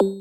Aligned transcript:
Vores 0.00 0.16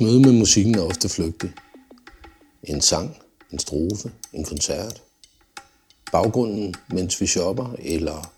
møde 0.00 0.20
med 0.20 0.32
musikken 0.32 0.74
er 0.74 0.82
ofte 0.82 1.08
flygtig. 1.08 1.52
En 2.62 2.80
sang, 2.80 3.16
en 3.52 3.58
strofe, 3.58 4.12
en 4.32 4.44
koncert. 4.44 5.02
Baggrunden, 6.12 6.74
mens 6.88 7.20
vi 7.20 7.26
shopper, 7.26 7.76
eller 7.78 8.32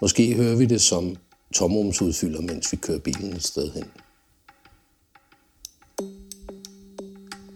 måske 0.00 0.34
hører 0.34 0.56
vi 0.56 0.66
det 0.66 0.80
som 0.80 1.16
tomrumsudfylder, 1.54 2.40
mens 2.40 2.72
vi 2.72 2.76
kører 2.76 2.98
bilen 2.98 3.32
et 3.32 3.44
sted 3.44 3.72
hen. 3.72 3.84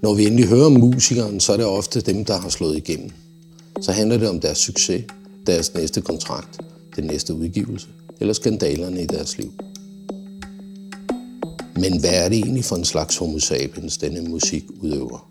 Når 0.05 0.15
vi 0.15 0.27
endelig 0.27 0.47
hører 0.47 0.67
om 0.67 0.73
musikeren, 0.73 1.41
så 1.41 1.53
er 1.53 1.57
det 1.57 1.67
ofte 1.67 2.01
dem, 2.01 2.25
der 2.25 2.39
har 2.39 2.49
slået 2.49 2.77
igennem. 2.77 3.11
Så 3.81 3.93
handler 3.93 4.19
det 4.19 4.29
om 4.29 4.41
deres 4.41 4.59
succes, 4.59 5.05
deres 5.47 5.75
næste 5.75 6.01
kontrakt, 6.01 6.61
den 6.97 7.05
næste 7.05 7.35
udgivelse 7.35 7.87
eller 8.21 8.35
skandalerne 8.35 9.03
i 9.03 9.07
deres 9.07 9.39
liv. 9.39 9.53
Men 11.77 12.01
hvad 12.01 12.25
er 12.25 12.29
det 12.29 12.39
egentlig 12.39 12.65
for 12.65 12.77
en 12.77 12.85
slags 12.85 13.17
homo 13.17 13.39
sapiens, 13.39 13.97
denne 13.97 14.21
musik 14.21 14.65
udøver? 14.81 15.31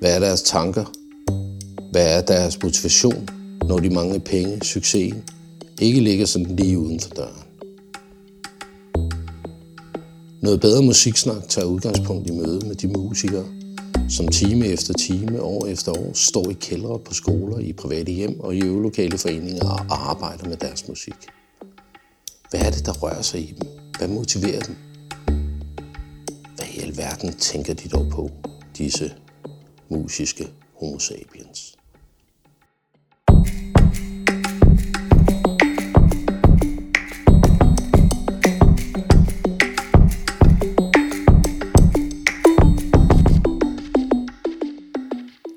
Hvad 0.00 0.14
er 0.14 0.18
deres 0.18 0.42
tanker? 0.42 0.84
Hvad 1.92 2.16
er 2.16 2.20
deres 2.20 2.62
motivation, 2.62 3.28
når 3.68 3.78
de 3.78 3.90
mange 3.90 4.20
penge, 4.20 4.60
succesen, 4.62 5.22
ikke 5.80 6.00
ligger 6.00 6.26
sådan 6.26 6.56
lige 6.56 6.78
uden 6.78 7.00
for 7.00 7.10
døren? 7.10 7.45
Noget 10.46 10.60
bedre 10.60 10.82
musiksnak 10.82 11.48
tager 11.48 11.66
udgangspunkt 11.66 12.28
i 12.28 12.32
møde 12.32 12.66
med 12.66 12.74
de 12.74 12.88
musikere, 12.88 13.44
som 14.08 14.28
time 14.28 14.66
efter 14.66 14.94
time, 14.94 15.42
år 15.42 15.66
efter 15.66 15.92
år, 15.92 16.10
står 16.14 16.50
i 16.50 16.52
kældre 16.52 16.98
på 16.98 17.14
skoler, 17.14 17.58
i 17.58 17.72
private 17.72 18.12
hjem 18.12 18.40
og 18.40 18.54
i 18.54 18.62
øvelokale 18.64 19.18
foreninger 19.18 19.68
og 19.68 20.10
arbejder 20.10 20.48
med 20.48 20.56
deres 20.56 20.88
musik. 20.88 21.14
Hvad 22.50 22.60
er 22.60 22.70
det, 22.70 22.86
der 22.86 22.92
rører 22.92 23.22
sig 23.22 23.40
i 23.40 23.54
dem? 23.60 23.68
Hvad 23.98 24.08
motiverer 24.08 24.60
dem? 24.60 24.76
Hvad 26.56 26.66
i 26.76 26.80
alverden 26.80 27.32
tænker 27.32 27.74
de 27.74 27.88
dog 27.88 28.06
på, 28.10 28.30
disse 28.78 29.12
musiske 29.88 30.48
homo 30.80 30.98
sapiens? 30.98 31.75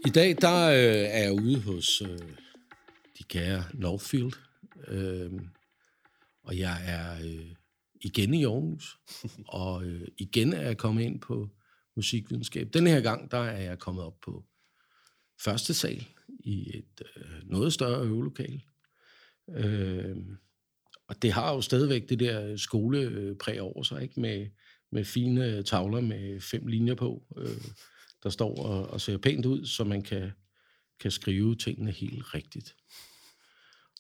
I 0.05 0.09
dag 0.09 0.37
der 0.41 0.69
øh, 0.69 1.09
er 1.09 1.23
jeg 1.23 1.33
ude 1.33 1.61
hos 1.61 2.01
øh, 2.01 2.19
de 3.17 3.23
kære 3.23 3.63
Northfield, 3.73 4.33
øh, 4.87 5.31
og 6.43 6.57
jeg 6.57 6.77
er 6.85 7.25
øh, 7.25 7.51
igen 8.01 8.33
i 8.33 8.45
Aarhus, 8.45 8.97
og 9.47 9.83
øh, 9.83 10.07
igen 10.17 10.53
er 10.53 10.61
jeg 10.61 10.77
kommet 10.77 11.03
ind 11.03 11.21
på 11.21 11.49
musikvidenskab. 11.95 12.69
Den 12.73 12.87
her 12.87 13.01
gang, 13.01 13.31
der 13.31 13.37
er 13.37 13.61
jeg 13.61 13.79
kommet 13.79 14.03
op 14.03 14.19
på 14.25 14.43
første 15.43 15.73
sal 15.73 16.07
i 16.39 16.77
et 16.77 17.01
øh, 17.15 17.49
noget 17.49 17.73
større 17.73 18.05
øvelokale. 18.05 18.61
Øh, 19.49 20.17
og 21.07 21.21
det 21.21 21.31
har 21.31 21.53
jo 21.53 21.61
stadigvæk 21.61 22.09
det 22.09 22.19
der 22.19 22.57
skolepræg 22.57 23.61
over 23.61 23.83
sig, 23.83 24.03
ikke? 24.03 24.19
Med, 24.19 24.47
med 24.91 25.05
fine 25.05 25.63
tavler 25.63 26.01
med 26.01 26.41
fem 26.41 26.67
linjer 26.67 26.95
på, 26.95 27.23
øh, 27.37 27.65
der 28.23 28.29
står 28.29 28.63
og, 28.65 28.87
og 28.87 29.01
ser 29.01 29.17
pænt 29.17 29.45
ud, 29.45 29.65
så 29.65 29.83
man 29.83 30.01
kan, 30.01 30.31
kan 30.99 31.11
skrive 31.11 31.55
tingene 31.55 31.91
helt 31.91 32.33
rigtigt. 32.33 32.75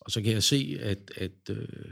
Og 0.01 0.11
så 0.11 0.21
kan 0.21 0.31
jeg 0.31 0.43
se, 0.43 0.77
at, 0.81 1.11
at 1.15 1.49
øh, 1.49 1.91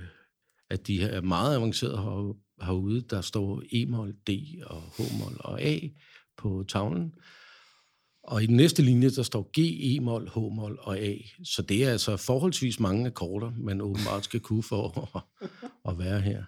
at 0.69 0.87
de 0.87 1.01
er 1.01 1.21
meget 1.21 1.55
avancerede 1.55 1.97
her, 1.97 2.33
herude. 2.65 3.01
Der 3.01 3.21
står 3.21 3.63
E-mol, 3.71 4.11
D 4.11 4.29
og 4.65 4.81
H-mol 4.81 5.37
og 5.39 5.61
A 5.61 5.79
på 6.37 6.65
tavlen. 6.67 7.13
Og 8.23 8.43
i 8.43 8.45
den 8.45 8.55
næste 8.55 8.81
linje, 8.81 9.09
der 9.09 9.23
står 9.23 9.49
G, 9.59 9.59
E-mol, 9.95 10.29
H-mol 10.29 10.79
og 10.81 10.99
A. 10.99 11.15
Så 11.43 11.61
det 11.61 11.83
er 11.83 11.91
altså 11.91 12.17
forholdsvis 12.17 12.79
mange 12.79 13.05
akkorder, 13.05 13.51
man 13.57 13.81
åbenbart 13.81 14.23
skal 14.23 14.39
kunne 14.39 14.63
for 14.63 15.13
at, 15.15 15.41
at 15.91 15.99
være 15.99 16.21
her. 16.21 16.43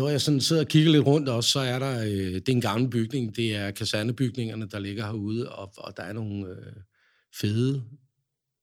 Når 0.00 0.08
jeg 0.08 0.20
sådan 0.20 0.40
sidder 0.40 0.62
og 0.62 0.68
kigger 0.68 0.92
lidt 0.92 1.06
rundt 1.06 1.28
også, 1.28 1.50
så 1.50 1.60
er 1.60 1.78
der, 1.78 2.02
øh, 2.02 2.34
det 2.34 2.48
er 2.48 2.52
en 2.52 2.60
gammel 2.60 2.90
bygning, 2.90 3.36
det 3.36 3.56
er 3.56 3.70
kasernebygningerne, 3.70 4.66
der 4.66 4.78
ligger 4.78 5.04
herude, 5.04 5.52
og, 5.52 5.72
og 5.76 5.96
der 5.96 6.02
er 6.02 6.12
nogle 6.12 6.46
øh, 6.48 6.72
fede 7.40 7.84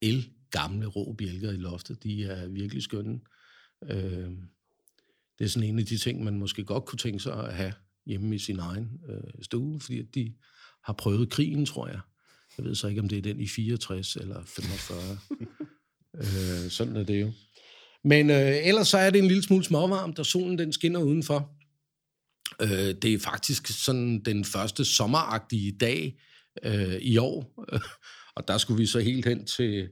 el 0.01 0.29
gamle 0.51 0.85
rå 0.85 1.13
bjælker 1.13 1.51
i 1.51 1.55
loftet. 1.55 2.03
De 2.03 2.23
er 2.23 2.47
virkelig 2.47 2.83
skønne. 2.83 3.19
Øh, 3.83 4.31
det 5.39 5.45
er 5.45 5.47
sådan 5.47 5.69
en 5.69 5.79
af 5.79 5.85
de 5.85 5.97
ting, 5.97 6.23
man 6.23 6.39
måske 6.39 6.63
godt 6.63 6.85
kunne 6.85 6.99
tænke 6.99 7.19
sig 7.19 7.47
at 7.47 7.53
have 7.53 7.73
hjemme 8.05 8.35
i 8.35 8.39
sin 8.39 8.59
egen 8.59 9.01
øh, 9.09 9.43
stue, 9.43 9.79
fordi 9.79 10.01
de 10.01 10.33
har 10.83 10.93
prøvet 10.93 11.29
krigen, 11.29 11.65
tror 11.65 11.87
jeg. 11.87 11.99
Jeg 12.57 12.65
ved 12.65 12.75
så 12.75 12.87
ikke, 12.87 13.01
om 13.01 13.09
det 13.09 13.17
er 13.17 13.21
den 13.21 13.39
i 13.39 13.47
64 13.47 14.15
eller 14.15 14.43
45. 14.45 15.17
øh, 16.65 16.71
sådan 16.71 16.95
er 16.95 17.03
det 17.03 17.21
jo. 17.21 17.31
Men 18.03 18.29
øh, 18.29 18.67
ellers 18.67 18.87
så 18.87 18.97
er 18.97 19.09
det 19.09 19.19
en 19.19 19.27
lille 19.27 19.43
smule 19.43 19.63
småvarmt, 19.63 20.19
og 20.19 20.25
solen 20.25 20.57
den 20.57 20.73
skinner 20.73 20.99
udenfor. 20.99 21.57
Øh, 22.61 22.95
det 23.01 23.13
er 23.13 23.19
faktisk 23.19 23.67
sådan 23.67 24.19
den 24.23 24.45
første 24.45 24.85
sommeragtige 24.85 25.77
dag 25.77 26.19
øh, 26.63 26.95
i 26.95 27.17
år, 27.17 27.53
og 28.35 28.47
der 28.47 28.57
skulle 28.57 28.77
vi 28.77 28.85
så 28.85 28.99
helt 28.99 29.25
hen 29.25 29.45
til 29.45 29.89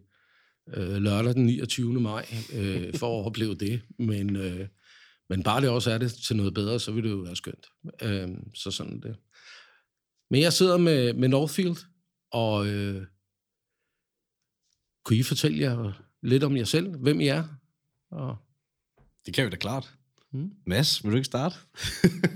øh, 0.73 0.95
lørdag 0.95 1.33
den 1.33 1.45
29. 1.45 2.01
maj 2.01 2.25
øh, 2.53 2.93
for 2.93 3.19
at 3.19 3.25
opleve 3.25 3.55
det. 3.55 3.81
Men, 3.99 4.35
øh, 4.35 4.67
men 5.29 5.43
bare 5.43 5.61
det 5.61 5.69
også 5.69 5.91
er 5.91 5.97
det 5.97 6.13
til 6.13 6.35
noget 6.35 6.53
bedre, 6.53 6.79
så 6.79 6.91
vil 6.91 7.03
det 7.03 7.09
jo 7.09 7.15
være 7.15 7.35
skønt. 7.35 7.67
Øh, 8.01 8.29
så 8.53 8.71
sådan 8.71 9.01
det. 9.01 9.15
Men 10.31 10.41
jeg 10.41 10.53
sidder 10.53 10.77
med, 10.77 11.13
med 11.13 11.27
Northfield, 11.27 11.77
og 12.31 12.67
øh, 12.67 13.05
kunne 15.05 15.17
I 15.17 15.23
fortælle 15.23 15.59
jer 15.59 16.05
lidt 16.23 16.43
om 16.43 16.57
jer 16.57 16.63
selv? 16.63 16.97
Hvem 16.97 17.19
I 17.19 17.27
er? 17.27 17.43
Og... 18.15 18.37
Det 19.25 19.33
kan 19.33 19.45
vi 19.45 19.49
da 19.49 19.55
klart. 19.55 19.93
Mm. 20.31 20.51
Mads, 20.65 21.03
vil 21.03 21.11
du 21.11 21.17
ikke 21.17 21.25
starte? 21.25 21.55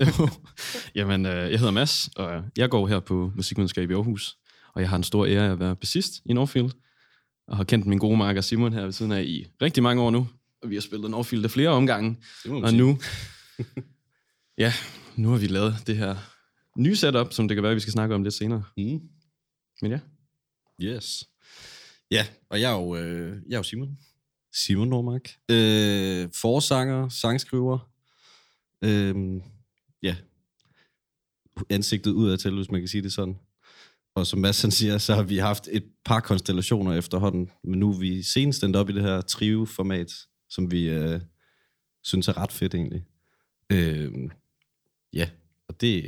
Jamen, 0.98 1.26
øh, 1.26 1.50
jeg 1.50 1.58
hedder 1.58 1.72
Mads, 1.72 2.08
og 2.16 2.44
jeg 2.56 2.70
går 2.70 2.86
her 2.86 3.00
på 3.00 3.32
musikvidenskab 3.36 3.90
i 3.90 3.94
Aarhus, 3.94 4.38
og 4.74 4.80
jeg 4.80 4.90
har 4.90 4.96
en 4.96 5.02
stor 5.02 5.26
ære 5.26 5.46
af 5.46 5.52
at 5.52 5.60
være 5.60 5.76
bassist 5.76 6.22
i 6.24 6.32
Northfield 6.32 6.70
og 7.46 7.56
har 7.56 7.64
kendt 7.64 7.86
min 7.86 7.98
gode 7.98 8.16
marker 8.16 8.40
Simon 8.40 8.72
her 8.72 8.84
ved 8.84 8.92
siden 8.92 9.12
af 9.12 9.22
i 9.22 9.46
rigtig 9.62 9.82
mange 9.82 10.02
år 10.02 10.10
nu. 10.10 10.28
Og 10.62 10.70
vi 10.70 10.74
har 10.74 10.80
spillet 10.80 11.10
Northfield 11.10 11.44
af 11.44 11.50
flere 11.50 11.68
omgange. 11.68 12.16
Og 12.48 12.74
nu, 12.74 12.98
ja, 14.58 14.72
nu 15.16 15.30
har 15.30 15.38
vi 15.38 15.46
lavet 15.46 15.76
det 15.86 15.96
her 15.96 16.16
nye 16.76 16.96
setup, 16.96 17.32
som 17.32 17.48
det 17.48 17.54
kan 17.54 17.62
være, 17.62 17.74
vi 17.74 17.80
skal 17.80 17.92
snakke 17.92 18.14
om 18.14 18.22
lidt 18.22 18.34
senere. 18.34 18.62
Mm. 18.76 19.00
Men 19.82 19.90
ja. 19.90 19.98
Yes. 20.82 21.28
Ja, 22.10 22.26
og 22.50 22.60
jeg 22.60 22.72
er 22.72 22.76
jo, 22.76 22.96
øh, 22.96 23.36
jeg 23.48 23.54
er 23.54 23.58
jo 23.58 23.62
Simon. 23.62 23.98
Simon 24.52 24.88
Normark. 24.88 25.30
Øh, 25.48 26.28
forsanger, 26.34 27.08
sangskriver. 27.08 27.90
Øh, 28.84 29.40
ja. 30.02 30.16
Ansigtet 31.70 32.10
ud 32.10 32.30
af 32.30 32.38
til, 32.38 32.54
hvis 32.54 32.70
man 32.70 32.80
kan 32.80 32.88
sige 32.88 33.02
det 33.02 33.12
sådan. 33.12 33.36
Og 34.14 34.26
som 34.26 34.40
Mads 34.40 34.62
han 34.62 34.70
siger, 34.70 34.98
så 34.98 35.14
har 35.14 35.22
vi 35.22 35.38
haft 35.38 35.68
et 35.72 35.84
par 36.04 36.20
konstellationer 36.20 36.92
efterhånden, 36.92 37.50
men 37.64 37.80
nu 37.80 37.90
er 37.90 37.98
vi 37.98 38.22
senest 38.22 38.64
endt 38.64 38.76
op 38.76 38.90
i 38.90 38.92
det 38.92 39.02
her 39.02 39.20
trio-format, 39.20 40.12
som 40.48 40.70
vi 40.70 40.88
øh, 40.88 41.20
synes 42.02 42.28
er 42.28 42.36
ret 42.36 42.52
fedt 42.52 42.74
egentlig. 42.74 43.04
Øh, 43.72 44.12
ja, 45.12 45.30
og 45.68 45.80
det, 45.80 46.04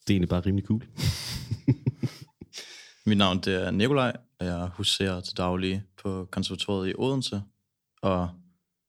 det 0.00 0.10
er 0.10 0.14
egentlig 0.14 0.28
bare 0.28 0.40
rimelig 0.40 0.66
cool. 0.66 0.86
Mit 3.06 3.18
navn 3.18 3.40
det 3.40 3.54
er 3.54 3.70
Nikolaj, 3.70 4.16
og 4.38 4.46
jeg 4.46 4.66
huserer 4.66 5.20
til 5.20 5.36
daglig 5.36 5.82
på 6.02 6.28
konservatoriet 6.32 6.90
i 6.90 6.94
Odense, 6.98 7.42
og 8.02 8.28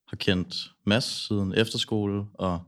har 0.07 0.17
kendt 0.17 0.71
Mads 0.85 1.27
siden 1.27 1.53
efterskole, 1.53 2.25
og 2.33 2.63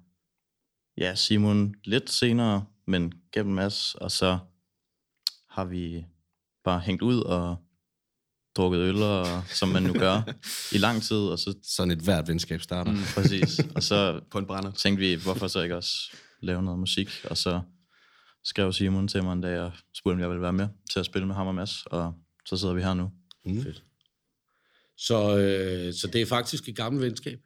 ja, 0.97 1.15
Simon 1.15 1.75
lidt 1.83 2.09
senere, 2.09 2.65
men 2.87 3.13
gennem 3.31 3.55
Mads, 3.55 3.95
og 3.95 4.11
så 4.11 4.39
har 5.49 5.65
vi 5.65 6.05
bare 6.63 6.79
hængt 6.79 7.01
ud 7.01 7.21
og 7.21 7.57
drukket 8.55 8.79
øl, 8.79 9.01
og, 9.01 9.43
som 9.47 9.69
man 9.69 9.83
nu 9.83 9.93
gør, 9.93 10.21
i 10.71 10.77
lang 10.77 11.03
tid. 11.03 11.17
Og 11.17 11.39
så, 11.39 11.55
Sådan 11.63 11.91
et 11.91 11.99
hvert 11.99 12.27
venskab 12.27 12.61
starter. 12.61 12.91
Mm, 12.91 13.03
præcis. 13.15 13.59
Og 13.75 13.83
så 13.83 14.19
på 14.31 14.37
en 14.37 14.45
brænder. 14.45 14.71
tænkte 14.71 14.99
vi, 14.99 15.13
hvorfor 15.13 15.47
så 15.47 15.61
ikke 15.61 15.75
også 15.75 16.11
lave 16.41 16.63
noget 16.63 16.79
musik? 16.79 17.09
Og 17.29 17.37
så 17.37 17.61
skrev 18.43 18.73
Simon 18.73 19.07
til 19.07 19.23
mig 19.23 19.33
en 19.33 19.41
dag, 19.41 19.59
og 19.59 19.71
spurgte, 19.93 20.15
om 20.15 20.19
jeg 20.19 20.29
ville 20.29 20.41
være 20.41 20.53
med 20.53 20.67
til 20.91 20.99
at 20.99 21.05
spille 21.05 21.27
med 21.27 21.35
ham 21.35 21.47
og 21.47 21.55
Mads. 21.55 21.85
Og 21.85 22.13
så 22.45 22.57
sidder 22.57 22.73
vi 22.73 22.81
her 22.81 22.93
nu. 22.93 23.11
Mm. 23.45 23.63
Fedt. 23.63 23.83
Så, 24.97 25.37
øh, 25.37 25.93
så 25.93 26.07
det 26.07 26.21
er 26.21 26.25
faktisk 26.25 26.69
et 26.69 26.75
gammelt 26.75 27.05
venskab? 27.05 27.39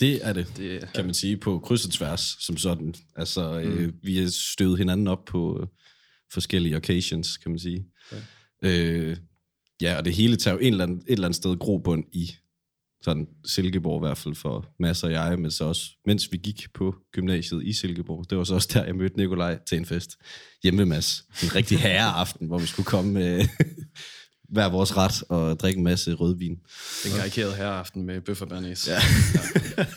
Det 0.00 0.26
er 0.26 0.32
det, 0.32 0.52
Det 0.56 0.82
er, 0.82 0.86
kan 0.86 1.04
man 1.04 1.14
sige, 1.14 1.36
på 1.36 1.58
kryds 1.58 1.84
og 1.84 1.92
tværs, 1.92 2.36
som 2.40 2.56
sådan. 2.56 2.94
Altså, 3.16 3.62
mm. 3.64 3.72
øh, 3.72 3.92
vi 4.02 4.18
har 4.18 4.28
støvet 4.52 4.78
hinanden 4.78 5.06
op 5.06 5.24
på 5.24 5.60
øh, 5.60 5.66
forskellige 6.32 6.76
occasions, 6.76 7.36
kan 7.36 7.50
man 7.50 7.58
sige. 7.58 7.86
Ja, 8.12 8.18
øh, 8.62 9.16
ja 9.80 9.96
og 9.98 10.04
det 10.04 10.14
hele 10.14 10.36
tager 10.36 10.54
jo 10.54 10.60
en 10.60 10.72
eller 10.72 10.84
anden, 10.84 10.98
et 10.98 11.12
eller 11.12 11.24
andet 11.24 11.36
sted 11.36 11.58
grobund 11.58 12.04
i 12.12 12.30
sådan 13.02 13.26
Silkeborg 13.44 14.02
i 14.02 14.06
hvert 14.06 14.18
fald 14.18 14.34
for 14.34 14.74
Mads 14.78 15.02
og 15.02 15.12
jeg, 15.12 15.38
men 15.38 15.50
så 15.50 15.64
også, 15.64 15.90
mens 16.06 16.32
vi 16.32 16.36
gik 16.36 16.66
på 16.74 16.94
gymnasiet 17.12 17.64
i 17.64 17.72
Silkeborg, 17.72 18.30
det 18.30 18.38
var 18.38 18.44
så 18.44 18.54
også 18.54 18.70
der, 18.72 18.84
jeg 18.84 18.96
mødte 18.96 19.16
Nikolaj 19.16 19.58
til 19.68 19.78
en 19.78 19.86
fest 19.86 20.16
hjemme 20.62 20.76
med 20.76 20.84
Mads. 20.84 21.24
En 21.42 21.54
rigtig 21.54 21.78
herreaften, 21.78 22.46
hvor 22.46 22.58
vi 22.58 22.66
skulle 22.66 22.86
komme 22.86 23.12
med 23.12 23.48
hver 24.54 24.68
vores 24.68 24.96
ret 24.96 25.22
og 25.28 25.60
drikke 25.60 25.78
en 25.78 25.84
masse 25.84 26.14
rødvin. 26.14 26.58
den 27.04 27.12
karikerede 27.16 27.54
her 27.54 27.68
aften 27.68 28.02
med 28.02 28.20
bøf 28.20 28.42
og 28.42 28.48
bernæs. 28.48 28.88
Ja. 28.88 28.98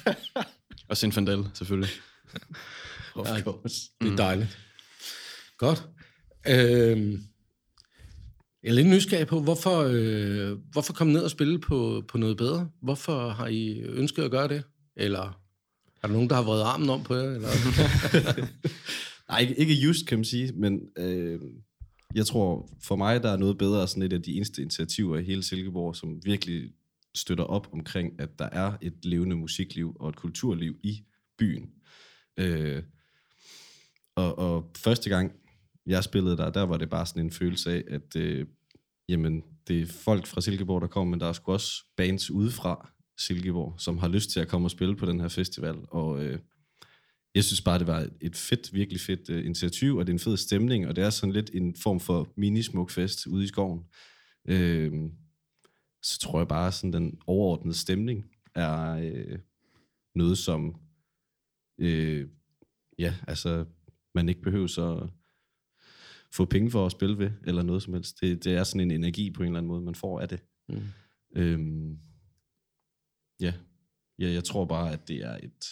og 0.89 0.97
Sinfandel, 0.97 1.49
selvfølgelig. 1.53 1.89
Of 3.15 3.41
course. 3.41 3.75
Det 4.01 4.11
er 4.11 4.15
dejligt. 4.15 4.57
Godt. 5.57 5.83
Øhm, 6.47 7.23
jeg 8.63 8.69
er 8.69 8.73
lidt 8.73 8.87
nysgerrig 8.87 9.27
på, 9.27 9.41
hvorfor, 9.41 9.87
øh, 9.91 10.57
hvorfor 10.71 10.93
komme 10.93 11.13
ned 11.13 11.21
og 11.21 11.31
spille 11.31 11.59
på, 11.59 12.03
på 12.07 12.17
noget 12.17 12.37
bedre? 12.37 12.69
Hvorfor 12.81 13.29
har 13.29 13.47
I 13.47 13.81
ønsket 13.81 14.23
at 14.23 14.31
gøre 14.31 14.47
det? 14.47 14.63
Eller 14.95 15.39
er 16.03 16.07
der 16.07 16.13
nogen, 16.13 16.29
der 16.29 16.35
har 16.35 16.43
vredet 16.43 16.63
armen 16.63 16.89
om 16.89 17.03
på 17.03 17.15
jer? 17.15 17.23
Eller? 17.23 17.47
Nej, 19.29 19.39
ikke, 19.39 19.55
ikke 19.55 19.73
just, 19.73 20.07
kan 20.07 20.17
man 20.17 20.25
sige, 20.25 20.51
men 20.51 20.81
øh, 20.97 21.39
jeg 22.15 22.25
tror, 22.25 22.69
for 22.83 22.95
mig, 22.95 23.23
der 23.23 23.29
er 23.29 23.37
noget 23.37 23.57
bedre 23.57 23.87
sådan 23.87 24.03
et 24.03 24.13
af 24.13 24.21
de 24.21 24.35
eneste 24.35 24.61
initiativer 24.61 25.17
i 25.17 25.23
hele 25.23 25.43
Silkeborg, 25.43 25.95
som 25.95 26.25
virkelig 26.25 26.71
støtter 27.15 27.43
op 27.43 27.69
omkring, 27.73 28.19
at 28.19 28.39
der 28.39 28.49
er 28.51 28.73
et 28.81 29.05
levende 29.05 29.35
musikliv 29.35 29.95
og 29.99 30.09
et 30.09 30.15
kulturliv 30.15 30.75
i 30.83 31.03
byen. 31.37 31.69
Øh, 32.37 32.83
og, 34.15 34.39
og 34.39 34.71
første 34.77 35.09
gang, 35.09 35.31
jeg 35.85 36.03
spillede 36.03 36.37
der, 36.37 36.49
der 36.49 36.63
var 36.63 36.77
det 36.77 36.89
bare 36.89 37.05
sådan 37.05 37.25
en 37.25 37.31
følelse 37.31 37.71
af, 37.71 37.83
at 37.87 38.15
øh, 38.15 38.47
jamen, 39.09 39.43
det 39.67 39.81
er 39.81 39.85
folk 39.85 40.25
fra 40.25 40.41
Silkeborg, 40.41 40.81
der 40.81 40.87
kommer, 40.87 41.11
men 41.11 41.19
der 41.19 41.27
er 41.27 41.33
sgu 41.33 41.51
også 41.51 41.85
bands 41.97 42.31
udefra 42.31 42.89
Silkeborg, 43.17 43.75
som 43.77 43.97
har 43.97 44.07
lyst 44.07 44.29
til 44.29 44.39
at 44.39 44.47
komme 44.47 44.67
og 44.67 44.71
spille 44.71 44.95
på 44.95 45.05
den 45.05 45.19
her 45.19 45.27
festival. 45.27 45.75
Og 45.87 46.25
øh, 46.25 46.39
jeg 47.35 47.43
synes 47.43 47.61
bare, 47.61 47.79
det 47.79 47.87
var 47.87 48.07
et 48.21 48.35
fedt, 48.35 48.73
virkelig 48.73 49.01
fedt 49.01 49.29
øh, 49.29 49.45
initiativ, 49.45 49.95
og 49.95 50.07
det 50.07 50.11
er 50.11 50.15
en 50.15 50.19
fed 50.19 50.37
stemning, 50.37 50.87
og 50.87 50.95
det 50.95 51.03
er 51.03 51.09
sådan 51.09 51.33
lidt 51.33 51.49
en 51.53 51.75
form 51.75 51.99
for 51.99 52.33
minismuk 52.37 52.89
fest 52.91 53.27
ude 53.27 53.43
i 53.43 53.47
skoven. 53.47 53.83
Øh, 54.47 54.91
så 56.03 56.19
tror 56.19 56.39
jeg 56.39 56.47
bare, 56.47 56.71
sådan 56.71 56.93
den 56.93 57.19
overordnede 57.27 57.77
stemning 57.77 58.25
er 58.55 58.91
øh, 58.91 59.39
noget, 60.15 60.37
som 60.37 60.75
øh, 61.79 62.27
ja, 62.99 63.13
altså 63.27 63.65
man 64.15 64.29
ikke 64.29 64.41
behøver 64.41 64.67
så 64.67 65.07
få 66.33 66.45
penge 66.45 66.71
for 66.71 66.85
at 66.85 66.91
spille 66.91 67.17
ved, 67.17 67.31
eller 67.47 67.63
noget 67.63 67.83
som 67.83 67.93
helst. 67.93 68.21
Det, 68.21 68.43
det 68.43 68.53
er 68.53 68.63
sådan 68.63 68.81
en 68.81 68.91
energi 68.91 69.31
på 69.31 69.43
en 69.43 69.47
eller 69.47 69.57
anden 69.57 69.67
måde, 69.67 69.81
man 69.81 69.95
får 69.95 70.19
af 70.19 70.29
det. 70.29 70.39
Mm. 70.69 70.81
Øhm, 71.35 71.97
ja. 73.39 73.53
ja, 74.19 74.29
jeg 74.29 74.43
tror 74.43 74.65
bare, 74.65 74.93
at 74.93 75.07
det 75.07 75.17
er 75.17 75.37
et... 75.43 75.65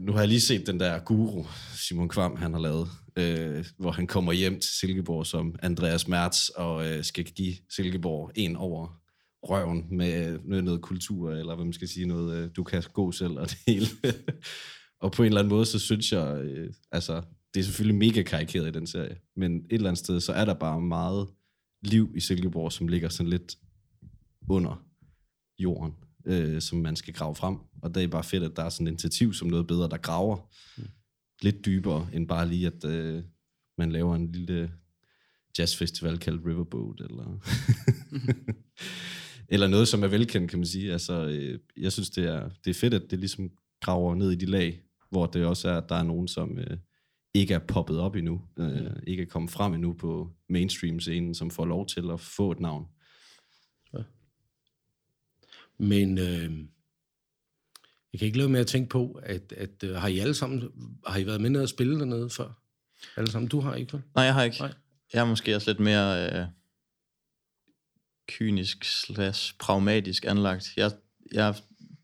Nu 0.00 0.12
har 0.12 0.18
jeg 0.18 0.28
lige 0.28 0.40
set 0.40 0.66
den 0.66 0.80
der 0.80 0.98
guru, 0.98 1.44
Simon 1.74 2.08
Kvam, 2.08 2.36
han 2.36 2.52
har 2.52 2.60
lavet, 2.60 2.88
øh, 3.16 3.66
hvor 3.76 3.90
han 3.90 4.06
kommer 4.06 4.32
hjem 4.32 4.60
til 4.60 4.70
Silkeborg 4.70 5.26
som 5.26 5.56
Andreas 5.62 6.08
Mertz, 6.08 6.48
og 6.48 6.86
øh, 6.86 7.04
skal 7.04 7.24
give 7.24 7.54
Silkeborg 7.68 8.32
en 8.34 8.56
over 8.56 9.00
røven 9.42 9.86
med 9.90 10.38
noget, 10.44 10.64
noget 10.64 10.82
kultur, 10.82 11.32
eller 11.32 11.54
hvad 11.54 11.64
man 11.64 11.72
skal 11.72 11.88
sige, 11.88 12.06
noget, 12.06 12.36
øh, 12.36 12.50
du 12.56 12.62
kan 12.62 12.82
gå 12.92 13.12
selv, 13.12 13.32
og 13.32 13.48
det 13.50 13.58
hele. 13.66 13.86
og 15.00 15.12
på 15.12 15.22
en 15.22 15.26
eller 15.26 15.40
anden 15.40 15.54
måde, 15.54 15.66
så 15.66 15.78
synes 15.78 16.12
jeg, 16.12 16.40
øh, 16.44 16.72
altså, 16.92 17.22
det 17.54 17.60
er 17.60 17.64
selvfølgelig 17.64 17.98
mega 17.98 18.22
karikeret 18.22 18.68
i 18.68 18.70
den 18.70 18.86
serie, 18.86 19.16
men 19.36 19.56
et 19.56 19.64
eller 19.70 19.88
andet 19.88 19.98
sted, 19.98 20.20
så 20.20 20.32
er 20.32 20.44
der 20.44 20.54
bare 20.54 20.80
meget 20.80 21.28
liv 21.82 22.12
i 22.16 22.20
Silkeborg, 22.20 22.72
som 22.72 22.88
ligger 22.88 23.08
sådan 23.08 23.30
lidt 23.30 23.58
under 24.48 24.84
jorden, 25.58 25.94
øh, 26.26 26.60
som 26.60 26.78
man 26.78 26.96
skal 26.96 27.14
grave 27.14 27.34
frem. 27.34 27.56
Og 27.82 27.94
det 27.94 28.02
er 28.02 28.08
bare 28.08 28.24
fedt, 28.24 28.42
at 28.42 28.56
der 28.56 28.62
er 28.62 28.68
sådan 28.68 28.86
et 28.86 28.90
initiativ 28.90 29.34
som 29.34 29.48
noget 29.48 29.66
bedre, 29.66 29.88
der 29.88 29.96
graver 29.96 30.50
mm. 30.78 30.88
lidt 31.42 31.64
dybere, 31.64 32.08
end 32.12 32.28
bare 32.28 32.48
lige, 32.48 32.66
at 32.66 32.84
øh, 32.84 33.22
man 33.78 33.92
laver 33.92 34.14
en 34.14 34.32
lille 34.32 34.70
jazzfestival 35.58 36.18
kaldt 36.18 36.46
Riverboat, 36.46 37.00
eller, 37.00 37.40
eller 39.52 39.68
noget, 39.68 39.88
som 39.88 40.02
er 40.02 40.08
velkendt, 40.08 40.50
kan 40.50 40.58
man 40.58 40.66
sige. 40.66 40.92
Altså, 40.92 41.26
øh, 41.26 41.58
jeg 41.76 41.92
synes, 41.92 42.10
det 42.10 42.24
er, 42.24 42.50
det 42.64 42.70
er 42.70 42.74
fedt, 42.74 42.94
at 42.94 43.10
det 43.10 43.18
ligesom 43.18 43.50
graver 43.80 44.14
ned 44.14 44.30
i 44.30 44.36
de 44.36 44.46
lag, 44.46 44.82
hvor 45.10 45.26
det 45.26 45.44
også 45.44 45.68
er, 45.68 45.76
at 45.76 45.88
der 45.88 45.94
er 45.94 46.02
nogen, 46.02 46.28
som 46.28 46.58
øh, 46.58 46.76
ikke 47.34 47.54
er 47.54 47.58
poppet 47.58 48.00
op 48.00 48.16
endnu, 48.16 48.42
øh, 48.56 48.90
ikke 49.06 49.22
er 49.22 49.26
kommet 49.26 49.50
frem 49.50 49.74
endnu 49.74 49.92
på 49.92 50.32
mainstream-scenen, 50.48 51.34
som 51.34 51.50
får 51.50 51.64
lov 51.64 51.86
til 51.86 52.10
at 52.10 52.20
få 52.20 52.52
et 52.52 52.60
navn. 52.60 52.86
Men 55.80 56.18
øh, 56.18 56.52
jeg 58.12 58.18
kan 58.18 58.26
ikke 58.26 58.38
lade 58.38 58.48
med 58.48 58.60
at 58.60 58.66
tænke 58.66 58.88
på, 58.88 59.20
at, 59.22 59.52
at 59.52 59.84
øh, 59.84 59.96
har 59.96 60.08
I 60.08 60.18
alle 60.18 60.34
sammen, 60.34 60.68
har 61.06 61.18
I 61.18 61.26
været 61.26 61.40
med 61.40 61.50
nede 61.50 61.62
at 61.62 61.68
spille 61.68 61.98
dernede 61.98 62.30
før? 62.30 62.62
Alle 63.16 63.30
sammen, 63.30 63.48
du 63.48 63.60
har 63.60 63.74
ikke, 63.74 63.92
vel? 63.92 64.02
Nej, 64.14 64.24
jeg 64.24 64.34
har 64.34 64.42
ikke. 64.42 64.58
Nej. 64.60 64.72
Jeg 65.12 65.20
er 65.20 65.24
måske 65.24 65.56
også 65.56 65.70
lidt 65.70 65.80
mere 65.80 66.32
øh, 66.40 66.46
kynisk 68.28 68.84
slash 68.84 69.54
pragmatisk 69.58 70.24
anlagt. 70.24 70.68
Jeg, 70.76 70.92
jeg 71.32 71.54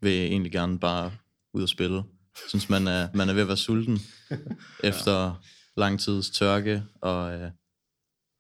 vil 0.01 0.13
egentlig 0.13 0.53
gerne 0.53 0.79
bare 0.79 1.13
ud 1.53 1.63
og 1.63 1.69
spille. 1.69 2.03
Jeg 2.43 2.49
synes, 2.49 2.69
man 2.69 2.87
er, 2.87 3.09
man 3.15 3.29
er 3.29 3.33
ved 3.33 3.43
at 3.43 3.49
være 3.49 3.57
sulten 3.57 3.99
efter 4.85 5.43
lang 5.77 6.01
tids 6.01 6.31
tørke, 6.31 6.83
og 7.01 7.33
øh, 7.41 7.51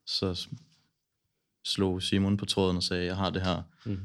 så 0.06 0.48
slog 1.64 2.02
Simon 2.02 2.36
på 2.36 2.44
tråden 2.44 2.76
og 2.76 2.82
sagde, 2.82 3.04
jeg 3.06 3.16
har 3.16 3.30
det 3.30 3.42
her 3.42 3.62
Mm. 3.84 4.00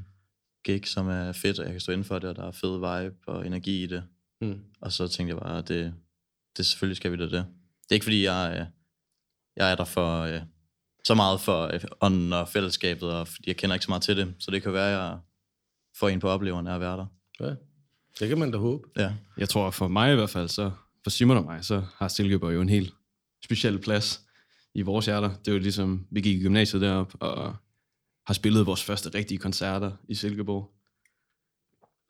gig, 0.64 0.88
som 0.88 1.08
er 1.08 1.32
fedt, 1.32 1.60
og 1.60 1.66
jeg 1.66 1.74
kan 1.74 1.82
stå 1.82 1.92
inden 1.92 2.06
for 2.06 2.20
det, 2.20 2.30
og 2.30 2.36
der 2.36 2.44
er 2.48 2.52
fed 2.52 2.76
vibe 2.76 3.16
og 3.28 3.46
energi 3.48 3.84
i 3.84 3.88
det. 3.88 4.04
Mm. 4.42 4.60
Og 4.82 4.92
så 4.92 5.08
tænkte 5.08 5.36
jeg 5.36 5.42
bare, 5.42 5.62
det, 5.62 5.94
det 6.58 6.66
selvfølgelig 6.66 6.98
skal 6.98 7.12
vi 7.12 7.18
da 7.18 7.24
det. 7.24 7.32
Det 7.32 7.92
er 7.92 7.94
ikke 7.94 8.04
fordi, 8.04 8.24
jeg, 8.24 8.56
øh, 8.60 8.66
jeg 9.56 9.72
er 9.72 9.76
der 9.76 9.86
for 9.86 10.22
øh, 10.22 10.42
så 11.04 11.16
meget 11.16 11.42
for 11.42 11.74
øh, 11.74 11.82
ånden 12.02 12.34
og 12.34 12.50
fællesskabet, 12.50 13.12
og 13.12 13.28
fordi 13.28 13.44
jeg 13.48 13.58
kender 13.58 13.74
ikke 13.74 13.86
så 13.86 13.92
meget 13.92 14.04
til 14.04 14.18
det, 14.18 14.34
så 14.40 14.52
det 14.52 14.64
kan 14.64 14.74
være, 14.74 14.88
at 14.88 15.00
jeg 15.10 15.20
får 16.00 16.10
en 16.10 16.20
på 16.20 16.30
opleveren 16.30 16.68
af 16.68 16.74
at 16.76 16.82
være 16.82 16.98
der. 16.98 17.06
Ja, 17.40 17.56
det 18.22 18.30
kan 18.30 18.40
man 18.40 18.52
da 18.52 18.58
håbe. 18.58 18.90
Ja. 18.98 19.14
Jeg 19.38 19.50
tror 19.50 19.72
for 19.72 19.88
mig 19.88 20.12
i 20.12 20.16
hvert 20.16 20.30
fald, 20.30 20.50
så 20.50 20.72
for 21.04 21.10
Simon 21.10 21.38
og 21.38 21.44
mig, 21.44 21.66
så 21.66 21.84
har 21.96 22.08
Silkeborg 22.08 22.54
jo 22.54 22.62
en 22.62 22.70
helt 22.70 22.94
speciel 23.44 23.80
plads 23.80 24.22
i 24.74 24.82
vores 24.82 25.06
hjerter. 25.06 25.30
Det 25.30 25.48
er 25.48 25.52
jo 25.52 25.60
ligesom, 25.60 26.08
vi 26.12 26.22
gik 26.22 26.38
i 26.38 26.44
gymnasiet 26.44 26.82
derop 26.82 27.14
og 27.20 27.56
har 28.28 28.34
spillet 28.34 28.66
vores 28.66 28.84
første 28.84 29.10
rigtige 29.14 29.38
koncerter 29.38 29.92
i 30.10 30.16
Silkeborg. 30.16 30.72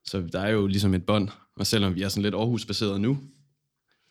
Så 0.06 0.22
der 0.32 0.40
er 0.40 0.50
jo 0.50 0.68
ligesom 0.68 0.94
et 0.94 1.06
bånd, 1.06 1.30
og 1.56 1.68
selvom 1.68 1.96
vi 1.96 2.02
er 2.02 2.10
sådan 2.10 2.24
lidt 2.24 2.36
Aarhus-baseret 2.36 3.02
nu, 3.02 3.20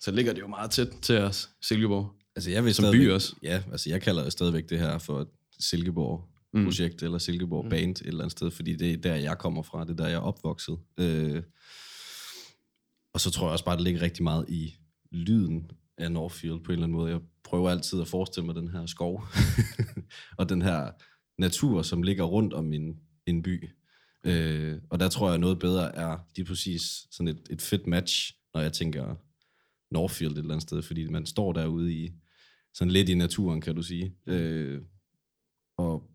så 0.00 0.10
ligger 0.10 0.32
det 0.32 0.40
jo 0.40 0.46
meget 0.46 0.70
tæt 0.70 0.88
til 1.02 1.18
os, 1.18 1.50
Silkeborg. 1.62 2.12
Altså, 2.36 2.50
jeg 2.50 2.64
vil 2.64 2.74
Som 2.74 2.92
by 2.92 3.10
også. 3.10 3.36
Ja, 3.42 3.62
altså 3.72 3.90
jeg 3.90 4.02
kalder 4.02 4.24
jo 4.24 4.30
stadigvæk 4.30 4.70
det 4.70 4.78
her 4.78 4.98
for 4.98 5.20
et 5.20 5.28
Silkeborg-projekt, 5.58 7.02
mm. 7.02 7.04
eller 7.04 7.18
Silkeborg-band 7.18 7.90
et 7.90 8.06
eller 8.06 8.20
andet 8.20 8.32
sted, 8.32 8.50
fordi 8.50 8.76
det 8.76 8.92
er 8.92 8.96
der, 8.96 9.14
jeg 9.14 9.38
kommer 9.38 9.62
fra, 9.62 9.84
det 9.84 9.90
er 9.90 9.94
der, 9.94 10.06
jeg 10.06 10.14
er 10.14 10.20
opvokset. 10.20 10.78
Øh, 10.98 11.42
og 13.12 13.20
så 13.20 13.30
tror 13.30 13.46
jeg 13.46 13.52
også 13.52 13.64
bare, 13.64 13.76
det 13.76 13.84
ligger 13.84 14.02
rigtig 14.02 14.22
meget 14.22 14.44
i 14.48 14.74
lyden 15.10 15.70
af 15.98 16.12
Northfield 16.12 16.60
på 16.60 16.72
en 16.72 16.72
eller 16.72 16.84
anden 16.84 16.98
måde. 16.98 17.12
Jeg 17.12 17.20
prøver 17.44 17.70
altid 17.70 18.00
at 18.00 18.08
forestille 18.08 18.46
mig 18.46 18.54
den 18.54 18.68
her 18.68 18.86
skov, 18.86 19.24
og 20.38 20.48
den 20.48 20.62
her 20.62 20.90
natur, 21.38 21.82
som 21.82 22.02
ligger 22.02 22.24
rundt 22.24 22.52
om 22.52 22.72
en, 22.72 23.00
en 23.26 23.42
by. 23.42 23.70
Øh, 24.24 24.78
og 24.90 25.00
der 25.00 25.08
tror 25.08 25.30
jeg, 25.30 25.38
noget 25.38 25.58
bedre 25.58 25.96
er 25.96 26.18
lige 26.36 26.46
præcis 26.46 27.06
sådan 27.10 27.28
et, 27.28 27.40
et 27.50 27.62
fedt 27.62 27.86
match, 27.86 28.34
når 28.54 28.60
jeg 28.60 28.72
tænker 28.72 29.14
Northfield 29.90 30.32
et 30.32 30.38
eller 30.38 30.54
andet 30.54 30.62
sted, 30.62 30.82
fordi 30.82 31.06
man 31.06 31.26
står 31.26 31.52
derude 31.52 31.94
i 31.94 32.10
sådan 32.74 32.90
lidt 32.90 33.08
i 33.08 33.14
naturen, 33.14 33.60
kan 33.60 33.74
du 33.74 33.82
sige, 33.82 34.14
øh, 34.26 34.80
og 35.76 36.10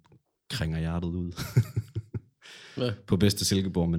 krænger 0.49 0.79
hjertet 0.79 1.07
ud. 1.07 1.31
På 3.07 3.17
bedste 3.17 3.45
Silkeborg, 3.45 3.89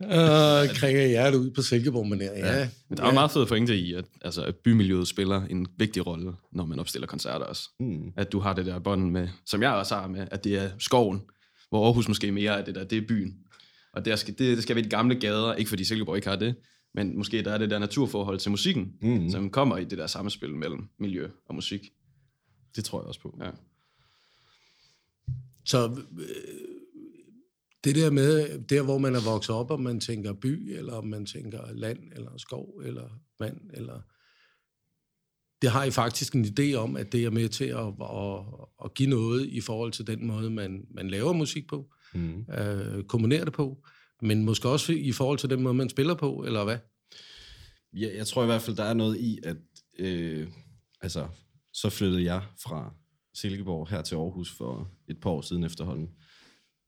ja. 0.00 0.62
Øh, 0.62 0.68
kringer 0.74 1.06
hjertet 1.06 1.38
ud 1.38 1.50
på 1.50 1.62
Silkeborg, 1.62 2.06
men 2.06 2.20
ja. 2.20 2.58
ja. 2.60 2.68
Men 2.88 2.96
der 2.98 3.04
er 3.04 3.08
jo 3.08 3.14
meget 3.14 3.30
fed 3.30 3.46
pointe 3.46 3.76
i, 3.76 3.94
at, 3.94 4.04
altså, 4.22 4.42
at 4.42 4.56
bymiljøet 4.56 5.08
spiller 5.08 5.42
en 5.42 5.66
vigtig 5.78 6.06
rolle, 6.06 6.32
når 6.52 6.64
man 6.66 6.78
opstiller 6.78 7.06
koncerter 7.06 7.46
også. 7.46 7.68
Mm. 7.80 8.12
At 8.16 8.32
du 8.32 8.38
har 8.40 8.52
det 8.52 8.66
der 8.66 8.78
bånd 8.78 9.10
med, 9.10 9.28
som 9.46 9.62
jeg 9.62 9.72
også 9.72 9.94
har 9.94 10.06
med, 10.08 10.28
at 10.30 10.44
det 10.44 10.56
er 10.58 10.70
skoven, 10.78 11.22
hvor 11.68 11.86
Aarhus 11.86 12.08
måske 12.08 12.32
mere 12.32 12.60
er 12.60 12.64
det 12.64 12.74
der, 12.74 12.84
det 12.84 12.98
er 12.98 13.06
byen. 13.08 13.34
Og 13.92 14.04
der 14.04 14.16
skal, 14.16 14.34
det, 14.38 14.56
det 14.56 14.62
skal 14.62 14.76
være 14.76 14.84
de 14.84 14.90
gamle 14.90 15.14
gader, 15.20 15.54
ikke 15.54 15.68
fordi 15.68 15.84
Silkeborg 15.84 16.16
ikke 16.16 16.28
har 16.28 16.36
det, 16.36 16.54
men 16.94 17.16
måske 17.16 17.42
der 17.42 17.52
er 17.52 17.58
det 17.58 17.70
der 17.70 17.78
naturforhold 17.78 18.38
til 18.38 18.50
musikken, 18.50 18.92
Mm. 19.02 19.30
som 19.30 19.50
kommer 19.50 19.76
i 19.76 19.84
det 19.84 19.98
der 19.98 20.06
samspil 20.06 20.54
mellem 20.54 20.88
miljø 21.00 21.28
og 21.48 21.54
musik. 21.54 21.80
Det 22.76 22.84
tror 22.84 23.00
jeg 23.00 23.06
også 23.08 23.20
på. 23.20 23.38
Ja. 23.42 23.50
så 25.64 25.86
øh, 26.18 26.26
det 27.84 27.94
der 27.94 28.10
med, 28.10 28.58
der 28.58 28.82
hvor 28.82 28.98
man 28.98 29.14
er 29.14 29.24
vokset 29.24 29.54
op, 29.54 29.70
om 29.70 29.80
man 29.80 30.00
tænker 30.00 30.32
by, 30.32 30.76
eller 30.78 30.92
om 30.92 31.06
man 31.06 31.26
tænker 31.26 31.72
land, 31.72 31.98
eller 32.12 32.30
skov, 32.36 32.80
eller 32.84 33.08
vand, 33.38 33.60
eller 33.74 34.00
det 35.62 35.72
har 35.72 35.84
I 35.84 35.90
faktisk 35.90 36.34
en 36.34 36.44
idé 36.44 36.74
om, 36.74 36.96
at 36.96 37.12
det 37.12 37.24
er 37.24 37.30
med 37.30 37.48
til 37.48 37.64
at, 37.64 37.86
at, 38.02 38.44
at 38.84 38.94
give 38.94 39.10
noget 39.10 39.46
i 39.46 39.60
forhold 39.60 39.92
til 39.92 40.06
den 40.06 40.26
måde, 40.26 40.50
man, 40.50 40.84
man 40.90 41.10
laver 41.10 41.32
musik 41.32 41.68
på, 41.68 41.90
mm. 42.14 42.44
øh, 42.58 43.04
komponerer 43.04 43.44
det 43.44 43.52
på, 43.52 43.84
men 44.22 44.44
måske 44.44 44.68
også 44.68 44.92
i 44.92 45.12
forhold 45.12 45.38
til 45.38 45.50
den 45.50 45.62
måde, 45.62 45.74
man 45.74 45.88
spiller 45.88 46.14
på, 46.14 46.44
eller 46.46 46.64
hvad? 46.64 46.78
Ja, 47.92 48.16
jeg 48.16 48.26
tror 48.26 48.42
i 48.42 48.46
hvert 48.46 48.62
fald, 48.62 48.76
der 48.76 48.84
er 48.84 48.94
noget 48.94 49.20
i, 49.20 49.38
at 49.44 49.56
øh, 49.98 50.48
altså, 51.00 51.28
så 51.72 51.90
flyttede 51.90 52.24
jeg 52.24 52.42
fra 52.62 52.94
Silkeborg 53.34 53.88
her 53.88 54.02
til 54.02 54.14
Aarhus 54.14 54.52
for 54.52 54.90
et 55.08 55.20
par 55.20 55.30
år 55.30 55.40
siden 55.40 55.64
efterhånden. 55.64 56.08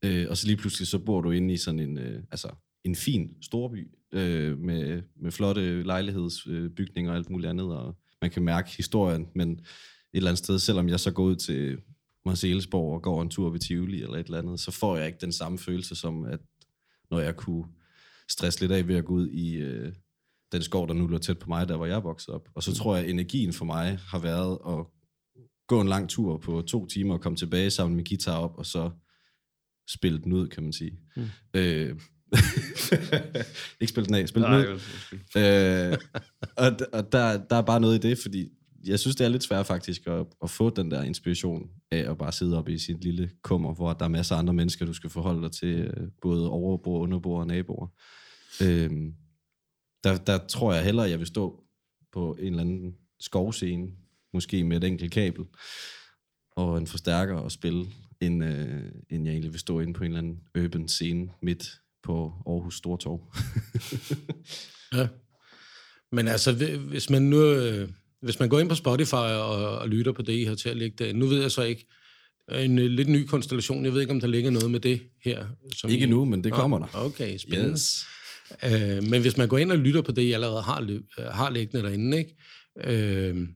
Øh, 0.07 0.27
og 0.31 0.37
så 0.37 0.47
lige 0.47 0.57
pludselig, 0.57 0.89
så 0.89 0.99
bor 0.99 1.21
du 1.21 1.31
inde 1.31 1.55
i 1.55 1.57
sådan 1.57 1.81
en, 1.81 1.99
øh, 1.99 2.23
altså, 2.31 2.49
en 2.85 2.97
fin 2.97 3.37
storby, 3.43 3.89
øh, 4.13 4.59
med, 4.59 5.03
med 5.17 5.31
flotte 5.31 5.83
lejlighedsbygninger 5.83 7.11
og 7.11 7.17
alt 7.17 7.31
muligt 7.31 7.51
andet, 7.51 7.67
og 7.67 7.97
man 8.23 8.31
kan 8.31 8.43
mærke 8.43 8.77
historien, 8.77 9.29
men 9.35 9.51
et 9.51 9.61
eller 10.13 10.31
andet 10.31 10.45
sted, 10.45 10.59
selvom 10.59 10.89
jeg 10.89 11.01
så 11.01 11.11
går 11.11 11.25
ud 11.25 11.37
til 11.37 11.79
Marcellesborg 12.27 12.95
og 12.95 13.03
går 13.03 13.23
en 13.23 13.31
tur 13.31 13.51
ved 13.51 13.61
Tivoli 13.61 14.03
eller 14.03 14.17
et 14.17 14.27
eller 14.27 14.39
andet, 14.39 14.61
så 14.61 14.71
får 14.71 14.97
jeg 14.97 15.07
ikke 15.07 15.19
den 15.21 15.33
samme 15.33 15.59
følelse 15.59 15.95
som, 15.95 16.25
at 16.25 16.41
når 17.11 17.21
jeg 17.21 17.37
kunne 17.37 17.65
stresse 18.29 18.61
lidt 18.61 18.73
af 18.73 18.89
ved 18.89 18.97
at 18.97 19.05
gå 19.05 19.13
ud 19.13 19.29
i 19.29 19.55
øh, 19.55 19.93
den 20.53 20.63
skov, 20.63 20.89
der 20.89 20.95
nu 20.95 21.07
lå 21.07 21.19
tæt 21.19 21.39
på 21.39 21.49
mig, 21.49 21.69
der 21.69 21.77
hvor 21.77 21.87
jeg 21.87 22.05
voksede 22.05 22.35
op. 22.35 22.49
Og 22.55 22.63
så 22.63 22.75
tror 22.75 22.97
jeg, 22.97 23.05
at 23.05 23.11
energien 23.11 23.53
for 23.53 23.65
mig 23.65 23.99
har 24.09 24.19
været 24.19 24.59
at 24.69 24.87
gå 25.67 25.81
en 25.81 25.89
lang 25.89 26.09
tur 26.09 26.39
på 26.39 26.63
to 26.63 26.87
timer 26.87 27.15
og 27.15 27.21
komme 27.21 27.37
tilbage 27.37 27.71
sammen 27.71 27.97
med 27.97 28.05
guitar 28.05 28.39
op, 28.39 28.59
og 28.59 28.67
så 28.67 28.91
spille 29.89 30.19
den 30.19 30.33
ud, 30.33 30.49
kan 30.49 30.63
man 30.63 30.73
sige. 30.73 30.99
Mm. 31.17 31.27
Øh, 31.55 31.99
ikke 33.81 33.91
spille 33.91 34.07
den 34.07 34.15
af, 34.15 34.29
spille 34.29 34.49
den 34.49 34.55
ud. 34.55 34.81
Øh, 35.37 35.99
og 36.57 36.73
og 36.93 37.13
der, 37.13 37.45
der 37.51 37.57
er 37.57 37.63
bare 37.63 37.81
noget 37.81 38.05
i 38.05 38.09
det, 38.09 38.19
fordi 38.19 38.49
jeg 38.87 39.01
synes, 39.01 39.17
det 39.17 39.25
er 39.25 39.29
lidt 39.29 39.43
svært 39.43 39.67
faktisk 39.67 40.07
at, 40.07 40.27
at 40.43 40.51
få 40.51 40.71
den 40.71 40.91
der 40.91 41.03
inspiration 41.03 41.71
af 41.91 42.11
at 42.11 42.19
bare 42.19 42.33
sidde 42.33 42.59
op 42.59 42.69
i 42.69 42.79
sin 42.79 43.01
lille 43.01 43.31
kummer, 43.43 43.75
hvor 43.75 43.93
der 43.93 44.05
er 44.05 44.09
masser 44.09 44.35
af 44.35 44.39
andre 44.39 44.55
mennesker, 44.55 44.87
du 44.87 44.93
skal 44.93 45.11
forholde 45.11 45.43
dig 45.43 45.53
til, 45.53 45.77
øh, 45.77 46.09
både 46.23 46.51
overbord, 46.51 47.03
underbord 47.03 47.41
og 47.41 47.47
naboer. 47.47 47.87
Øh, 48.63 48.91
der, 50.05 50.17
der 50.17 50.47
tror 50.47 50.73
jeg 50.73 50.85
hellere, 50.85 51.05
at 51.05 51.11
jeg 51.11 51.19
vil 51.19 51.27
stå 51.27 51.65
på 52.13 52.37
en 52.41 52.47
eller 52.47 52.61
anden 52.61 52.97
skovscene, 53.21 53.89
måske 54.33 54.65
med 54.65 54.77
et 54.77 54.85
enkelt 54.85 55.13
kabel, 55.13 55.45
og 56.57 56.79
en 56.79 56.87
forstærker 56.87 57.35
og 57.35 57.53
spille, 57.53 57.87
end, 58.21 58.45
øh, 58.45 58.83
end 59.11 59.25
jeg 59.25 59.33
egentlig 59.33 59.53
vil 59.53 59.61
stå 59.61 59.81
inde 59.81 59.93
på 59.93 60.05
en 60.05 60.11
eller 60.11 60.19
anden 60.19 60.41
urban 60.65 60.89
scene 60.89 61.29
midt 61.43 61.81
på 62.03 62.33
Aarhus 62.47 62.77
Stortorv. 62.77 63.35
ja. 65.01 65.09
Men 66.13 66.29
altså, 66.29 66.77
hvis 66.89 67.11
man 67.11 67.23
nu... 67.23 67.43
Øh, 67.43 67.89
hvis 68.21 68.41
man 68.41 68.49
går 68.49 68.61
ind 68.61 68.69
på 68.69 68.75
Spotify 68.75 69.15
og, 69.15 69.79
og 69.79 69.89
lytter 69.89 70.13
på 70.13 70.23
det, 70.23 70.33
I 70.33 70.45
har 70.45 70.55
til 70.55 70.69
at 70.69 70.77
lægge 70.77 71.05
det, 71.05 71.17
nu 71.17 71.27
ved 71.27 71.41
jeg 71.41 71.51
så 71.51 71.63
ikke, 71.63 71.87
en 72.53 72.79
øh, 72.79 72.85
lidt 72.85 73.09
ny 73.09 73.25
konstellation, 73.25 73.85
jeg 73.85 73.93
ved 73.93 74.01
ikke, 74.01 74.13
om 74.13 74.21
der 74.21 74.27
ligger 74.27 74.51
noget 74.51 74.71
med 74.71 74.81
det 74.81 75.01
her. 75.25 75.47
Som 75.75 75.91
ikke 75.91 76.07
I... 76.07 76.09
nu, 76.09 76.25
men 76.25 76.45
det 76.45 76.53
kommer 76.53 76.79
der. 76.79 76.87
Okay, 76.95 77.39
spændende. 77.39 77.71
Yes. 77.71 78.07
Øh, 78.65 79.03
men 79.11 79.21
hvis 79.21 79.37
man 79.37 79.49
går 79.49 79.59
ind 79.59 79.73
og 79.73 79.79
lytter 79.79 80.03
på 80.03 80.13
det, 80.13 80.23
I 80.23 80.33
allerede 80.33 80.63
har, 80.63 80.81
øh, 81.19 81.25
har 81.25 81.51
liggende 81.51 81.89
derinde, 81.89 82.19
ikke? 82.19 82.37
Øh, 82.85 83.49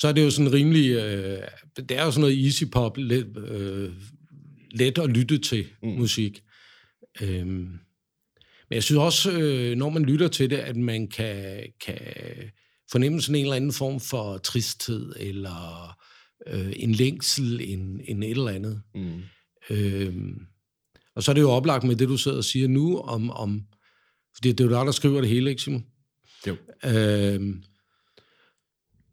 så 0.00 0.08
er 0.08 0.12
det 0.12 0.24
jo 0.24 0.30
sådan 0.30 0.52
rimelig, 0.52 0.90
øh, 0.90 1.42
det 1.76 1.90
er 1.90 2.04
jo 2.04 2.10
sådan 2.10 2.20
noget 2.20 2.44
easy 2.44 2.64
pop, 2.72 2.96
let, 2.96 3.36
øh, 3.36 3.92
let 4.70 4.98
at 4.98 5.10
lytte 5.10 5.38
til 5.38 5.66
mm. 5.82 5.88
musik. 5.88 6.42
Øh, 7.22 7.46
men 7.46 8.74
jeg 8.76 8.82
synes 8.82 8.98
også, 8.98 9.32
øh, 9.32 9.76
når 9.76 9.90
man 9.90 10.02
lytter 10.02 10.28
til 10.28 10.50
det, 10.50 10.56
at 10.56 10.76
man 10.76 11.08
kan, 11.08 11.62
kan 11.86 12.00
fornemme 12.92 13.20
sådan 13.20 13.34
en 13.34 13.44
eller 13.44 13.56
anden 13.56 13.72
form 13.72 14.00
for 14.00 14.38
tristhed, 14.38 15.12
eller 15.16 15.96
øh, 16.46 16.72
en 16.76 16.92
længsel, 16.92 17.60
en, 17.60 18.00
en 18.04 18.22
et 18.22 18.30
eller 18.30 18.48
andet. 18.48 18.82
Mm. 18.94 19.22
Øh, 19.70 20.14
og 21.16 21.22
så 21.22 21.30
er 21.30 21.34
det 21.34 21.40
jo 21.40 21.50
oplagt 21.50 21.84
med 21.84 21.96
det, 21.96 22.08
du 22.08 22.16
sidder 22.16 22.36
og 22.36 22.44
siger 22.44 22.68
nu, 22.68 22.98
om, 22.98 23.30
om 23.30 23.62
fordi 24.34 24.52
det 24.52 24.60
er 24.60 24.64
jo 24.64 24.76
dig, 24.76 24.86
der 24.86 24.92
skriver 24.92 25.20
det 25.20 25.30
hele, 25.30 25.50
ikke 25.50 25.62
Simon? 25.62 25.84
Jo. 26.46 26.56
Øh, 26.84 27.54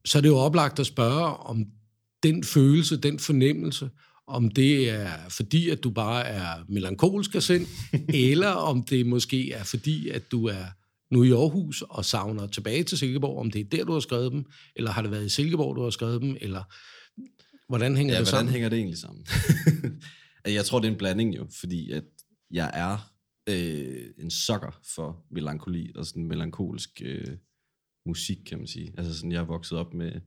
så 0.07 0.17
er 0.17 0.21
det 0.21 0.29
jo 0.29 0.37
oplagt 0.37 0.79
at 0.79 0.85
spørge, 0.85 1.37
om 1.37 1.65
den 2.23 2.43
følelse, 2.43 2.97
den 2.97 3.19
fornemmelse, 3.19 3.89
om 4.27 4.49
det 4.49 4.89
er 4.89 5.29
fordi, 5.29 5.69
at 5.69 5.83
du 5.83 5.89
bare 5.89 6.25
er 6.25 6.65
melankolsk 6.69 7.35
af 7.35 7.43
sind, 7.43 7.67
eller 8.29 8.49
om 8.49 8.83
det 8.83 9.05
måske 9.05 9.51
er 9.51 9.63
fordi, 9.63 10.09
at 10.09 10.31
du 10.31 10.45
er 10.45 10.65
nu 11.11 11.23
i 11.23 11.31
Aarhus 11.31 11.83
og 11.89 12.05
savner 12.05 12.47
tilbage 12.47 12.83
til 12.83 12.97
Silkeborg, 12.97 13.39
om 13.39 13.51
det 13.51 13.59
er 13.59 13.69
der, 13.77 13.83
du 13.83 13.93
har 13.93 13.99
skrevet 13.99 14.31
dem, 14.31 14.45
eller 14.75 14.91
har 14.91 15.01
det 15.01 15.11
været 15.11 15.25
i 15.25 15.29
Silkeborg, 15.29 15.75
du 15.75 15.83
har 15.83 15.89
skrevet 15.89 16.21
dem, 16.21 16.37
eller 16.41 16.63
hvordan 17.69 17.97
hænger 17.97 18.13
ja, 18.13 18.19
det 18.19 18.27
hvordan 18.27 18.39
sammen? 18.39 18.51
hænger 18.51 18.69
det 18.69 18.77
egentlig 18.77 18.97
sammen? 18.97 19.25
jeg 20.57 20.65
tror, 20.65 20.79
det 20.79 20.87
er 20.87 20.91
en 20.91 20.97
blanding 20.97 21.35
jo, 21.35 21.47
fordi 21.59 21.91
at 21.91 22.03
jeg 22.51 22.71
er 22.73 23.11
øh, 23.49 24.05
en 24.17 24.31
sokker 24.31 24.79
for 24.95 25.25
melankoli 25.31 25.91
og 25.95 26.05
sådan 26.05 26.25
melankolsk 26.25 27.01
øh, 27.05 27.37
musik, 28.07 28.37
kan 28.45 28.57
man 28.57 28.67
sige. 28.67 28.93
Altså 28.97 29.15
sådan, 29.15 29.31
jeg 29.31 29.41
er 29.41 29.45
vokset 29.45 29.77
op 29.77 29.93
med 29.93 30.21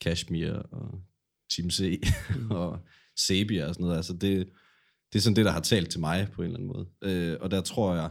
Kashmir 0.00 0.52
og 0.52 1.02
Team 1.50 1.70
C 1.70 2.02
mm. 2.36 2.50
og 2.60 2.78
Sabia 3.16 3.66
og 3.66 3.74
sådan 3.74 3.84
noget. 3.84 3.96
Altså 3.96 4.12
det, 4.12 4.48
det 5.12 5.18
er 5.18 5.22
sådan 5.22 5.36
det, 5.36 5.44
der 5.44 5.50
har 5.50 5.60
talt 5.60 5.90
til 5.90 6.00
mig 6.00 6.28
på 6.32 6.42
en 6.42 6.46
eller 6.46 6.58
anden 6.58 6.72
måde. 6.72 6.88
Øh, 7.02 7.36
og 7.40 7.50
der 7.50 7.60
tror 7.60 7.94
jeg, 7.94 8.10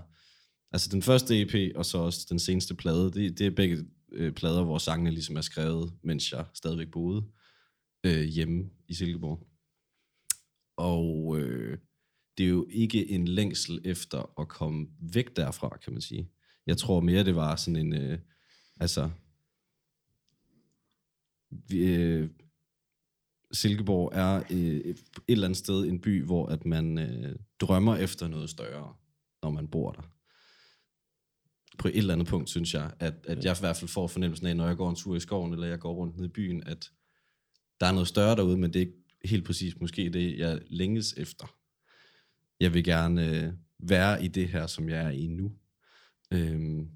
altså 0.71 0.89
den 0.91 1.01
første 1.01 1.41
EP 1.41 1.75
og 1.75 1.85
så 1.85 1.97
også 1.97 2.27
den 2.29 2.39
seneste 2.39 2.75
plade, 2.75 3.11
det, 3.11 3.39
det 3.39 3.47
er 3.47 3.51
begge 3.51 3.85
øh, 4.11 4.33
plader, 4.33 4.63
hvor 4.63 4.77
sangene 4.77 5.11
ligesom 5.11 5.37
er 5.37 5.41
skrevet, 5.41 5.93
mens 6.03 6.31
jeg 6.31 6.45
stadigvæk 6.53 6.91
boede 6.91 7.25
øh, 8.05 8.23
hjemme 8.23 8.69
i 8.87 8.93
Silkeborg. 8.93 9.47
Og 10.77 11.39
øh, 11.39 11.77
det 12.37 12.43
er 12.43 12.49
jo 12.49 12.67
ikke 12.69 13.09
en 13.11 13.27
længsel 13.27 13.81
efter 13.85 14.39
at 14.41 14.47
komme 14.47 14.87
væk 15.13 15.35
derfra, 15.35 15.77
kan 15.83 15.93
man 15.93 16.01
sige. 16.01 16.29
Jeg 16.67 16.77
tror 16.77 16.99
mere, 16.99 17.23
det 17.23 17.35
var 17.35 17.55
sådan 17.55 17.75
en, 17.75 17.93
øh, 17.93 18.19
altså, 18.79 19.09
vi, 21.49 21.95
øh, 21.95 22.29
Silkeborg 23.51 24.11
er 24.13 24.43
øh, 24.49 24.75
et 24.75 24.97
eller 25.27 25.47
andet 25.47 25.57
sted 25.57 25.85
en 25.85 26.01
by, 26.01 26.23
hvor 26.23 26.45
at 26.45 26.65
man 26.65 26.97
øh, 26.97 27.35
drømmer 27.59 27.95
efter 27.95 28.27
noget 28.27 28.49
større, 28.49 28.93
når 29.43 29.49
man 29.49 29.67
bor 29.67 29.91
der. 29.91 30.01
På 31.77 31.87
et 31.87 31.97
eller 31.97 32.13
andet 32.13 32.27
punkt, 32.27 32.49
synes 32.49 32.73
jeg, 32.73 32.91
at, 32.99 33.13
at 33.27 33.45
jeg 33.45 33.57
i 33.57 33.61
hvert 33.61 33.77
fald 33.77 33.89
får 33.89 34.07
fornemmelsen 34.07 34.47
af, 34.47 34.55
når 34.55 34.67
jeg 34.67 34.77
går 34.77 34.89
en 34.89 34.95
tur 34.95 35.15
i 35.15 35.19
skoven, 35.19 35.53
eller 35.53 35.67
jeg 35.67 35.79
går 35.79 35.93
rundt 35.93 36.17
ned 36.17 36.25
i 36.25 36.31
byen, 36.31 36.63
at 36.63 36.91
der 37.79 37.85
er 37.85 37.91
noget 37.91 38.07
større 38.07 38.35
derude, 38.35 38.57
men 38.57 38.73
det 38.73 38.81
er 38.81 38.85
ikke 38.85 39.03
helt 39.25 39.45
præcis 39.45 39.79
måske 39.79 40.09
det, 40.09 40.37
jeg 40.37 40.61
længes 40.67 41.13
efter. 41.17 41.55
Jeg 42.59 42.73
vil 42.73 42.83
gerne 42.83 43.29
øh, 43.29 43.53
være 43.79 44.25
i 44.25 44.27
det 44.27 44.49
her, 44.49 44.67
som 44.67 44.89
jeg 44.89 45.05
er 45.05 45.09
i 45.09 45.27
nu. 45.27 45.51
Øhm, 46.31 46.89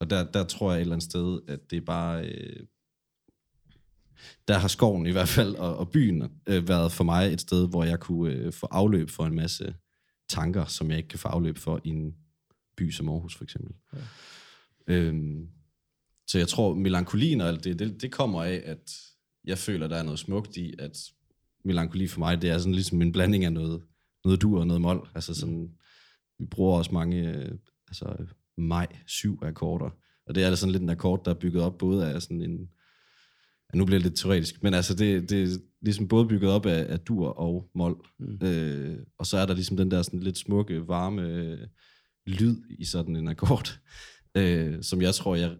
og 0.00 0.10
der, 0.10 0.30
der 0.30 0.44
tror 0.44 0.70
jeg 0.70 0.78
et 0.78 0.80
eller 0.80 0.94
andet 0.94 1.10
sted, 1.10 1.40
at 1.48 1.70
det 1.70 1.76
er 1.76 1.84
bare... 1.84 2.26
Øh, 2.26 2.66
der 4.48 4.58
har 4.58 4.68
skoven 4.68 5.06
i 5.06 5.10
hvert 5.10 5.28
fald, 5.28 5.54
og, 5.54 5.76
og 5.76 5.90
byen, 5.90 6.22
øh, 6.46 6.68
været 6.68 6.92
for 6.92 7.04
mig 7.04 7.32
et 7.32 7.40
sted, 7.40 7.68
hvor 7.68 7.84
jeg 7.84 8.00
kunne 8.00 8.32
øh, 8.32 8.52
få 8.52 8.66
afløb 8.70 9.10
for 9.10 9.26
en 9.26 9.34
masse 9.34 9.74
tanker, 10.28 10.64
som 10.64 10.90
jeg 10.90 10.96
ikke 10.96 11.08
kan 11.08 11.18
få 11.18 11.28
afløb 11.28 11.58
for 11.58 11.80
i 11.84 11.88
en 11.88 12.14
by 12.76 12.90
som 12.90 13.08
Aarhus, 13.08 13.34
for 13.34 13.44
eksempel. 13.44 13.74
Ja. 13.92 13.98
Øhm, 14.86 15.48
så 16.26 16.38
jeg 16.38 16.48
tror, 16.48 16.74
melankolien 16.74 17.40
og 17.40 17.48
alt 17.48 17.64
det, 17.64 17.78
det, 17.78 18.02
det 18.02 18.12
kommer 18.12 18.42
af, 18.42 18.62
at 18.64 18.92
jeg 19.44 19.58
føler, 19.58 19.88
der 19.88 19.96
er 19.96 20.02
noget 20.02 20.18
smukt 20.18 20.56
i, 20.56 20.74
at 20.78 20.98
melankoli 21.64 22.06
for 22.06 22.18
mig, 22.18 22.42
det 22.42 22.50
er 22.50 22.58
sådan 22.58 22.74
ligesom 22.74 23.02
en 23.02 23.12
blanding 23.12 23.44
af 23.44 23.52
noget, 23.52 23.82
noget 24.24 24.42
dur 24.42 24.60
og 24.60 24.66
noget 24.66 24.80
mol. 24.80 25.08
Altså 25.14 25.34
sådan, 25.34 25.70
vi 26.38 26.46
bruger 26.46 26.78
også 26.78 26.92
mange, 26.92 27.28
øh, 27.28 27.52
altså 27.88 28.16
maj, 28.58 28.86
syv 29.06 29.38
akkorder. 29.42 29.90
Og 30.26 30.34
det 30.34 30.42
er 30.42 30.46
altså 30.46 30.60
sådan 30.60 30.72
lidt 30.72 30.82
en 30.82 30.90
akkord, 30.90 31.24
der 31.24 31.30
er 31.30 31.38
bygget 31.38 31.62
op 31.62 31.78
både 31.78 32.12
af 32.12 32.22
sådan 32.22 32.42
en, 32.42 32.68
ja, 33.72 33.78
nu 33.78 33.84
bliver 33.84 33.98
det 33.98 34.06
lidt 34.06 34.16
teoretisk, 34.16 34.62
men 34.62 34.74
altså 34.74 34.94
det, 34.94 35.30
det 35.30 35.42
er 35.42 35.58
ligesom 35.82 36.08
både 36.08 36.28
bygget 36.28 36.50
op 36.50 36.66
af, 36.66 36.92
af 36.92 37.00
dur 37.00 37.28
og 37.28 37.70
mol. 37.74 38.06
Mm. 38.18 38.46
Øh, 38.46 38.98
og 39.18 39.26
så 39.26 39.38
er 39.38 39.46
der 39.46 39.54
ligesom 39.54 39.76
den 39.76 39.90
der 39.90 40.02
sådan 40.02 40.20
lidt 40.20 40.38
smukke, 40.38 40.88
varme 40.88 41.22
øh, 41.22 41.58
lyd 42.26 42.56
i 42.78 42.84
sådan 42.84 43.16
en 43.16 43.28
akkord, 43.28 43.78
øh, 44.36 44.82
som 44.82 45.02
jeg 45.02 45.14
tror, 45.14 45.34
jeg 45.34 45.56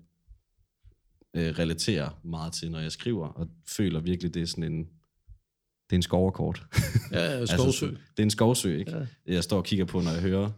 øh, 1.36 1.58
relaterer 1.58 2.20
meget 2.24 2.52
til, 2.52 2.70
når 2.70 2.78
jeg 2.78 2.92
skriver, 2.92 3.28
og 3.28 3.48
føler 3.68 4.00
virkelig, 4.00 4.34
det 4.34 4.42
er 4.42 4.46
sådan 4.46 4.72
en, 4.72 4.78
det 5.90 5.92
er 5.92 5.96
en 5.96 6.02
skoverkort. 6.02 6.66
Ja, 7.12 7.46
skovsø. 7.46 7.86
altså, 7.86 7.86
det 7.86 8.18
er 8.18 8.22
en 8.22 8.30
skovsø, 8.30 8.78
ikke? 8.78 8.96
Ja. 8.96 9.06
Jeg 9.26 9.44
står 9.44 9.56
og 9.56 9.64
kigger 9.64 9.84
på, 9.84 10.00
når 10.00 10.10
jeg 10.10 10.20
hører 10.20 10.50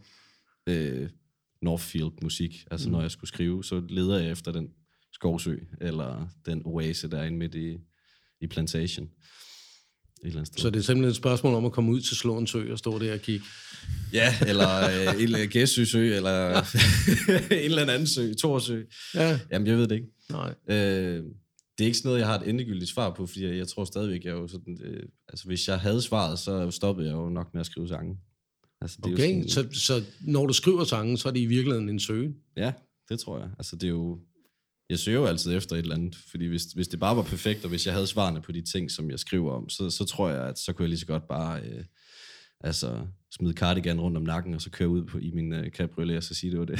øh, 0.69 1.09
Northfield-musik. 1.61 2.65
Altså, 2.71 2.87
mm. 2.87 2.91
når 2.91 3.01
jeg 3.01 3.11
skulle 3.11 3.27
skrive, 3.27 3.63
så 3.63 3.81
leder 3.89 4.19
jeg 4.19 4.31
efter 4.31 4.51
den 4.51 4.67
skovsø, 5.13 5.57
eller 5.81 6.27
den 6.45 6.61
oase, 6.65 7.07
der 7.07 7.17
er 7.19 7.25
inde 7.25 7.37
midt 7.37 7.55
i, 7.55 7.77
i 8.41 8.47
Plantation. 8.47 9.05
et 9.05 9.11
eller 10.23 10.37
andet 10.37 10.47
sted. 10.47 10.61
Så 10.61 10.69
det 10.69 10.79
er 10.79 10.83
simpelthen 10.83 11.09
et 11.09 11.15
spørgsmål 11.15 11.53
om 11.53 11.65
at 11.65 11.71
komme 11.71 11.91
ud 11.91 12.01
til 12.01 12.17
Slåen 12.17 12.47
Sø 12.47 12.71
og 12.71 12.79
stå 12.79 12.99
der 12.99 13.13
og 13.13 13.19
kigge. 13.19 13.45
Ja, 14.13 14.35
eller 14.47 14.69
øh, 14.85 15.15
en 15.15 15.21
eller 15.21 15.45
Gæsø 15.45 15.85
sø, 15.85 16.15
eller 16.15 16.49
en 17.51 17.71
eller 17.71 17.93
anden 17.93 18.07
sø, 18.07 18.33
Torsø. 18.33 18.83
Ja, 19.15 19.39
Jamen, 19.51 19.67
jeg 19.67 19.77
ved 19.77 19.87
det 19.87 19.95
ikke. 19.95 20.07
nej. 20.29 20.53
Øh, 20.69 21.23
det 21.77 21.83
er 21.83 21.87
ikke 21.87 21.97
sådan 21.97 22.09
noget, 22.09 22.19
jeg 22.19 22.27
har 22.27 22.39
et 22.39 22.49
endegyldigt 22.49 22.91
svar 22.91 23.09
på, 23.09 23.25
fordi 23.25 23.45
jeg, 23.45 23.57
jeg 23.57 23.67
tror 23.67 23.85
stadigvæk, 23.85 24.23
jeg 24.23 24.29
er 24.31 24.35
jo 24.35 24.47
sådan... 24.47 24.77
Øh, 24.83 25.03
altså, 25.29 25.45
hvis 25.45 25.67
jeg 25.67 25.79
havde 25.79 26.01
svaret, 26.01 26.39
så 26.39 26.71
stoppede 26.71 27.07
jeg 27.07 27.15
jo 27.15 27.29
nok 27.29 27.53
med 27.53 27.59
at 27.59 27.65
skrive 27.65 27.87
sange. 27.87 28.17
Altså, 28.81 28.97
det 29.03 29.09
er 29.09 29.13
Okay, 29.13 29.43
jo 29.43 29.49
sådan, 29.49 29.73
så, 29.73 29.79
så 29.85 30.03
når 30.21 30.45
du 30.45 30.53
skriver 30.53 30.83
sangen, 30.83 31.17
så 31.17 31.27
er 31.29 31.33
det 31.33 31.39
i 31.39 31.45
virkeligheden 31.45 31.89
en 31.89 31.99
søgen. 31.99 32.35
Ja, 32.57 32.73
det 33.09 33.19
tror 33.19 33.39
jeg. 33.39 33.49
Altså, 33.57 33.75
det 33.75 33.83
er 33.83 33.91
jo... 33.91 34.19
Jeg 34.89 34.99
søger 34.99 35.19
jo 35.19 35.25
altid 35.25 35.57
efter 35.57 35.75
et 35.75 35.79
eller 35.79 35.95
andet, 35.95 36.15
fordi 36.31 36.45
hvis, 36.45 36.63
hvis 36.63 36.87
det 36.87 36.99
bare 36.99 37.15
var 37.15 37.23
perfekt, 37.23 37.63
og 37.63 37.69
hvis 37.69 37.85
jeg 37.85 37.93
havde 37.93 38.07
svarene 38.07 38.41
på 38.41 38.51
de 38.51 38.61
ting, 38.61 38.91
som 38.91 39.09
jeg 39.09 39.19
skriver 39.19 39.51
om, 39.51 39.69
så, 39.69 39.89
så 39.89 40.05
tror 40.05 40.29
jeg, 40.29 40.47
at 40.47 40.59
så 40.59 40.73
kunne 40.73 40.83
jeg 40.83 40.89
lige 40.89 40.99
så 40.99 41.05
godt 41.05 41.27
bare 41.27 41.61
øh, 41.61 41.83
altså, 42.61 43.07
smide 43.31 43.53
cardigan 43.53 44.01
rundt 44.01 44.17
om 44.17 44.23
nakken, 44.23 44.53
og 44.53 44.61
så 44.61 44.69
køre 44.69 44.89
ud 44.89 45.03
på, 45.03 45.17
i 45.17 45.31
min 45.31 45.53
øh, 45.53 45.69
cabriolet, 45.69 46.17
og 46.17 46.23
så 46.23 46.33
sige, 46.33 46.51
det 46.51 46.59
var 46.59 46.65
det. 46.65 46.79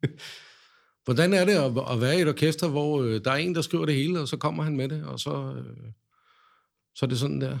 Hvordan 1.04 1.32
er 1.32 1.44
det 1.44 1.52
at, 1.52 1.92
at 1.92 2.00
være 2.00 2.18
i 2.18 2.22
et 2.22 2.28
orkester, 2.28 2.68
hvor 2.68 3.02
øh, 3.02 3.20
der 3.24 3.30
er 3.30 3.36
en, 3.36 3.54
der 3.54 3.62
skriver 3.62 3.86
det 3.86 3.94
hele, 3.94 4.20
og 4.20 4.28
så 4.28 4.36
kommer 4.36 4.62
han 4.62 4.76
med 4.76 4.88
det, 4.88 5.04
og 5.04 5.20
så, 5.20 5.54
øh, 5.56 5.92
så 6.94 7.06
er 7.06 7.08
det 7.08 7.18
sådan 7.18 7.40
der? 7.40 7.58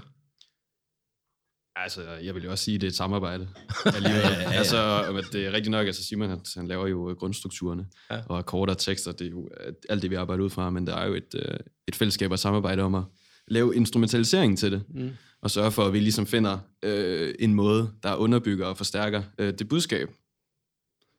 Altså, 1.82 2.02
jeg 2.10 2.34
vil 2.34 2.44
jo 2.44 2.50
også 2.50 2.64
sige, 2.64 2.74
at 2.74 2.80
det 2.80 2.86
er 2.86 2.90
et 2.90 2.96
samarbejde. 2.96 3.48
Alligevel. 3.96 4.20
ja, 4.22 4.30
ja, 4.30 4.40
ja. 4.40 4.50
Altså, 4.50 5.24
det 5.32 5.46
er 5.46 5.52
rigtigt 5.52 5.70
nok, 5.70 5.86
altså 5.86 6.04
Simon, 6.04 6.28
han, 6.30 6.40
han 6.56 6.68
laver 6.68 6.86
jo 6.86 7.16
grundstrukturerne, 7.18 7.86
Ja. 8.10 8.20
og 8.28 8.38
akkorder 8.38 8.72
og 8.72 8.78
tekster, 8.78 9.12
det 9.12 9.26
er 9.26 9.30
jo 9.30 9.48
øh, 9.66 9.72
alt 9.88 10.02
det, 10.02 10.10
vi 10.10 10.14
arbejder 10.14 10.44
ud 10.44 10.50
fra, 10.50 10.70
men 10.70 10.86
der 10.86 10.96
er 10.96 11.06
jo 11.06 11.14
et, 11.14 11.34
øh, 11.34 11.58
et 11.88 11.94
fællesskab 11.96 12.30
og 12.30 12.38
samarbejde 12.38 12.82
om 12.82 12.94
at 12.94 13.02
lave 13.48 13.76
instrumentalisering 13.76 14.58
til 14.58 14.72
det, 14.72 14.82
Mm. 14.94 15.10
og 15.42 15.50
sørge 15.50 15.72
for, 15.72 15.84
at 15.86 15.92
vi 15.92 16.00
ligesom 16.00 16.26
finder 16.26 16.58
øh, 16.82 17.34
en 17.38 17.54
måde, 17.54 17.90
der 18.02 18.14
underbygger 18.14 18.66
og 18.66 18.76
forstærker 18.76 19.22
øh, 19.38 19.54
det 19.58 19.68
budskab, 19.68 20.08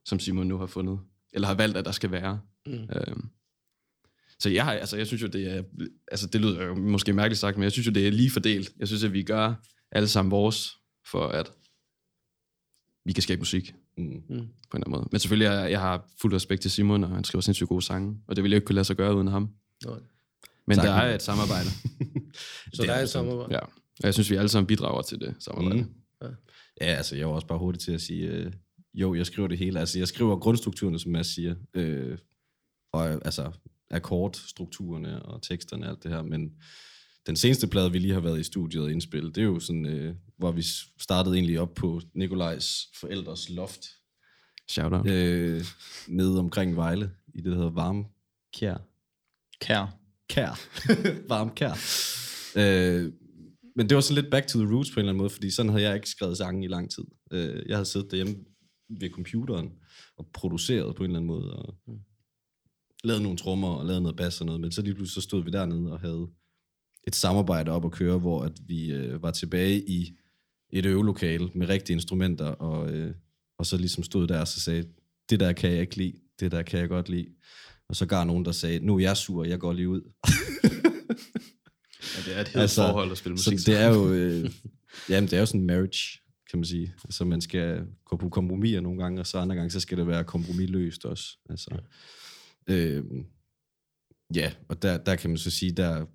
som 0.06 0.20
Simon 0.20 0.48
nu 0.48 0.58
har 0.58 0.66
fundet, 0.66 1.00
eller 1.34 1.48
har 1.48 1.56
valgt, 1.56 1.78
at 1.78 1.86
der 1.86 1.92
skal 1.92 2.12
være. 2.12 2.40
Mm. 2.66 2.74
Øh, 2.74 3.16
så 4.40 4.50
jeg, 4.50 4.64
har, 4.66 4.72
altså, 4.72 4.98
jeg 4.98 5.08
synes 5.08 5.22
jo, 5.22 5.28
det 5.28 5.58
er, 5.58 5.64
altså 6.12 6.28
det 6.28 6.42
lyder 6.42 6.64
jo 6.66 6.76
måske 6.76 7.14
mærkeligt 7.14 7.40
sagt, 7.40 7.58
men 7.58 7.64
jeg 7.64 7.72
synes 7.72 7.88
jo, 7.88 7.92
det 7.92 8.08
er 8.08 8.12
lige 8.12 8.32
fordelt. 8.32 8.72
Jeg 8.80 8.88
synes, 8.88 9.04
at 9.04 9.14
vi 9.14 9.24
gør 9.24 9.54
alle 9.92 10.08
sammen 10.08 10.32
vores, 10.32 10.78
for 11.12 11.28
at 11.28 11.52
vi 13.06 13.14
kan 13.14 13.24
skabe 13.24 13.40
musik 13.40 13.74
Mm. 13.98 14.04
Mm. 14.04 14.14
på 14.28 14.34
en 14.38 14.38
eller 14.38 14.48
anden 14.74 14.92
måde. 14.92 15.08
Men 15.12 15.20
selvfølgelig, 15.20 15.46
jeg, 15.46 15.72
jeg 15.72 15.80
har 15.80 16.10
fuld 16.22 16.34
respekt 16.34 16.62
til 16.62 16.72
Simon, 16.72 17.04
og 17.04 17.10
han 17.10 17.24
skriver 17.24 17.42
sindssygt 17.42 17.68
gode 17.70 17.82
sange, 17.82 18.18
og 18.28 18.36
det 18.36 18.44
ville 18.44 18.54
jeg 18.54 18.58
ikke 18.58 18.66
kunne 18.66 18.76
lade 18.76 18.86
sig 18.86 18.96
gøre 18.96 19.16
uden 19.16 19.28
ham. 19.28 19.50
Nej. 19.86 20.00
Men 20.68 20.76
Tak, 20.78 20.86
der 20.86 20.92
er 20.94 21.16
et 21.16 21.22
samarbejde, 21.22 21.70
Så 22.74 22.84
der 22.84 22.94
er 22.94 23.04
et 23.04 23.10
samarbejde. 23.10 23.54
ja. 23.54 23.60
Og 23.60 24.04
jeg 24.04 24.14
synes, 24.14 24.32
vi 24.32 24.36
alle 24.36 24.50
sammen 24.50 24.68
bidrager 24.68 25.02
til 25.02 25.20
det 25.20 25.36
samarbejde. 25.40 25.82
Mm. 25.82 25.96
Ja, 26.82 26.86
altså, 26.86 27.16
jeg 27.16 27.28
var 27.28 27.34
også 27.34 27.48
bare 27.48 27.60
hurtig 27.60 27.82
til 27.82 27.92
at 27.92 28.02
sige, 28.02 28.28
øh, 28.28 28.54
jo, 28.94 29.14
jeg 29.16 29.26
skriver 29.26 29.48
det 29.48 29.58
hele. 29.58 29.80
Altså, 29.80 30.00
jeg 30.00 30.08
skriver 30.08 30.36
grundstrukturerne, 30.40 31.00
som 31.00 31.12
Mads 31.12 31.28
siger, 31.28 31.56
øh, 31.74 32.18
og 32.94 33.10
altså 33.10 33.52
akkordstrukturerne 33.90 35.24
og 35.24 35.42
teksterne 35.42 35.86
og 35.86 35.90
alt 35.90 36.04
det 36.04 36.12
her, 36.12 36.22
men 36.22 36.52
den 37.28 37.36
seneste 37.36 37.68
plade, 37.68 37.92
vi 37.92 38.00
lige 38.00 38.14
har 38.14 38.20
været 38.20 38.40
i 38.40 38.44
studiet 38.44 38.84
og 38.84 38.92
indspillet, 38.92 39.36
det 39.36 39.42
er 39.42 39.46
jo 39.46 39.60
sådan, 39.60 39.86
øh, 39.86 40.16
hvor 40.38 40.52
vi 40.52 40.62
startede 41.00 41.36
egentlig 41.36 41.60
op 41.60 41.74
på 41.74 42.02
Nikolajs 42.14 42.88
forældres 43.00 43.50
loft, 43.50 43.86
Shout 44.70 44.94
out. 44.94 45.08
øh, 45.08 45.66
nede 46.08 46.40
omkring 46.40 46.76
Vejle, 46.76 47.12
i 47.34 47.38
det, 47.38 47.46
der 47.46 47.56
hedder 47.56 47.70
Varme 47.70 48.06
Kjær. 48.54 48.78
Kær. 49.62 49.98
Kær. 50.30 50.60
Varm 51.30 51.50
kær. 51.56 51.74
Øh, 52.58 53.14
men 53.76 53.90
det 53.90 53.96
var 53.96 54.02
sådan 54.02 54.24
lidt 54.24 54.32
back 54.32 54.48
to 54.48 54.60
the 54.60 54.74
roots 54.74 54.92
på 54.92 54.94
en 54.94 55.00
eller 55.00 55.10
anden 55.10 55.18
måde, 55.18 55.30
fordi 55.30 55.52
sådan 55.52 55.70
havde 55.72 55.84
jeg 55.84 55.96
ikke 55.96 56.10
skrevet 56.10 56.38
sange 56.38 56.66
i 56.66 56.68
lang 56.68 56.92
tid. 56.92 57.04
Øh, 57.32 57.64
jeg 57.68 57.78
havde 57.78 57.86
siddet 57.86 58.12
derhjemme 58.12 58.36
ved 59.00 59.10
computeren 59.10 59.72
og 60.18 60.30
produceret 60.34 60.96
på 60.96 61.04
en 61.04 61.10
eller 61.10 61.20
anden 61.20 61.28
måde, 61.28 61.54
og 61.54 61.76
lavet 63.04 63.22
nogle 63.22 63.38
trommer 63.38 63.68
og 63.68 63.86
lavet 63.86 64.02
noget 64.02 64.18
bas 64.18 64.40
og 64.42 64.46
noget, 64.46 64.62
men 64.62 64.72
så 64.72 64.82
lige 64.82 64.96
pludselig 64.96 65.24
så 65.24 65.28
stod 65.30 65.44
vi 65.44 65.52
dernede 65.52 65.92
og 65.92 66.00
havde 66.00 66.28
et 67.08 67.16
samarbejde 67.16 67.72
op 67.72 67.86
at 67.86 67.92
køre, 67.92 68.18
hvor 68.18 68.44
at 68.44 68.52
vi 68.68 68.92
øh, 68.92 69.24
var 69.24 69.32
tilbage 69.32 69.90
i 69.90 70.18
et 70.70 70.86
øvelokale 70.86 71.50
med 71.54 71.70
rigtige 71.70 71.94
instrumenter, 71.94 72.46
og, 72.46 72.92
øh, 72.92 73.14
og 73.58 73.66
så 73.66 73.78
ligesom 73.78 74.04
stod 74.04 74.28
der 74.28 74.40
og 74.40 74.48
så 74.48 74.60
sagde, 74.60 74.84
det 75.30 75.40
der 75.40 75.54
kan 75.54 75.72
jeg 75.72 75.82
ikke 75.82 75.96
lide, 75.96 76.14
det 76.40 76.52
der 76.52 76.62
kan 76.62 76.80
jeg 76.80 76.90
godt 76.90 77.10
lide. 77.10 77.28
Og 77.90 77.96
så 77.96 78.06
gav 78.06 78.26
nogen, 78.26 78.46
der 78.46 78.52
sagde, 78.52 78.80
nu 78.80 78.96
er 78.96 79.00
jeg 79.00 79.18
sur, 79.18 79.44
jeg 79.44 79.60
går 79.60 79.74
lige 79.74 79.90
ud. 79.90 80.02
Ja, 82.18 82.22
det 82.26 82.38
er 82.38 82.42
et 82.42 82.48
helt 82.48 82.62
Altså, 82.62 82.88
forhold 82.88 83.12
at 83.12 83.18
spille 83.18 83.34
musik. 83.34 83.60
Så 83.60 83.72
det 83.72 83.80
er 83.80 83.88
jo, 83.88 84.14
øh, 84.14 84.52
jamen, 85.10 85.30
det 85.30 85.34
er 85.34 85.40
jo 85.40 85.46
sådan 85.46 85.62
en 85.62 85.68
marriage, 85.68 86.20
kan 86.50 86.60
man 86.60 86.66
sige. 86.66 86.94
Altså, 87.06 87.26
man 87.26 87.42
skal 87.42 87.86
gå 88.06 88.18
på 88.18 88.30
kompromiser 88.30 88.82
nogle 88.82 89.04
gange, 89.04 89.20
og 89.20 89.28
så 89.28 89.38
andre 89.38 89.56
gange, 89.56 89.70
så 89.72 89.80
skal 89.80 89.98
det 89.98 90.08
være 90.08 90.24
kompromisløst 90.24 91.06
også. 91.06 91.38
Altså, 91.50 91.78
øh, 92.68 93.04
ja, 94.36 94.52
og 94.70 94.82
der, 94.82 94.98
der 94.98 95.16
kan 95.16 95.30
man 95.30 95.38
så 95.38 95.52
sige, 95.52 95.72
der, 95.72 96.06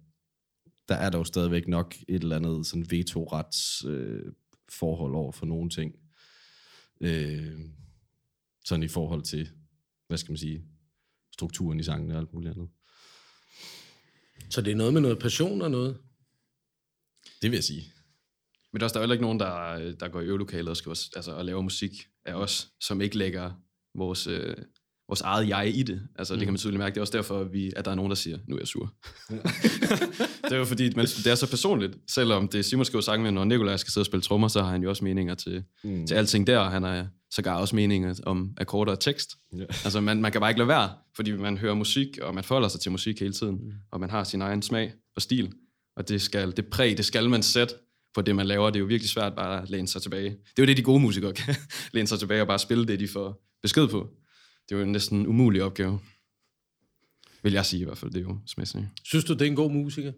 der 0.88 0.94
er 0.94 1.10
jo 1.14 1.24
stadigvæk 1.24 1.68
nok 1.68 1.94
et 2.08 2.22
eller 2.22 2.36
andet 2.36 2.66
sådan 2.66 2.90
vetorets 2.90 3.84
øh, 3.84 4.32
forhold 4.68 5.14
over 5.14 5.32
for 5.32 5.46
nogle 5.46 5.70
ting. 5.70 5.94
Øh, 7.00 7.60
sådan 8.64 8.82
i 8.82 8.88
forhold 8.88 9.22
til, 9.22 9.50
hvad 10.08 10.18
skal 10.18 10.32
man 10.32 10.38
sige, 10.38 10.64
strukturen 11.32 11.80
i 11.80 11.82
sangen 11.82 12.10
og 12.10 12.18
alt 12.18 12.32
muligt 12.32 12.52
andet. 12.54 12.68
Så 14.50 14.60
det 14.60 14.70
er 14.70 14.76
noget 14.76 14.92
med 14.92 15.00
noget 15.00 15.18
passion 15.18 15.62
og 15.62 15.70
noget. 15.70 15.98
Det 17.42 17.50
vil 17.50 17.56
jeg 17.56 17.64
sige. 17.64 17.92
Men 18.72 18.80
der 18.80 18.84
er 18.84 18.86
også 18.86 18.94
der 18.94 19.00
er 19.00 19.02
heller 19.02 19.14
ikke 19.14 19.24
nogen, 19.24 19.40
der, 19.40 19.92
der 19.92 20.08
går 20.08 20.20
i 20.20 20.24
øvelokalet 20.24 20.68
og, 20.68 20.76
skriver, 20.76 21.08
altså, 21.16 21.32
og 21.32 21.44
laver 21.44 21.60
musik 21.60 22.08
af 22.24 22.34
os, 22.34 22.72
som 22.80 23.00
ikke 23.00 23.18
lægger 23.18 23.52
vores, 23.94 24.26
øh, 24.26 24.56
vores 25.08 25.20
eget 25.20 25.48
jeg 25.48 25.72
i 25.74 25.82
det. 25.82 26.02
Altså, 26.18 26.34
mm. 26.34 26.38
det 26.38 26.46
kan 26.46 26.52
man 26.52 26.58
tydeligt 26.58 26.78
mærke. 26.78 26.94
Det 26.94 26.96
er 26.96 27.00
også 27.00 27.16
derfor, 27.16 27.40
at, 27.40 27.52
vi, 27.52 27.72
at 27.76 27.84
der 27.84 27.90
er 27.90 27.94
nogen, 27.94 28.10
der 28.10 28.16
siger, 28.16 28.38
nu 28.48 28.54
er 28.54 28.60
jeg 28.60 28.68
sur. 28.68 28.94
det 30.44 30.52
er 30.52 30.56
jo 30.56 30.64
fordi, 30.64 30.94
man, 30.96 31.06
det 31.06 31.26
er 31.26 31.34
så 31.34 31.50
personligt. 31.50 31.96
Selvom 32.08 32.48
det 32.48 32.58
er 32.58 32.62
Simon 32.62 32.84
skriver 32.84 33.18
men 33.18 33.34
når 33.34 33.44
Nikolaj 33.44 33.76
skal 33.76 33.92
sidde 33.92 34.02
og 34.02 34.06
spille 34.06 34.22
trommer, 34.22 34.48
så 34.48 34.62
har 34.62 34.70
han 34.70 34.82
jo 34.82 34.88
også 34.88 35.04
meninger 35.04 35.34
til, 35.34 35.64
mm. 35.84 36.06
til 36.06 36.14
alting 36.14 36.46
der. 36.46 36.64
Han 36.64 36.82
har 36.82 37.06
sågar 37.30 37.56
også 37.56 37.76
meninger 37.76 38.14
om 38.26 38.50
akkorder 38.56 38.92
og 38.92 39.00
tekst. 39.00 39.30
Ja. 39.58 39.64
Altså, 39.84 40.00
man, 40.00 40.20
man 40.20 40.32
kan 40.32 40.40
bare 40.40 40.50
ikke 40.50 40.58
lade 40.58 40.68
være, 40.68 40.90
fordi 41.16 41.32
man 41.32 41.58
hører 41.58 41.74
musik, 41.74 42.18
og 42.22 42.34
man 42.34 42.44
forholder 42.44 42.68
sig 42.68 42.80
til 42.80 42.92
musik 42.92 43.20
hele 43.20 43.32
tiden. 43.32 43.54
Mm. 43.54 43.72
Og 43.92 44.00
man 44.00 44.10
har 44.10 44.24
sin 44.24 44.42
egen 44.42 44.62
smag 44.62 44.92
og 45.16 45.22
stil. 45.22 45.52
Og 45.96 46.08
det, 46.08 46.22
skal, 46.22 46.56
det 46.56 46.66
præg, 46.66 46.96
det 46.96 47.04
skal 47.04 47.30
man 47.30 47.42
sætte 47.42 47.74
på 48.14 48.22
det, 48.22 48.36
man 48.36 48.46
laver. 48.46 48.70
Det 48.70 48.76
er 48.76 48.80
jo 48.80 48.86
virkelig 48.86 49.10
svært 49.10 49.34
bare 49.34 49.62
at 49.62 49.70
læne 49.70 49.88
sig 49.88 50.02
tilbage. 50.02 50.30
Det 50.30 50.58
er 50.58 50.62
jo 50.62 50.66
det, 50.66 50.76
de 50.76 50.82
gode 50.82 51.00
musikere 51.00 51.32
kan. 51.32 51.54
læne 51.94 52.06
sig 52.06 52.18
tilbage 52.18 52.40
og 52.40 52.46
bare 52.46 52.58
spille 52.58 52.86
det, 52.86 53.00
de 53.00 53.08
får 53.08 53.42
besked 53.62 53.88
på. 53.88 54.08
Det 54.68 54.74
er 54.74 54.78
jo 54.78 54.84
en 54.84 54.92
næsten 54.92 55.26
umulig 55.26 55.62
opgave. 55.62 56.00
Vil 57.42 57.52
jeg 57.52 57.66
sige 57.66 57.80
i 57.80 57.84
hvert 57.84 57.98
fald. 57.98 58.10
Det 58.10 58.18
er 58.18 58.22
jo 58.22 58.38
smæssigt. 58.46 58.84
Synes 59.04 59.24
du, 59.24 59.32
det 59.32 59.42
er 59.42 59.46
en 59.46 59.56
god 59.56 59.70
musiker? 59.70 60.12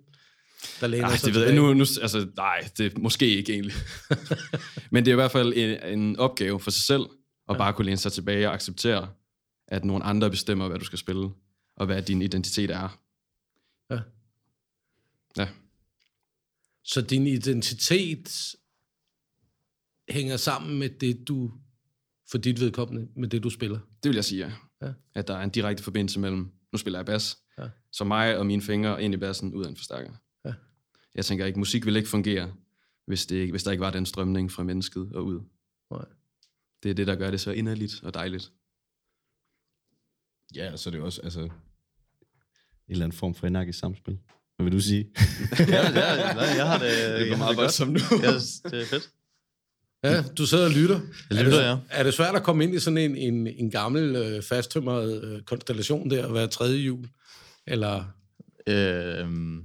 Der 0.81 0.87
læner 0.87 1.17
sig 1.17 1.27
det 1.27 1.35
ved 1.35 1.45
jeg 1.45 1.55
nu, 1.55 1.75
nu, 1.75 1.85
altså, 2.03 2.31
nej, 2.37 2.69
det 2.79 2.87
er 2.87 2.99
måske 2.99 3.37
ikke 3.37 3.53
egentlig. 3.53 3.75
Men 4.93 5.05
det 5.05 5.11
er 5.11 5.15
i 5.15 5.21
hvert 5.21 5.31
fald 5.31 5.53
en, 5.57 5.99
en 5.99 6.17
opgave 6.17 6.61
for 6.61 6.71
sig 6.71 6.83
selv, 6.83 7.03
at 7.49 7.55
ja. 7.55 7.59
bare 7.59 7.73
kunne 7.73 7.85
læne 7.85 7.97
sig 7.97 8.13
tilbage 8.13 8.49
og 8.49 8.55
acceptere, 8.55 9.09
at 9.69 9.85
nogle 9.85 10.05
andre 10.05 10.31
bestemmer, 10.31 10.69
hvad 10.69 10.79
du 10.79 10.85
skal 10.85 10.99
spille, 10.99 11.31
og 11.77 11.87
hvad 11.87 12.03
din 12.03 12.23
identitet 12.23 12.71
er. 12.71 13.01
Ja. 13.91 13.99
Ja. 15.37 15.49
Så 16.85 17.01
din 17.01 17.27
identitet 17.27 18.55
hænger 20.09 20.37
sammen 20.37 20.79
med 20.79 20.89
det, 20.89 21.29
du, 21.29 21.53
for 22.31 22.38
dit 22.38 22.61
vedkommende, 22.61 23.09
med 23.17 23.29
det, 23.29 23.43
du 23.43 23.51
spiller? 23.51 23.79
Det 24.03 24.09
vil 24.09 24.14
jeg 24.14 24.25
sige, 24.25 24.47
ja. 24.47 24.53
Ja. 24.87 24.93
At 25.14 25.29
der 25.29 25.35
er 25.37 25.43
en 25.43 25.51
direkte 25.51 25.83
forbindelse 25.83 26.21
mellem, 26.21 26.51
nu 26.73 26.79
spiller 26.79 26.99
jeg 26.99 27.07
bas, 27.07 27.38
Ja. 27.59 27.69
så 27.93 28.05
mig 28.05 28.38
og 28.38 28.47
mine 28.47 28.62
fingre 28.62 29.03
ind 29.03 29.14
i 29.14 29.17
bassen 29.17 29.55
ud 29.55 29.64
af 29.64 29.69
en 29.69 29.77
forstærker. 29.77 30.12
Ja. 30.45 30.55
Jeg 31.14 31.25
tænker 31.25 31.47
ikke, 31.47 31.59
musik 31.59 31.87
vil 31.87 31.97
ikke 31.97 32.09
fungere, 32.09 32.53
hvis, 33.07 33.27
det 33.27 33.37
ikke, 33.37 33.51
hvis 33.53 33.62
der 33.62 33.71
ikke 33.71 33.81
var 33.81 33.91
den 33.91 34.07
strømning 34.07 34.53
fra 34.53 34.62
mennesket 34.62 35.12
og 35.14 35.25
ud. 35.27 35.41
Nej. 35.91 36.05
Det 36.83 36.91
er 36.91 36.95
det, 36.95 37.07
der 37.07 37.17
gør 37.17 37.31
det 37.31 37.41
så 37.41 37.51
inderligt 37.51 38.03
og 38.03 38.14
dejligt. 38.14 38.53
Ja, 40.55 40.77
så 40.77 40.88
er 40.88 40.91
det 40.91 40.99
jo 40.99 41.05
også 41.05 41.21
altså, 41.23 41.41
en 41.41 41.51
eller 42.88 43.05
anden 43.05 43.19
form 43.19 43.35
for 43.35 43.47
energisk 43.47 43.79
samspil. 43.79 44.19
Hvad 44.57 44.64
vil 44.64 44.73
du 44.73 44.81
sige? 44.81 45.11
ja, 45.59 45.91
ja, 45.91 46.14
jeg 46.57 46.67
har 46.67 46.79
det, 46.79 46.91
Det 46.91 47.29
jeg 47.29 47.38
har 47.38 47.49
det 47.49 47.57
godt. 47.57 47.57
voldsomt 47.57 47.93
nu. 47.93 47.99
Ja, 48.23 48.33
det 48.71 48.83
er 48.83 48.87
fedt. 48.87 49.11
Ja, 50.05 50.23
du 50.23 50.47
sidder 50.47 50.65
og 50.65 50.71
lytter. 50.71 51.01
Jeg 51.31 51.39
er, 51.39 51.43
lytter, 51.43 51.59
det, 51.59 51.67
ja. 51.67 51.77
er 51.91 52.03
det 52.03 52.15
svært 52.15 52.35
at 52.35 52.43
komme 52.43 52.65
ind 52.65 52.75
i 52.75 52.79
sådan 52.79 52.99
en, 52.99 53.17
en, 53.17 53.47
en 53.47 53.71
gammel, 53.71 54.17
øh, 54.17 54.43
fasttømret 54.43 55.25
øh, 55.25 55.43
konstellation 55.43 56.11
der, 56.11 56.33
være 56.33 56.47
tredje 56.47 56.79
jul? 56.79 57.09
Eller, 57.67 58.05
Øhm, 58.69 59.57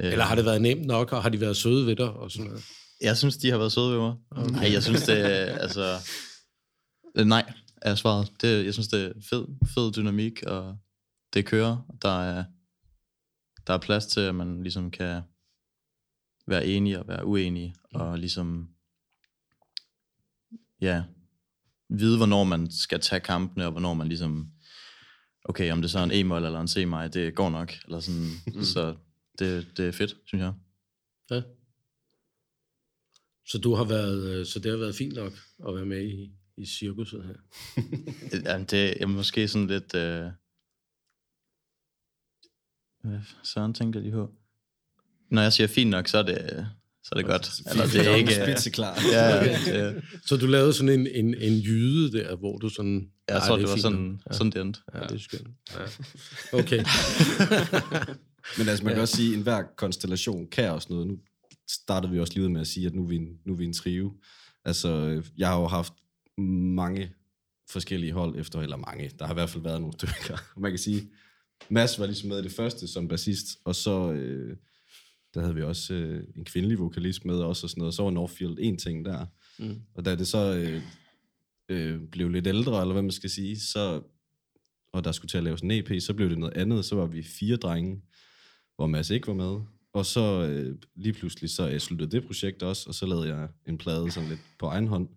øh, 0.00 0.12
eller 0.12 0.24
har 0.24 0.34
det 0.34 0.44
været 0.44 0.62
nemt 0.62 0.86
nok, 0.86 1.12
og 1.12 1.22
har 1.22 1.28
de 1.28 1.40
været 1.40 1.56
søde 1.56 1.86
ved 1.86 1.96
dig 1.96 2.10
og 2.10 2.30
sådan 2.30 2.46
noget? 2.46 2.64
Jeg 3.00 3.16
synes, 3.16 3.36
de 3.36 3.50
har 3.50 3.58
været 3.58 3.72
søde 3.72 3.92
ved 3.92 3.98
mig. 3.98 4.14
Okay. 4.30 4.50
Nej, 4.50 4.72
jeg 4.72 4.82
synes, 4.82 5.02
det 5.02 5.20
er, 5.20 5.44
altså... 5.64 5.96
øh, 7.16 7.26
Nej, 7.26 7.52
er 7.82 7.94
svaret. 7.94 8.32
Det, 8.40 8.64
jeg 8.64 8.72
synes, 8.72 8.88
det 8.88 9.04
er 9.04 9.12
fed, 9.30 9.46
fed 9.74 9.92
dynamik, 9.92 10.42
og 10.42 10.76
det 11.34 11.46
kører. 11.46 11.96
Der 12.02 12.22
er, 12.22 12.44
der 13.66 13.74
er 13.74 13.78
plads 13.78 14.06
til, 14.06 14.20
at 14.20 14.34
man 14.34 14.62
ligesom 14.62 14.90
kan 14.90 15.22
være 16.46 16.66
enige 16.66 16.98
og 16.98 17.08
være 17.08 17.26
uenige, 17.26 17.74
og 17.94 18.18
ligesom, 18.18 18.68
ja, 20.80 21.04
vide, 21.88 22.16
hvornår 22.16 22.44
man 22.44 22.70
skal 22.70 23.00
tage 23.00 23.20
kampene, 23.20 23.64
og 23.64 23.70
hvornår 23.70 23.94
man 23.94 24.08
ligesom, 24.08 24.50
okay, 25.44 25.72
om 25.72 25.82
det 25.82 25.90
så 25.90 25.98
er 25.98 26.02
en 26.02 26.12
E-mål 26.12 26.44
eller 26.44 26.60
en 26.60 26.68
C-maj, 26.68 27.08
det 27.08 27.34
går 27.34 27.50
nok, 27.50 27.72
eller 27.84 28.00
sådan, 28.00 28.30
mm. 28.46 28.62
så 28.62 28.96
det, 29.38 29.76
det 29.76 29.88
er 29.88 29.92
fedt, 29.92 30.16
synes 30.24 30.42
jeg. 30.42 30.54
Ja. 31.30 31.42
Så 33.46 33.58
du 33.58 33.74
har 33.74 33.84
været, 33.84 34.24
øh, 34.30 34.46
så 34.46 34.58
det 34.58 34.70
har 34.70 34.78
været 34.78 34.94
fint 34.94 35.14
nok 35.14 35.32
at 35.68 35.74
være 35.74 35.86
med 35.86 36.02
i, 36.06 36.32
i 36.56 36.66
cirkuset 36.66 37.24
her. 37.24 37.34
Jamen, 38.50 38.66
det 38.66 39.02
er 39.02 39.06
måske 39.06 39.48
sådan 39.48 39.66
lidt... 39.66 39.94
Øh... 39.94 40.30
Hvad 43.00 43.20
Søren 43.44 43.74
tænker 43.74 44.00
lige 44.00 44.12
på? 44.12 44.34
Når 45.30 45.42
jeg 45.42 45.52
siger 45.52 45.66
fint 45.66 45.90
nok, 45.90 46.08
så 46.08 46.18
er 46.18 46.22
det, 46.22 46.68
så 47.04 47.08
er 47.12 47.16
det 47.16 47.26
godt. 47.26 47.50
Eller 47.70 47.86
det 47.86 48.06
er 48.10 48.14
ikke... 48.14 48.34
Spidseklar. 48.34 48.98
Ja, 49.12 49.44
det, 49.54 50.02
Så 50.26 50.36
du 50.36 50.46
lavede 50.46 50.72
sådan 50.72 51.00
en, 51.00 51.06
en, 51.06 51.34
en 51.34 51.52
jyde 51.58 52.12
der, 52.18 52.36
hvor 52.36 52.58
du 52.58 52.68
sådan... 52.68 52.94
jeg 53.28 53.38
"Nej, 53.38 53.46
tror, 53.46 53.54
er 53.54 53.58
det 53.58 53.68
var 53.68 53.76
sådan, 53.76 53.98
nok." 53.98 54.20
sådan 54.34 54.52
det 54.52 54.60
endte. 54.60 54.80
Ja, 54.94 55.00
det 55.00 55.12
er 55.12 55.18
skønt. 55.18 55.48
Ja. 55.74 56.58
Okay. 56.58 56.84
Men 58.58 58.68
altså, 58.68 58.84
man 58.84 58.90
kan 58.92 58.96
Ja. 58.96 59.00
også 59.00 59.16
sige, 59.16 59.30
at 59.32 59.36
enhver 59.36 59.62
konstellation 59.76 60.46
kan 60.52 60.70
også 60.70 60.86
noget. 60.90 61.06
Nu 61.06 61.18
startede 61.70 62.12
vi 62.12 62.20
også 62.20 62.32
lige 62.34 62.44
ud 62.44 62.48
med 62.48 62.60
at 62.60 62.66
sige, 62.66 62.86
at 62.86 62.94
nu 62.94 63.02
er 63.04 63.08
vi 63.08 63.16
en, 63.16 63.28
nu 63.46 63.52
er 63.52 63.56
vi 63.56 63.64
en 63.64 63.72
trio. 63.72 64.12
Altså, 64.64 64.88
øh, 64.88 65.24
jeg 65.38 65.48
har 65.48 65.60
jo 65.60 65.66
haft 65.66 65.92
mange 66.76 67.12
forskellige 67.70 68.12
hold 68.12 68.40
efter, 68.40 68.60
eller 68.60 68.76
mange. 68.76 69.10
Der 69.18 69.26
har 69.26 69.32
i 69.32 69.34
hvert 69.34 69.50
fald 69.50 69.62
været 69.62 69.80
nogle 69.80 69.92
stykker. 69.92 70.36
Man 70.60 70.70
kan 70.72 70.78
sige, 70.78 71.08
Mads 71.68 71.98
var 71.98 72.06
ligesom 72.06 72.28
med 72.28 72.38
i 72.38 72.42
det 72.42 72.52
første 72.52 72.88
som 72.88 73.08
bassist, 73.08 73.46
og 73.64 73.74
så 73.76 74.12
øh, 74.12 74.56
der 75.34 75.40
havde 75.40 75.54
vi 75.54 75.62
også 75.62 75.94
øh, 75.94 76.24
en 76.36 76.44
kvindelig 76.44 76.78
vokalist 76.78 77.24
med 77.24 77.34
også, 77.34 77.66
og 77.66 77.70
sådan 77.70 77.80
noget. 77.80 77.94
Så 77.94 78.02
var 78.02 78.10
Northfield 78.10 78.56
en 78.60 78.78
ting 78.78 79.04
der. 79.04 79.26
Mm. 79.58 79.80
Og 79.94 80.04
da 80.04 80.16
det 80.16 80.28
så 80.28 80.54
øh, 80.54 80.82
øh, 81.68 82.00
blev 82.12 82.28
lidt 82.28 82.46
ældre, 82.46 82.80
eller 82.80 82.92
hvad 82.92 83.02
man 83.02 83.10
skal 83.10 83.30
sige, 83.30 83.60
så, 83.60 84.02
og 84.92 85.04
der 85.04 85.12
skulle 85.12 85.28
til 85.28 85.38
at 85.38 85.44
laves 85.44 85.60
en 85.60 85.70
EP, 85.70 86.00
så 86.00 86.14
blev 86.14 86.30
det 86.30 86.38
noget 86.38 86.56
andet. 86.56 86.84
Så 86.84 86.94
var 86.94 87.06
vi 87.06 87.22
fire 87.22 87.56
drenge, 87.56 88.02
hvor 88.76 88.86
Mads 88.86 89.10
ikke 89.10 89.26
var 89.26 89.34
med. 89.34 89.60
Og 89.92 90.06
så 90.06 90.46
øh, 90.46 90.78
lige 90.96 91.12
pludselig 91.12 91.50
så 91.50 91.70
øh, 91.70 91.78
sluttede 91.78 92.10
det 92.10 92.26
projekt 92.26 92.62
også, 92.62 92.84
og 92.88 92.94
så 92.94 93.06
lavede 93.06 93.28
jeg 93.28 93.48
en 93.68 93.78
plade 93.78 94.10
sådan 94.10 94.28
lidt 94.28 94.40
på 94.58 94.66
egen 94.66 94.86
hånd. 94.86 95.08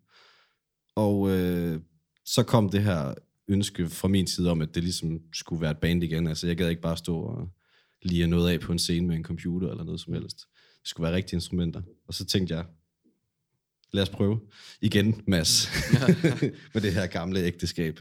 Og 0.95 1.29
øh, 1.29 1.79
så 2.25 2.43
kom 2.43 2.69
det 2.69 2.83
her 2.83 3.13
ønske 3.47 3.89
fra 3.89 4.07
min 4.07 4.27
side 4.27 4.51
om, 4.51 4.61
at 4.61 4.75
det 4.75 4.83
ligesom 4.83 5.19
skulle 5.33 5.61
være 5.61 5.71
et 5.71 5.77
band 5.77 6.03
igen. 6.03 6.27
Altså 6.27 6.47
jeg 6.47 6.57
gad 6.57 6.69
ikke 6.69 6.81
bare 6.81 6.97
stå 6.97 7.17
og 7.17 7.49
lige 8.05 8.27
noget 8.27 8.51
af 8.51 8.59
på 8.59 8.71
en 8.71 8.79
scene 8.79 9.07
med 9.07 9.15
en 9.15 9.23
computer 9.23 9.69
eller 9.69 9.83
noget 9.83 10.01
som 10.01 10.13
helst. 10.13 10.37
Det 10.81 10.89
skulle 10.89 11.05
være 11.05 11.15
rigtige 11.15 11.37
instrumenter. 11.37 11.81
Og 12.07 12.13
så 12.13 12.25
tænkte 12.25 12.55
jeg, 12.55 12.65
lad 13.91 14.03
os 14.03 14.09
prøve 14.09 14.39
igen, 14.81 15.21
Mads, 15.27 15.67
med 16.73 16.81
det 16.81 16.93
her 16.93 17.07
gamle 17.07 17.39
ægteskab. 17.39 17.99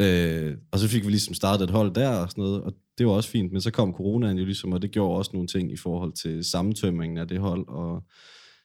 Øh, 0.00 0.56
og 0.70 0.78
så 0.78 0.88
fik 0.88 1.04
vi 1.04 1.10
ligesom 1.10 1.34
startet 1.34 1.64
et 1.64 1.70
hold 1.70 1.94
der 1.94 2.08
og 2.08 2.30
sådan 2.30 2.42
noget, 2.42 2.62
og 2.62 2.74
det 2.98 3.06
var 3.06 3.12
også 3.12 3.30
fint, 3.30 3.52
men 3.52 3.60
så 3.60 3.70
kom 3.70 3.92
coronaen 3.92 4.38
jo 4.38 4.44
ligesom, 4.44 4.72
og 4.72 4.82
det 4.82 4.90
gjorde 4.90 5.18
også 5.18 5.30
nogle 5.34 5.48
ting 5.48 5.72
i 5.72 5.76
forhold 5.76 6.12
til 6.12 6.44
sammentømringen 6.44 7.18
af 7.18 7.28
det 7.28 7.40
hold, 7.40 7.68
og 7.68 8.04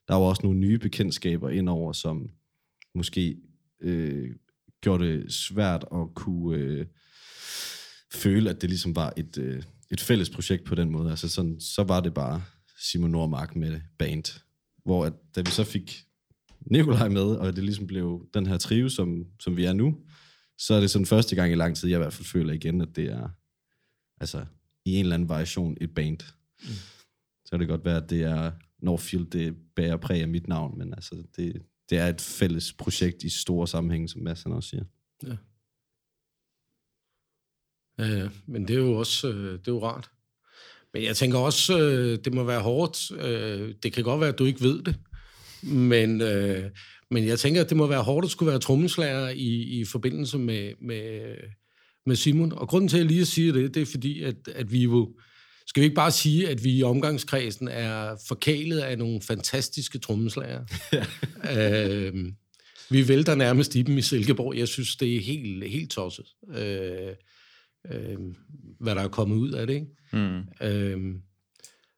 der 0.08 0.15
var 0.15 0.25
også 0.25 0.41
nogle 0.43 0.60
nye 0.60 0.79
bekendtskaber 0.79 1.49
indover, 1.49 1.93
som 1.93 2.29
måske 2.95 3.38
øh, 3.82 4.29
gjorde 4.82 5.08
det 5.08 5.34
svært 5.34 5.86
at 5.93 6.13
kunne 6.15 6.58
øh, 6.58 6.86
føle, 8.13 8.49
at 8.49 8.62
det 8.62 8.69
ligesom 8.69 8.95
var 8.95 9.13
et, 9.17 9.38
øh, 9.38 9.63
et 9.91 10.02
fælles 10.02 10.30
projekt 10.30 10.63
på 10.63 10.75
den 10.75 10.91
måde. 10.91 11.10
Altså 11.10 11.30
sådan, 11.30 11.60
så 11.60 11.84
var 11.84 11.99
det 11.99 12.13
bare 12.13 12.43
Simon 12.80 13.12
Nordmark 13.12 13.56
med 13.56 13.82
band, 13.97 14.41
hvor 14.86 15.06
at, 15.06 15.13
da 15.36 15.41
vi 15.41 15.52
så 15.52 15.63
fik 15.63 16.06
Nikolaj 16.62 17.10
med, 17.10 17.21
og 17.21 17.56
det 17.56 17.63
ligesom 17.63 17.88
blev 17.88 18.30
den 18.34 18.45
her 18.45 18.58
trio, 18.58 18.89
som, 18.89 19.25
som 19.39 19.58
vi 19.58 19.65
er 19.65 19.73
nu, 19.73 19.97
så 20.58 20.73
er 20.73 20.80
det 20.80 20.89
sådan 20.89 21.06
første 21.06 21.36
gang 21.36 21.52
i 21.52 21.56
lang 21.56 21.75
tid, 21.75 21.89
jeg 21.89 21.97
i 21.97 22.02
hvert 22.02 22.13
fald 22.13 22.25
føler 22.25 22.54
igen, 22.54 22.82
at 22.82 22.95
det 22.95 23.06
er 23.06 23.30
altså 24.21 24.45
i 24.86 24.95
en 24.95 24.99
eller 24.99 25.15
anden 25.15 25.30
variation 25.30 25.78
et 25.82 25.93
band. 25.95 26.19
Mm. 26.63 26.69
Så 27.45 27.52
kan 27.52 27.60
det 27.60 27.67
godt 27.67 27.86
være, 27.86 28.04
at 28.04 28.10
det 28.10 28.23
er 28.23 28.52
Northfield, 28.80 29.25
det 29.25 29.56
bærer 29.75 29.97
præg 29.97 30.21
af 30.21 30.28
mit 30.28 30.47
navn, 30.47 30.78
men 30.78 30.93
altså 30.93 31.23
det, 31.36 31.62
det 31.89 31.97
er 31.97 32.08
et 32.08 32.21
fælles 32.21 32.73
projekt 32.73 33.23
i 33.23 33.30
store 33.30 33.67
sammenhæng, 33.67 34.10
som 34.10 34.21
Mads 34.21 34.43
han 34.43 34.52
også 34.52 34.69
siger. 34.69 34.84
Ja, 35.23 35.38
ja, 38.00 38.28
men 38.48 38.68
det 38.68 38.76
er 38.76 38.80
jo 38.80 38.94
også 38.94 39.28
øh, 39.28 39.52
det 39.52 39.68
er 39.68 39.72
jo 39.72 39.84
rart. 39.84 40.10
Men 40.94 41.04
jeg 41.04 41.16
tænker 41.16 41.38
også, 41.38 41.80
øh, 41.80 42.18
det 42.26 42.34
må 42.34 42.44
være 42.44 42.62
hårdt. 42.62 43.12
Øh, 43.12 43.74
det 43.84 43.94
kan 43.94 44.04
godt 44.04 44.22
være, 44.22 44.30
at 44.30 44.40
du 44.40 44.46
ikke 44.46 44.62
ved 44.62 44.84
det. 44.84 44.96
Men, 45.64 46.22
øh, 46.22 46.64
men 47.12 47.28
jeg 47.28 47.40
tænker, 47.40 47.62
at 47.62 47.70
det 47.70 47.78
må 47.78 47.88
være 47.88 48.04
hårdt 48.04 48.26
at 48.26 48.32
skulle 48.32 48.52
være 48.52 48.60
trommeslager 48.60 49.30
i, 49.30 49.80
i 49.80 49.86
forbindelse 49.86 50.38
med, 50.38 50.74
med, 50.82 51.36
med 52.06 52.16
Simon. 52.16 52.52
Og 52.52 52.68
grunden 52.68 52.88
til, 52.88 52.98
at 52.98 53.02
jeg 53.02 53.12
lige 53.12 53.26
siger 53.26 53.54
det, 53.54 53.74
det 53.74 53.82
er 53.82 53.86
fordi, 53.86 54.24
at, 54.24 54.36
at 54.56 54.72
vi 54.72 54.84
jo... 54.84 55.16
Skal 55.68 55.82
vi 55.82 55.86
ikke 55.86 55.96
bare 55.96 56.12
sige, 56.12 56.50
at 56.50 56.64
vi 56.64 56.78
i 56.78 56.84
omgangskredsen 56.84 57.68
er 57.68 58.16
forkælet 58.28 58.80
af 58.80 58.98
nogle 58.98 59.22
fantastiske 59.22 60.00
trommeslager? 60.00 60.62
øh, 61.58 62.14
vi 62.90 63.08
vælter 63.08 63.36
nærmest 63.36 63.76
i 63.76 63.82
dem 63.82 63.98
i 63.98 64.02
Silkeborg. 64.02 64.58
Jeg 64.58 64.68
synes, 64.68 64.96
det 64.96 65.16
er 65.16 65.22
helt, 65.22 65.72
helt 65.72 65.92
tosset. 65.92 66.26
Øh, 66.56 67.14
øh, 67.92 68.18
hvad 68.80 68.96
der 68.96 69.02
er 69.02 69.08
kommet 69.08 69.36
ud 69.36 69.52
af 69.52 69.68
det. 69.68 69.74
Ikke? 69.74 69.88
Mm. 70.13 70.39
Øh, 70.62 71.15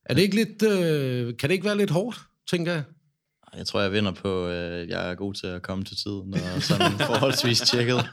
er 0.05 0.13
det 0.13 0.21
ikke 0.21 0.35
lidt, 0.35 0.63
øh, 0.63 1.37
kan 1.37 1.49
det 1.49 1.53
ikke 1.53 1.65
være 1.65 1.77
lidt 1.77 1.89
hårdt, 1.89 2.19
tænker 2.49 2.71
jeg? 2.73 2.83
Jeg 3.57 3.67
tror, 3.67 3.81
jeg 3.81 3.91
vinder 3.91 4.11
på, 4.11 4.47
at 4.47 4.89
jeg 4.89 5.11
er 5.11 5.15
god 5.15 5.33
til 5.33 5.47
at 5.47 5.61
komme 5.61 5.83
til 5.83 5.97
tiden, 5.97 6.33
og 6.33 6.61
sådan 6.61 6.91
forholdsvis 6.91 7.59
tjekket. 7.59 7.99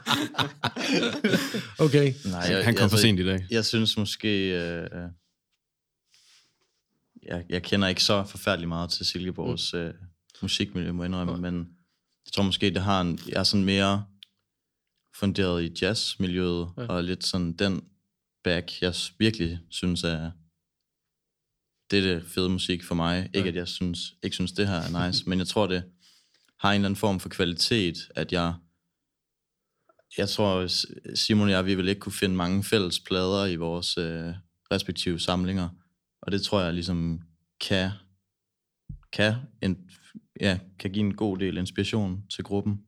Okay. 1.79 2.13
Nej, 2.25 2.61
Han 2.61 2.75
kom 2.75 2.89
for 2.89 2.97
sent 2.97 3.19
i 3.19 3.25
dag. 3.25 3.45
Jeg 3.51 3.65
synes 3.65 3.97
måske... 3.97 4.49
Øh, 4.49 4.89
jeg, 7.23 7.45
jeg 7.49 7.63
kender 7.63 7.87
ikke 7.87 8.03
så 8.03 8.23
forfærdeligt 8.23 8.67
meget 8.67 8.89
til 8.89 9.05
Silkeborgs 9.05 9.73
øh, 9.73 9.93
musikmiljø, 10.41 10.91
må 10.91 11.03
jeg 11.03 11.07
indrømme, 11.09 11.37
men 11.37 11.55
jeg 12.25 12.33
tror 12.33 12.43
måske, 12.43 12.69
det 12.69 12.81
har 12.81 13.01
en... 13.01 13.19
Jeg 13.27 13.39
er 13.39 13.43
sådan 13.43 13.65
mere 13.65 14.05
funderet 15.19 15.63
i 15.63 15.73
jazzmiljøet, 15.81 16.69
Ja. 16.77 16.81
ja. 16.81 16.87
og 16.87 17.03
lidt 17.03 17.23
sådan 17.23 17.53
den 17.53 17.81
back, 18.43 18.81
jeg 18.81 18.93
virkelig 19.17 19.59
synes 19.69 20.03
er 20.03 20.31
det 21.91 21.99
er 21.99 22.13
det 22.13 22.25
fede 22.25 22.49
musik 22.49 22.83
for 22.83 22.95
mig. 22.95 23.29
Ikke 23.33 23.49
at 23.49 23.55
jeg 23.55 23.67
synes, 23.67 24.15
ikke 24.23 24.33
synes, 24.33 24.51
det 24.51 24.67
her 24.67 24.75
er 24.75 24.91
nice, 25.07 25.29
men 25.29 25.39
jeg 25.39 25.47
tror, 25.47 25.67
det 25.67 25.83
har 26.59 26.69
en 26.71 26.75
eller 26.75 26.85
anden 26.89 26.99
form 26.99 27.19
for 27.19 27.29
kvalitet, 27.29 27.97
at 28.15 28.31
jeg 28.31 28.53
jeg 30.17 30.29
tror, 30.29 30.67
Simon 31.15 31.47
og 31.47 31.51
jeg, 31.51 31.65
vi 31.65 31.75
vil 31.75 31.87
ikke 31.87 32.01
kunne 32.01 32.13
finde 32.13 32.35
mange 32.35 32.63
fælles 32.63 32.99
plader 32.99 33.45
i 33.45 33.55
vores 33.55 33.97
øh, 33.97 34.33
respektive 34.71 35.19
samlinger. 35.19 35.69
Og 36.21 36.31
det 36.31 36.41
tror 36.41 36.61
jeg 36.61 36.73
ligesom 36.73 37.21
kan, 37.61 37.89
kan, 39.11 39.33
en, 39.61 39.89
ja, 40.41 40.59
kan 40.79 40.91
give 40.91 41.05
en 41.05 41.15
god 41.15 41.37
del 41.37 41.57
inspiration 41.57 42.23
til 42.29 42.43
gruppen. 42.43 42.83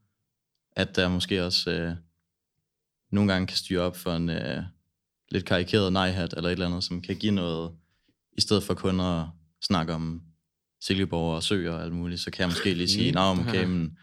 At 0.75 0.95
der 0.95 1.09
måske 1.09 1.45
også 1.45 1.71
øh, 1.71 1.95
nogle 3.11 3.33
gange 3.33 3.47
kan 3.47 3.57
styre 3.57 3.81
op 3.81 3.97
for 3.97 4.15
en 4.15 4.29
øh, 4.29 4.63
lidt 5.31 5.45
karikeret 5.45 5.93
nej-hat 5.93 6.33
eller 6.33 6.49
et 6.49 6.53
eller 6.53 6.65
andet, 6.65 6.83
som 6.83 7.01
kan 7.01 7.15
give 7.15 7.31
noget, 7.31 7.71
i 8.37 8.41
stedet 8.41 8.63
for 8.63 8.73
kun 8.73 8.99
at 8.99 9.25
snakke 9.61 9.93
om 9.93 10.21
Silkeborg 10.81 11.35
og 11.35 11.43
søer 11.43 11.71
og 11.71 11.83
alt 11.83 11.93
muligt, 11.93 12.21
så 12.21 12.31
kan 12.31 12.41
jeg 12.41 12.49
måske 12.49 12.73
lige 12.73 12.87
sige, 12.87 13.11
nej, 13.21 13.29
okay, 13.29 13.63
men 13.63 13.97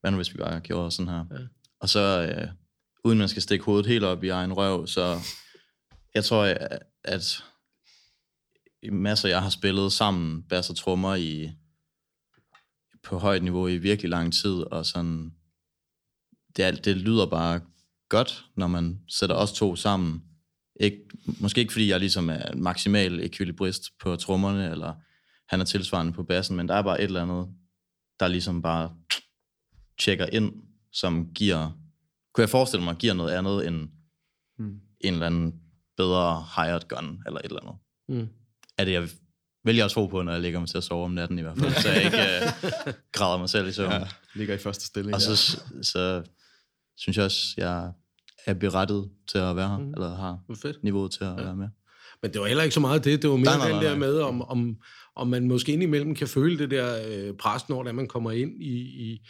hvad 0.00 0.10
nu 0.10 0.16
hvis 0.16 0.32
vi 0.32 0.38
bare 0.38 0.60
gjorde 0.60 0.90
sådan 0.90 1.12
her? 1.12 1.24
Ja. 1.30 1.38
Og 1.80 1.88
så, 1.88 2.00
øh, 2.26 2.48
uden 3.04 3.18
man 3.18 3.28
skal 3.28 3.42
stikke 3.42 3.64
hovedet 3.64 3.86
helt 3.86 4.04
op 4.04 4.24
i 4.24 4.28
egen 4.28 4.52
røv, 4.52 4.86
så 4.86 5.18
jeg 6.14 6.24
tror, 6.24 6.44
at, 6.44 6.78
at 7.04 7.44
masser 8.92 9.28
jeg 9.28 9.42
har 9.42 9.50
spillet 9.50 9.92
sammen, 9.92 10.42
bass 10.42 10.70
og 10.70 10.76
trommer 10.76 11.14
i, 11.14 11.52
på 13.02 13.18
højt 13.18 13.42
niveau 13.42 13.68
i 13.68 13.76
virkelig 13.76 14.10
lang 14.10 14.32
tid, 14.32 14.54
og 14.54 14.86
sådan, 14.86 15.32
det, 16.56 16.84
det 16.84 16.96
lyder 16.96 17.26
bare 17.26 17.60
godt, 18.12 18.44
når 18.56 18.66
man 18.66 19.00
sætter 19.08 19.36
os 19.36 19.52
to 19.52 19.76
sammen. 19.76 20.22
Ikke, 20.80 20.98
måske 21.40 21.60
ikke 21.60 21.72
fordi 21.72 21.88
jeg 21.90 22.00
ligesom 22.00 22.30
er 22.30 22.54
maksimal 22.56 23.20
ekvilibrist 23.20 23.82
på 24.00 24.16
trommerne, 24.16 24.70
eller 24.70 24.94
han 25.48 25.60
er 25.60 25.64
tilsvarende 25.64 26.12
på 26.12 26.22
bassen, 26.22 26.56
men 26.56 26.68
der 26.68 26.74
er 26.74 26.82
bare 26.82 27.00
et 27.00 27.04
eller 27.04 27.22
andet, 27.22 27.48
der 28.20 28.28
ligesom 28.28 28.62
bare 28.62 28.96
tjekker 30.00 30.26
ind, 30.26 30.52
som 30.92 31.32
giver, 31.34 31.70
kunne 32.34 32.42
jeg 32.42 32.50
forestille 32.50 32.84
mig, 32.84 32.96
giver 32.96 33.14
noget 33.14 33.32
andet 33.32 33.66
end 33.66 33.88
Mm. 34.58 34.80
en 35.00 35.12
eller 35.12 35.26
anden 35.26 35.54
bedre 35.96 36.46
hired 36.56 36.88
gun, 36.88 37.22
eller 37.26 37.38
et 37.38 37.44
eller 37.44 37.60
andet. 37.60 37.76
Mm. 38.08 38.28
Er 38.78 38.84
det, 38.84 38.92
jeg 38.92 39.08
vælger 39.64 39.84
at 39.84 39.90
tro 39.90 40.06
på, 40.06 40.22
når 40.22 40.32
jeg 40.32 40.40
ligger 40.40 40.60
mig 40.60 40.68
til 40.68 40.76
at 40.78 40.84
sove 40.84 41.04
om 41.04 41.10
natten 41.10 41.38
i 41.38 41.42
hvert 41.42 41.58
fald, 41.58 41.72
så 41.74 41.88
jeg 41.88 42.04
ikke 42.04 42.16
øh, 42.18 42.92
græder 43.12 43.38
mig 43.38 43.48
selv 43.48 43.68
i 43.68 43.72
søvn. 43.72 43.92
Ja, 43.92 44.08
ligger 44.34 44.54
i 44.54 44.58
første 44.58 44.86
stilling. 44.86 45.14
Og 45.14 45.20
så, 45.20 45.36
så 45.82 46.22
synes 46.96 47.16
jeg 47.16 47.24
også, 47.24 47.54
jeg 47.56 47.92
er 48.46 48.54
berettet 48.54 49.10
til 49.28 49.38
at 49.38 49.56
være 49.56 49.68
her, 49.68 49.78
Mm. 49.78 49.90
eller 49.94 50.14
har 50.16 50.38
fedt. 50.62 50.84
niveauet 50.84 51.12
til 51.12 51.24
at 51.24 51.30
Ja. 51.38 51.42
være 51.44 51.56
med. 51.56 51.68
Men 52.22 52.32
det 52.32 52.40
var 52.40 52.46
heller 52.46 52.62
ikke 52.62 52.74
så 52.74 52.80
meget 52.80 53.04
det. 53.04 53.22
Det 53.22 53.30
var 53.30 53.36
mere 53.36 53.44
Nej, 53.58 53.70
nej, 53.70 53.80
den 53.82 53.82
der 53.82 53.96
med, 53.98 54.18
om, 54.20 54.42
om, 54.42 54.76
om 55.16 55.28
man 55.28 55.48
måske 55.48 55.72
indimellem 55.72 56.14
kan 56.14 56.28
føle 56.28 56.58
det 56.58 56.70
der 56.70 57.02
øh, 57.08 57.34
pres, 57.36 57.68
når 57.68 57.92
man 57.92 58.08
kommer 58.08 58.30
ind 58.30 58.62
i, 58.62 58.72
i, 58.80 59.20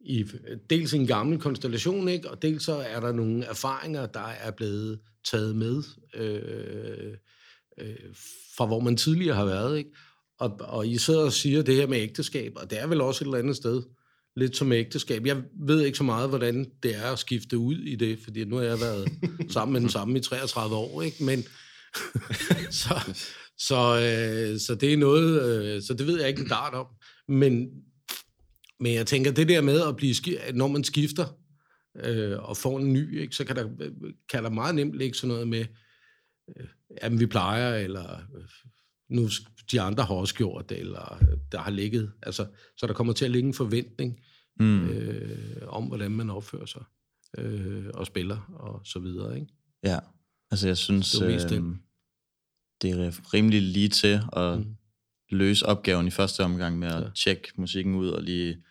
i 0.00 0.24
dels 0.70 0.94
en 0.94 1.06
gammel 1.06 1.38
konstellation, 1.38 2.08
ikke? 2.08 2.30
og 2.30 2.42
dels 2.42 2.64
så 2.64 2.74
er 2.74 3.00
der 3.00 3.12
nogle 3.12 3.44
erfaringer, 3.44 4.06
der 4.06 4.26
er 4.40 4.50
blevet 4.50 5.00
taget 5.30 5.56
med 5.56 5.82
øh, 6.14 7.12
øh, 7.78 7.96
fra 8.56 8.66
hvor 8.66 8.80
man 8.80 8.96
tidligere 8.96 9.36
har 9.36 9.44
været. 9.44 9.78
Ikke? 9.78 9.90
Og, 10.38 10.56
og 10.60 10.86
I 10.88 10.98
sidder 10.98 11.24
og 11.24 11.32
siger 11.32 11.62
det 11.62 11.74
her 11.76 11.86
med 11.86 11.98
ægteskab, 11.98 12.52
og 12.56 12.70
det 12.70 12.80
er 12.80 12.86
vel 12.86 13.00
også 13.00 13.24
et 13.24 13.26
eller 13.26 13.38
andet 13.38 13.56
sted 13.56 13.82
lidt 14.36 14.56
som 14.56 14.72
ægteskab. 14.72 15.26
Jeg 15.26 15.42
ved 15.66 15.84
ikke 15.84 15.98
så 15.98 16.04
meget, 16.04 16.28
hvordan 16.28 16.66
det 16.82 16.96
er 16.96 17.12
at 17.12 17.18
skifte 17.18 17.58
ud 17.58 17.76
i 17.76 17.96
det, 17.96 18.18
fordi 18.24 18.44
nu 18.44 18.56
har 18.56 18.62
jeg 18.62 18.80
været 18.80 19.08
sammen 19.52 19.72
med 19.72 19.80
den 19.80 19.88
samme 19.88 20.18
i 20.18 20.22
33 20.22 20.76
år, 20.76 21.02
ikke? 21.02 21.24
men 21.24 21.44
så, 22.82 23.14
så, 23.58 23.76
øh, 23.76 24.60
så 24.60 24.74
det 24.74 24.92
er 24.92 24.96
noget, 24.96 25.42
øh, 25.42 25.82
så 25.82 25.94
det 25.94 26.06
ved 26.06 26.20
jeg 26.20 26.28
ikke 26.28 26.42
en 26.42 26.48
dart 26.48 26.74
om. 26.74 26.86
Men, 27.28 27.68
men 28.80 28.94
jeg 28.94 29.06
tænker, 29.06 29.30
det 29.30 29.48
der 29.48 29.60
med 29.60 29.80
at 29.80 29.96
blive, 29.96 30.14
når 30.54 30.68
man 30.68 30.84
skifter 30.84 31.26
øh, 32.04 32.38
og 32.38 32.56
får 32.56 32.78
en 32.78 32.92
ny, 32.92 33.20
ikke, 33.20 33.36
så 33.36 33.44
kan 33.44 33.56
der, 33.56 33.68
kan 34.30 34.44
der 34.44 34.50
meget 34.50 34.74
nemt 34.74 34.94
ligge 34.94 35.14
sådan 35.14 35.28
noget 35.28 35.48
med, 35.48 35.64
øh, 36.56 36.66
jamen 37.02 37.20
vi 37.20 37.26
plejer, 37.26 37.74
eller 37.74 38.12
øh, 38.14 38.44
nu 39.10 39.28
de 39.72 39.80
andre 39.80 40.04
har 40.04 40.14
også 40.14 40.34
gjort 40.34 40.68
det, 40.68 40.78
eller 40.80 41.18
øh, 41.22 41.38
der 41.52 41.58
har 41.58 41.70
ligget, 41.70 42.12
altså, 42.22 42.46
så 42.76 42.86
der 42.86 42.92
kommer 42.92 43.12
til 43.12 43.24
at 43.24 43.30
ligge 43.30 43.46
en 43.48 43.54
forventning 43.54 44.20
Mm. 44.60 44.88
øh, 44.90 45.62
om, 45.66 45.84
hvordan 45.84 46.10
man 46.10 46.30
opfører 46.30 46.66
sig 46.66 46.84
øh, 47.38 47.86
og 47.94 48.06
spiller 48.06 48.38
og 48.54 48.80
så 48.84 48.98
videre, 48.98 49.34
ikke? 49.40 49.52
Ja, 49.84 49.98
altså 50.50 50.66
jeg 50.68 50.76
synes, 50.76 51.10
Det 51.10 51.22
øh, 51.22 51.76
det 52.82 52.90
er 52.90 53.34
rimelig 53.34 53.62
lige 53.62 53.88
til 53.88 54.20
at 54.32 54.58
Mm. 54.58 54.76
løse 55.30 55.66
opgaven 55.66 56.06
i 56.06 56.10
første 56.10 56.44
omgang 56.44 56.78
med 56.78 56.88
at 56.88 57.02
ja. 57.02 57.08
tjekke 57.24 57.52
musikken 57.56 57.94
ud 57.94 58.08
og 58.08 58.22
lige 58.22 58.62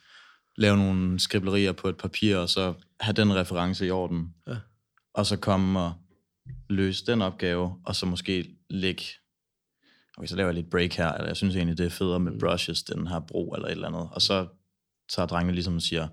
lave 0.58 0.78
nogle 0.78 1.20
skriblerier 1.20 1.72
på 1.72 1.88
et 1.90 1.98
papir, 1.98 2.38
og 2.38 2.50
så 2.50 2.74
have 3.00 3.14
den 3.14 3.36
reference 3.36 3.88
i 3.88 3.90
orden. 3.90 4.34
Ja. 4.48 4.58
Og 5.14 5.26
så 5.26 5.38
komme 5.38 5.80
og 5.80 5.94
løse 6.70 7.06
den 7.06 7.22
opgave, 7.22 7.76
og 7.86 7.96
så 7.96 8.06
måske 8.06 8.56
lægge 8.70 9.04
okay, 10.18 10.28
så 10.28 10.36
laver 10.36 10.48
jeg 10.48 10.56
lidt 10.56 10.70
break 10.70 10.94
her, 10.94 11.12
eller 11.12 11.28
jeg 11.28 11.38
synes 11.38 11.56
egentlig, 11.56 11.78
det 11.78 11.86
er 11.86 11.90
federe 11.90 12.20
med 12.20 12.32
Mm. 12.32 12.40
brushes, 12.40 12.84
den 12.84 13.08
her 13.08 13.20
bro 13.20 13.52
eller 13.54 13.68
et 13.68 13.72
eller 13.72 13.88
andet. 13.88 14.10
Og 14.12 14.22
så 14.22 14.48
tager 15.10 15.26
drengene 15.26 15.54
ligesom 15.54 15.76
og 15.76 15.82
siger, 15.82 16.08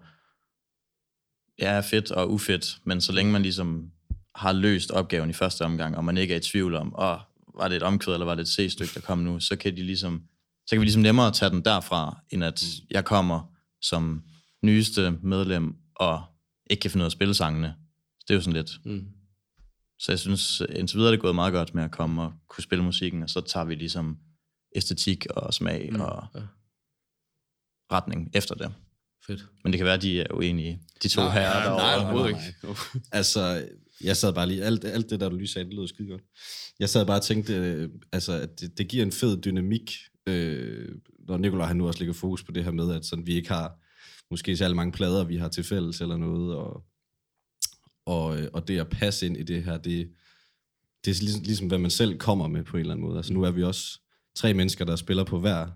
ja, 1.58 1.80
fedt 1.80 2.10
og 2.10 2.32
ufedt, 2.32 2.78
men 2.84 3.00
så 3.00 3.12
længe 3.12 3.32
man 3.32 3.42
ligesom 3.42 3.90
har 4.34 4.52
løst 4.52 4.90
opgaven 4.90 5.30
i 5.30 5.32
første 5.32 5.64
omgang, 5.64 5.96
og 5.96 6.04
man 6.04 6.16
ikke 6.16 6.34
er 6.34 6.38
i 6.38 6.40
tvivl 6.40 6.74
om, 6.74 6.94
åh, 6.98 7.18
var 7.54 7.68
det 7.68 7.76
et 7.76 7.82
omkvæd, 7.82 8.14
eller 8.14 8.26
var 8.26 8.34
det 8.34 8.42
et 8.42 8.48
C-stykke, 8.48 8.94
der 8.94 9.00
kom 9.00 9.18
nu, 9.18 9.40
så 9.40 9.56
kan 9.56 9.76
de 9.76 9.82
ligesom, 9.82 10.22
så 10.66 10.70
kan 10.74 10.80
vi 10.80 10.84
ligesom 10.84 11.02
nemmere 11.02 11.30
tage 11.32 11.50
den 11.50 11.64
derfra, 11.64 12.20
end 12.30 12.44
at 12.44 12.64
jeg 12.90 13.04
kommer 13.04 13.54
som 13.82 14.22
nyeste 14.62 15.10
medlem, 15.22 15.76
og 15.94 16.22
ikke 16.70 16.80
kan 16.80 16.90
finde 16.90 17.02
ud 17.02 17.04
af 17.04 17.08
at 17.08 17.12
spille 17.12 17.34
sangene. 17.34 17.74
Det 18.20 18.30
er 18.30 18.34
jo 18.34 18.40
sådan 18.40 18.52
lidt, 18.52 18.70
Mm. 18.84 19.06
Så 19.98 20.12
jeg 20.12 20.18
synes, 20.18 20.62
indtil 20.76 20.96
videre 20.96 21.08
er 21.08 21.16
det 21.16 21.20
gået 21.20 21.34
meget 21.34 21.52
godt 21.52 21.74
med 21.74 21.84
at 21.84 21.90
komme 21.90 22.22
og 22.22 22.32
kunne 22.48 22.64
spille 22.64 22.84
musikken, 22.84 23.22
og 23.22 23.30
så 23.30 23.40
tager 23.40 23.64
vi 23.64 23.74
ligesom 23.74 24.18
æstetik 24.76 25.26
og 25.30 25.54
smag 25.54 25.88
Mm, 25.92 26.00
og 26.00 26.26
ja. 26.34 26.40
retning 27.92 28.30
efter 28.34 28.54
det. 28.54 28.74
Fedt. 29.26 29.46
Men 29.64 29.72
det 29.72 29.78
kan 29.78 29.84
være, 29.84 29.94
at 29.94 30.02
de 30.02 30.20
er 30.20 30.26
uenige, 30.34 30.80
de 31.02 31.08
to 31.08 31.20
Nej, 31.20 31.30
her. 31.32 31.42
nej, 31.50 31.62
derovre. 31.64 31.82
nej, 31.82 31.94
overhovedet 31.94 32.32
nej, 32.36 32.46
ikke. 32.46 33.06
Altså, 33.12 33.68
jeg 34.04 34.16
sad 34.16 34.32
bare 34.32 34.46
lige, 34.46 34.64
alt, 34.64 34.84
alt 34.84 35.10
det 35.10 35.20
der, 35.20 35.28
du 35.28 35.36
lige 35.36 35.48
sagde, 35.48 35.68
det 35.68 35.74
lød 35.74 35.88
skide 35.88 36.08
godt. 36.08 36.22
Jeg 36.78 36.88
sad 36.88 37.06
bare 37.06 37.18
og 37.18 37.22
tænkte, 37.22 37.54
øh, 37.56 37.88
altså, 38.12 38.32
at 38.32 38.60
det, 38.60 38.78
det 38.78 38.88
giver 38.88 39.04
en 39.04 39.12
fed 39.12 39.40
dynamik, 39.42 39.92
øh, 40.26 40.88
når 41.28 41.36
Nikolaj 41.36 41.66
han 41.66 41.76
nu 41.76 41.86
også 41.86 42.00
lægger 42.00 42.14
fokus 42.14 42.44
på 42.44 42.52
det 42.52 42.64
her 42.64 42.70
med, 42.70 42.94
at 42.94 43.04
sådan, 43.04 43.26
vi 43.26 43.34
ikke 43.34 43.48
har 43.48 43.78
måske 44.30 44.56
særlig 44.56 44.76
mange 44.76 44.92
plader, 44.92 45.24
vi 45.24 45.36
har 45.36 45.48
til 45.48 45.64
fælles 45.64 46.00
eller 46.00 46.16
noget, 46.16 46.54
og, 46.56 46.82
og, 48.08 48.40
øh, 48.40 48.48
og 48.52 48.68
det 48.68 48.78
at 48.78 48.88
passe 48.88 49.26
ind 49.26 49.36
i 49.36 49.42
det 49.42 49.64
her, 49.64 49.76
det, 49.76 50.10
det 51.04 51.10
er 51.10 51.20
ligesom, 51.20 51.42
ligesom, 51.42 51.66
hvad 51.66 51.78
man 51.78 51.90
selv 51.90 52.18
kommer 52.18 52.48
med 52.48 52.64
på 52.64 52.76
en 52.76 52.80
eller 52.80 52.94
anden 52.94 53.06
måde. 53.06 53.16
Altså, 53.16 53.32
nu 53.32 53.42
er 53.42 53.50
vi 53.50 53.62
også 53.62 54.00
tre 54.36 54.54
mennesker, 54.54 54.84
der 54.84 54.96
spiller 54.96 55.24
på 55.24 55.38
hver 55.38 55.66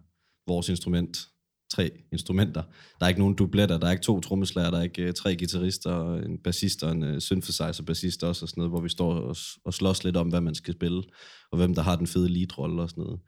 vores 0.46 0.68
instrument, 0.68 1.28
tre 1.70 1.90
instrumenter. 2.12 2.62
Der 2.98 3.04
er 3.04 3.08
ikke 3.08 3.20
nogen 3.20 3.34
dubletter, 3.34 3.78
der 3.78 3.86
er 3.86 3.90
ikke 3.90 4.02
to 4.02 4.20
trommeslager, 4.20 4.70
der 4.70 4.78
er 4.78 4.82
ikke 4.82 5.08
uh, 5.08 5.14
tre 5.14 5.36
guitarister, 5.36 5.90
og 5.90 6.18
en 6.18 6.38
bassist 6.38 6.82
og 6.82 6.92
en 6.92 7.02
øh, 7.02 7.14
uh, 7.14 7.20
synthesizer 7.20 7.82
bassist 7.86 8.24
også, 8.24 8.44
og 8.44 8.48
sådan 8.48 8.60
noget, 8.60 8.70
hvor 8.70 8.80
vi 8.80 8.88
står 8.88 9.12
og, 9.14 9.36
og 9.64 9.74
slås 9.74 10.04
lidt 10.04 10.16
om, 10.16 10.28
hvad 10.28 10.40
man 10.40 10.54
skal 10.54 10.74
spille, 10.74 11.02
og 11.50 11.56
hvem 11.58 11.74
der 11.74 11.82
har 11.82 11.96
den 11.96 12.06
fede 12.06 12.28
leadrolle 12.28 12.82
og 12.82 12.90
sådan 12.90 13.04
noget. 13.04 13.20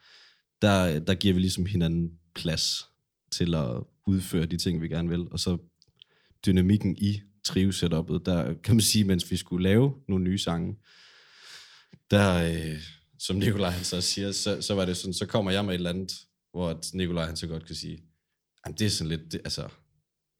Der, 0.62 0.98
der 0.98 1.14
giver 1.14 1.34
vi 1.34 1.40
ligesom 1.40 1.66
hinanden 1.66 2.10
plads 2.34 2.88
til 3.32 3.54
at 3.54 3.70
udføre 4.06 4.46
de 4.46 4.56
ting, 4.56 4.82
vi 4.82 4.88
gerne 4.88 5.08
vil, 5.08 5.26
og 5.30 5.40
så 5.40 5.58
dynamikken 6.46 6.96
i 6.96 7.20
trio-setup'et, 7.48 8.22
der 8.24 8.54
kan 8.64 8.74
man 8.74 8.80
sige, 8.80 9.04
mens 9.04 9.30
vi 9.30 9.36
skulle 9.36 9.62
lave 9.62 9.94
nogle 10.08 10.24
nye 10.24 10.38
sange, 10.38 10.76
der, 12.10 12.52
øh, 12.52 12.80
som 13.18 13.36
Nikolaj 13.36 13.70
han 13.70 13.84
så 13.84 14.00
siger, 14.00 14.32
så, 14.32 14.62
så 14.62 14.74
var 14.74 14.84
det 14.84 14.96
sådan, 14.96 15.14
så 15.14 15.26
kommer 15.26 15.50
jeg 15.50 15.64
med 15.64 15.74
et 15.74 15.78
eller 15.78 15.90
andet, 15.90 16.12
hvor 16.52 16.70
at 16.70 16.90
Nikolaj 16.94 17.26
han 17.26 17.36
så 17.36 17.46
godt 17.46 17.66
kan 17.66 17.74
sige, 17.74 17.98
Jamen, 18.66 18.78
det 18.78 18.86
er 18.86 18.90
sådan 18.90 19.08
lidt, 19.08 19.32
det, 19.32 19.40
altså, 19.44 19.68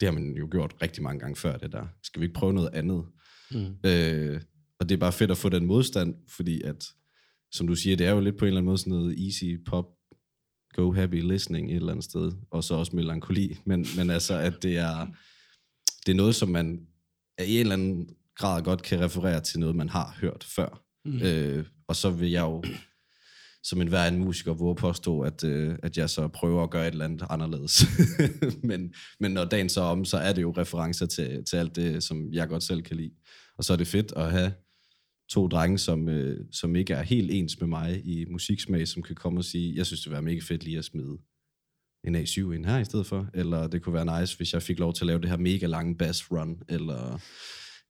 det 0.00 0.08
har 0.08 0.12
man 0.12 0.36
jo 0.36 0.48
gjort 0.50 0.74
rigtig 0.82 1.02
mange 1.02 1.20
gange 1.20 1.36
før, 1.36 1.56
det 1.56 1.72
der. 1.72 1.86
Skal 2.02 2.20
vi 2.20 2.24
ikke 2.24 2.34
prøve 2.34 2.52
noget 2.52 2.70
andet? 2.72 3.04
Mm. 3.50 3.76
Øh, 3.86 4.40
og 4.80 4.88
det 4.88 4.94
er 4.94 4.98
bare 4.98 5.12
fedt 5.12 5.30
at 5.30 5.36
få 5.36 5.48
den 5.48 5.66
modstand, 5.66 6.14
fordi 6.28 6.62
at, 6.62 6.84
som 7.52 7.66
du 7.66 7.74
siger, 7.74 7.96
det 7.96 8.06
er 8.06 8.10
jo 8.10 8.20
lidt 8.20 8.36
på 8.36 8.44
en 8.44 8.46
eller 8.46 8.58
anden 8.58 8.66
måde 8.66 8.78
sådan 8.78 8.92
noget 8.92 9.24
easy 9.26 9.44
pop, 9.66 9.86
go 10.74 10.92
happy 10.92 11.22
listening 11.22 11.70
et 11.70 11.76
eller 11.76 11.92
andet 11.92 12.04
sted, 12.04 12.32
og 12.50 12.64
så 12.64 12.74
også 12.74 12.96
melankoli, 12.96 13.58
men, 13.64 13.86
men 13.96 14.10
altså, 14.10 14.38
at 14.38 14.62
det 14.62 14.76
er, 14.76 15.06
det 16.06 16.12
er 16.12 16.16
noget, 16.16 16.34
som 16.34 16.48
man 16.48 16.86
i 17.40 17.54
en 17.54 17.60
eller 17.60 17.72
anden 17.72 18.08
grad 18.36 18.62
godt 18.62 18.82
kan 18.82 19.00
referere 19.00 19.40
til 19.40 19.60
noget, 19.60 19.76
man 19.76 19.88
har 19.88 20.16
hørt 20.20 20.46
før. 20.48 20.84
Mm. 21.04 21.22
Øh, 21.22 21.66
og 21.88 21.96
så 21.96 22.10
vil 22.10 22.30
jeg 22.30 22.42
jo, 22.42 22.64
som 23.62 23.80
en 23.80 23.88
hver 23.88 24.08
en 24.08 24.18
musiker, 24.18 24.54
våge 24.54 24.76
påstå, 24.76 25.20
at, 25.20 25.44
øh, 25.44 25.76
at 25.82 25.96
jeg 25.96 26.10
så 26.10 26.28
prøver 26.28 26.62
at 26.62 26.70
gøre 26.70 26.86
et 26.86 26.92
eller 26.92 27.04
andet 27.04 27.26
anderledes. 27.30 27.84
men, 28.70 28.94
men 29.20 29.30
når 29.30 29.44
dagen 29.44 29.68
så 29.68 29.80
er 29.80 29.84
om, 29.84 30.04
så 30.04 30.16
er 30.16 30.32
det 30.32 30.42
jo 30.42 30.54
referencer 30.56 31.06
til, 31.06 31.44
til 31.44 31.56
alt 31.56 31.76
det, 31.76 32.02
som 32.02 32.32
jeg 32.32 32.48
godt 32.48 32.62
selv 32.62 32.82
kan 32.82 32.96
lide. 32.96 33.12
Og 33.58 33.64
så 33.64 33.72
er 33.72 33.76
det 33.76 33.86
fedt 33.86 34.12
at 34.16 34.30
have 34.30 34.52
to 35.30 35.48
drenge, 35.48 35.78
som, 35.78 36.08
øh, 36.08 36.46
som 36.52 36.76
ikke 36.76 36.94
er 36.94 37.02
helt 37.02 37.30
ens 37.30 37.60
med 37.60 37.68
mig 37.68 38.06
i 38.06 38.24
musiksmag, 38.30 38.88
som 38.88 39.02
kan 39.02 39.16
komme 39.16 39.40
og 39.40 39.44
sige, 39.44 39.76
jeg 39.76 39.86
synes, 39.86 40.02
det 40.02 40.12
være 40.12 40.22
mega 40.22 40.40
fedt 40.42 40.64
lige 40.64 40.78
at 40.78 40.84
smide 40.84 41.18
en 42.04 42.16
A7 42.16 42.52
ind 42.52 42.66
her 42.66 42.78
i 42.78 42.84
stedet 42.84 43.06
for, 43.06 43.28
eller 43.34 43.66
det 43.66 43.82
kunne 43.82 43.92
være 43.92 44.20
nice, 44.20 44.36
hvis 44.36 44.52
jeg 44.52 44.62
fik 44.62 44.78
lov 44.78 44.94
til 44.94 45.04
at 45.04 45.06
lave 45.06 45.20
det 45.20 45.28
her 45.28 45.36
mega 45.36 45.66
lange 45.66 45.96
bass 45.96 46.30
run, 46.30 46.62
eller 46.68 47.20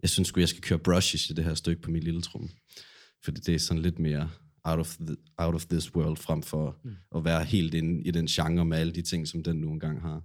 jeg 0.02 0.10
synes 0.10 0.28
sgu, 0.28 0.40
jeg 0.40 0.48
skal 0.48 0.62
køre 0.62 0.78
brushes 0.78 1.30
i 1.30 1.32
det 1.32 1.44
her 1.44 1.54
stykke 1.54 1.82
på 1.82 1.90
min 1.90 2.02
lille 2.02 2.22
trum. 2.22 2.50
Fordi 3.24 3.40
det 3.40 3.54
er 3.54 3.58
sådan 3.58 3.82
lidt 3.82 3.98
mere 3.98 4.30
out 4.64 4.78
of, 4.78 4.96
the, 4.96 5.16
out 5.38 5.54
of 5.54 5.66
this 5.66 5.94
world, 5.94 6.16
frem 6.16 6.42
for 6.42 6.80
mm. 6.84 6.96
at 7.16 7.24
være 7.24 7.44
helt 7.44 7.74
inde 7.74 8.02
i 8.02 8.10
den 8.10 8.26
genre 8.26 8.64
med 8.64 8.78
alle 8.78 8.92
de 8.92 9.02
ting, 9.02 9.28
som 9.28 9.42
den 9.42 9.56
nu 9.56 9.72
engang 9.72 10.00
har. 10.00 10.22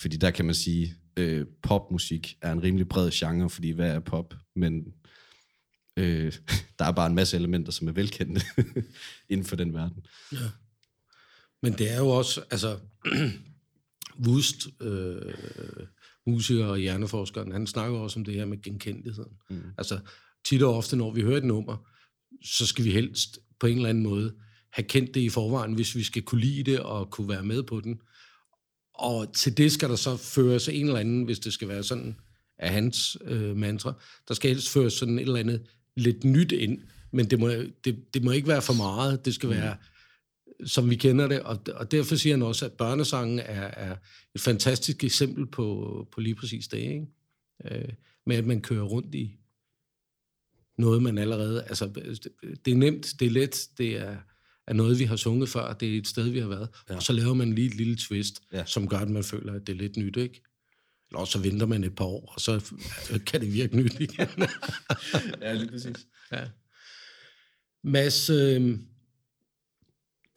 Fordi 0.00 0.16
der 0.16 0.30
kan 0.30 0.44
man 0.44 0.54
sige, 0.54 0.94
øh, 1.16 1.46
popmusik 1.62 2.36
er 2.42 2.52
en 2.52 2.62
rimelig 2.62 2.88
bred 2.88 3.10
genre, 3.10 3.50
fordi 3.50 3.70
hvad 3.70 3.90
er 3.90 4.00
pop? 4.00 4.34
Men 4.56 4.94
øh, 5.96 6.32
der 6.78 6.84
er 6.84 6.92
bare 6.92 7.06
en 7.06 7.14
masse 7.14 7.36
elementer, 7.36 7.72
som 7.72 7.88
er 7.88 7.92
velkendte 7.92 8.42
inden 9.30 9.46
for 9.46 9.56
den 9.56 9.74
verden. 9.74 10.06
Ja. 10.32 10.38
Men 11.62 11.72
det 11.72 11.92
er 11.92 11.98
jo 11.98 12.08
også, 12.08 12.42
altså, 12.50 12.78
Wust, 14.26 14.68
øh, 14.80 15.34
musiker 16.26 16.64
og 16.64 16.78
hjerneforskeren, 16.78 17.52
han 17.52 17.66
snakker 17.66 17.98
også 17.98 18.20
om 18.20 18.24
det 18.24 18.34
her 18.34 18.44
med 18.44 18.62
genkendeligheden. 18.62 19.32
Mm. 19.50 19.62
Altså, 19.78 19.98
tit 20.44 20.62
og 20.62 20.76
ofte, 20.76 20.96
når 20.96 21.12
vi 21.12 21.22
hører 21.22 21.36
et 21.36 21.44
nummer, 21.44 21.88
så 22.44 22.66
skal 22.66 22.84
vi 22.84 22.90
helst 22.90 23.38
på 23.60 23.66
en 23.66 23.76
eller 23.76 23.88
anden 23.88 24.04
måde 24.04 24.34
have 24.72 24.84
kendt 24.84 25.14
det 25.14 25.20
i 25.20 25.28
forvejen, 25.28 25.74
hvis 25.74 25.96
vi 25.96 26.02
skal 26.02 26.22
kunne 26.22 26.40
lide 26.40 26.70
det 26.70 26.80
og 26.80 27.10
kunne 27.10 27.28
være 27.28 27.42
med 27.42 27.62
på 27.62 27.80
den. 27.80 28.00
Og 28.94 29.34
til 29.34 29.56
det 29.56 29.72
skal 29.72 29.88
der 29.88 29.96
så 29.96 30.16
føres 30.16 30.68
en 30.68 30.86
eller 30.86 31.00
anden, 31.00 31.24
hvis 31.24 31.38
det 31.38 31.52
skal 31.52 31.68
være 31.68 31.82
sådan 31.82 32.16
af 32.58 32.70
hans 32.70 33.16
øh, 33.24 33.56
mantra, 33.56 33.92
der 34.28 34.34
skal 34.34 34.50
helst 34.50 34.68
føres 34.68 34.92
sådan 34.92 35.18
et 35.18 35.22
eller 35.22 35.40
andet 35.40 35.62
lidt 35.96 36.24
nyt 36.24 36.52
ind, 36.52 36.78
men 37.12 37.30
det 37.30 37.40
må, 37.40 37.48
det, 37.84 38.14
det 38.14 38.24
må 38.24 38.30
ikke 38.30 38.48
være 38.48 38.62
for 38.62 38.72
meget. 38.72 39.24
Det 39.24 39.34
skal 39.34 39.48
være, 39.48 39.76
som 40.66 40.90
vi 40.90 40.96
kender 40.96 41.28
det, 41.28 41.40
og, 41.40 41.60
og 41.74 41.90
derfor 41.90 42.16
siger 42.16 42.34
han 42.34 42.42
også, 42.42 42.64
at 42.64 42.72
børnesangen 42.72 43.38
er, 43.38 43.62
er 43.62 43.96
et 44.34 44.40
fantastisk 44.40 45.04
eksempel 45.04 45.46
på, 45.46 46.08
på 46.12 46.20
lige 46.20 46.34
præcis 46.34 46.68
det, 46.68 46.78
ikke? 46.78 47.06
Øh, 47.64 47.88
med 48.26 48.36
at 48.36 48.46
man 48.46 48.60
kører 48.60 48.82
rundt 48.84 49.14
i 49.14 49.38
noget, 50.78 51.02
man 51.02 51.18
allerede... 51.18 51.62
Altså, 51.64 51.86
det 52.64 52.72
er 52.72 52.76
nemt, 52.76 53.14
det 53.20 53.26
er 53.26 53.30
let, 53.30 53.68
det 53.78 53.96
er, 53.96 54.16
er 54.66 54.72
noget, 54.72 54.98
vi 54.98 55.04
har 55.04 55.16
sunget 55.16 55.48
før, 55.48 55.72
det 55.72 55.94
er 55.94 55.98
et 55.98 56.08
sted, 56.08 56.28
vi 56.28 56.38
har 56.38 56.48
været, 56.48 56.68
ja. 56.90 56.96
og 56.96 57.02
så 57.02 57.12
laver 57.12 57.34
man 57.34 57.54
lige 57.54 57.66
et 57.66 57.74
lille 57.74 57.96
twist, 57.96 58.40
Ja. 58.52 58.64
som 58.64 58.88
gør, 58.88 58.98
at 58.98 59.10
man 59.10 59.24
føler, 59.24 59.52
at 59.52 59.66
det 59.66 59.72
er 59.72 59.76
lidt 59.76 59.96
nyt, 59.96 60.16
ikke? 60.16 60.42
Eller 61.10 61.24
så 61.24 61.38
venter 61.38 61.66
man 61.66 61.84
et 61.84 61.94
par 61.94 62.04
år, 62.04 62.32
og 62.34 62.40
så 62.40 62.60
så 63.02 63.20
kan 63.26 63.40
det 63.40 63.52
virke 63.52 63.76
nyt 63.76 64.00
igen. 64.00 64.28
ja, 65.42 65.52
lige 65.52 65.70
præcis. 65.70 66.06
Ja. 66.32 66.44
Mads, 67.84 68.30
øh, 68.30 68.78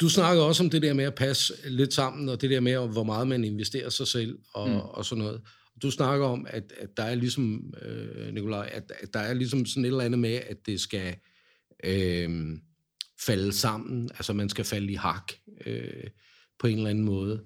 du 0.01 0.09
snakker 0.09 0.43
også 0.43 0.63
om 0.63 0.69
det 0.69 0.81
der 0.81 0.93
med 0.93 1.03
at 1.03 1.15
passe 1.15 1.53
lidt 1.65 1.93
sammen, 1.93 2.29
og 2.29 2.41
det 2.41 2.49
der 2.49 2.59
med, 2.59 2.87
hvor 2.87 3.03
meget 3.03 3.27
man 3.27 3.43
investerer 3.43 3.89
sig 3.89 4.07
selv, 4.07 4.39
og, 4.53 4.69
mm. 4.69 4.75
og 4.75 5.05
sådan 5.05 5.23
noget. 5.23 5.41
Du 5.81 5.91
snakker 5.91 6.25
om, 6.25 6.45
at, 6.49 6.73
at 6.77 6.89
der 6.97 7.03
er 7.03 7.15
ligesom, 7.15 7.73
øh, 7.81 8.33
Nikolaj, 8.33 8.69
at, 8.73 8.91
at 8.99 9.13
der 9.13 9.19
er 9.19 9.33
ligesom 9.33 9.65
sådan 9.65 9.85
et 9.85 9.87
eller 9.87 10.03
andet 10.03 10.19
med, 10.19 10.33
at 10.33 10.57
det 10.65 10.81
skal 10.81 11.15
øh, 11.83 12.57
falde 13.19 13.53
sammen, 13.53 14.09
altså 14.13 14.33
man 14.33 14.49
skal 14.49 14.65
falde 14.65 14.91
i 14.91 14.95
hak 14.95 15.31
øh, 15.65 16.07
på 16.59 16.67
en 16.67 16.77
eller 16.77 16.89
anden 16.89 17.05
måde. 17.05 17.45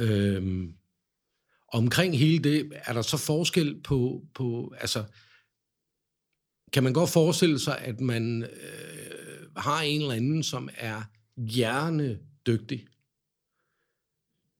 Øh, 0.00 0.68
omkring 1.72 2.18
hele 2.18 2.38
det, 2.38 2.72
er 2.74 2.92
der 2.92 3.02
så 3.02 3.16
forskel 3.16 3.82
på, 3.82 4.22
på 4.34 4.74
altså, 4.78 5.04
kan 6.72 6.84
man 6.84 6.92
godt 6.92 7.10
forestille 7.10 7.58
sig, 7.58 7.78
at 7.78 8.00
man 8.00 8.42
øh, 8.42 9.15
har 9.56 9.82
en 9.82 10.00
eller 10.00 10.14
anden, 10.14 10.42
som 10.42 10.68
er 10.76 11.02
hjernedygtig, 11.36 12.86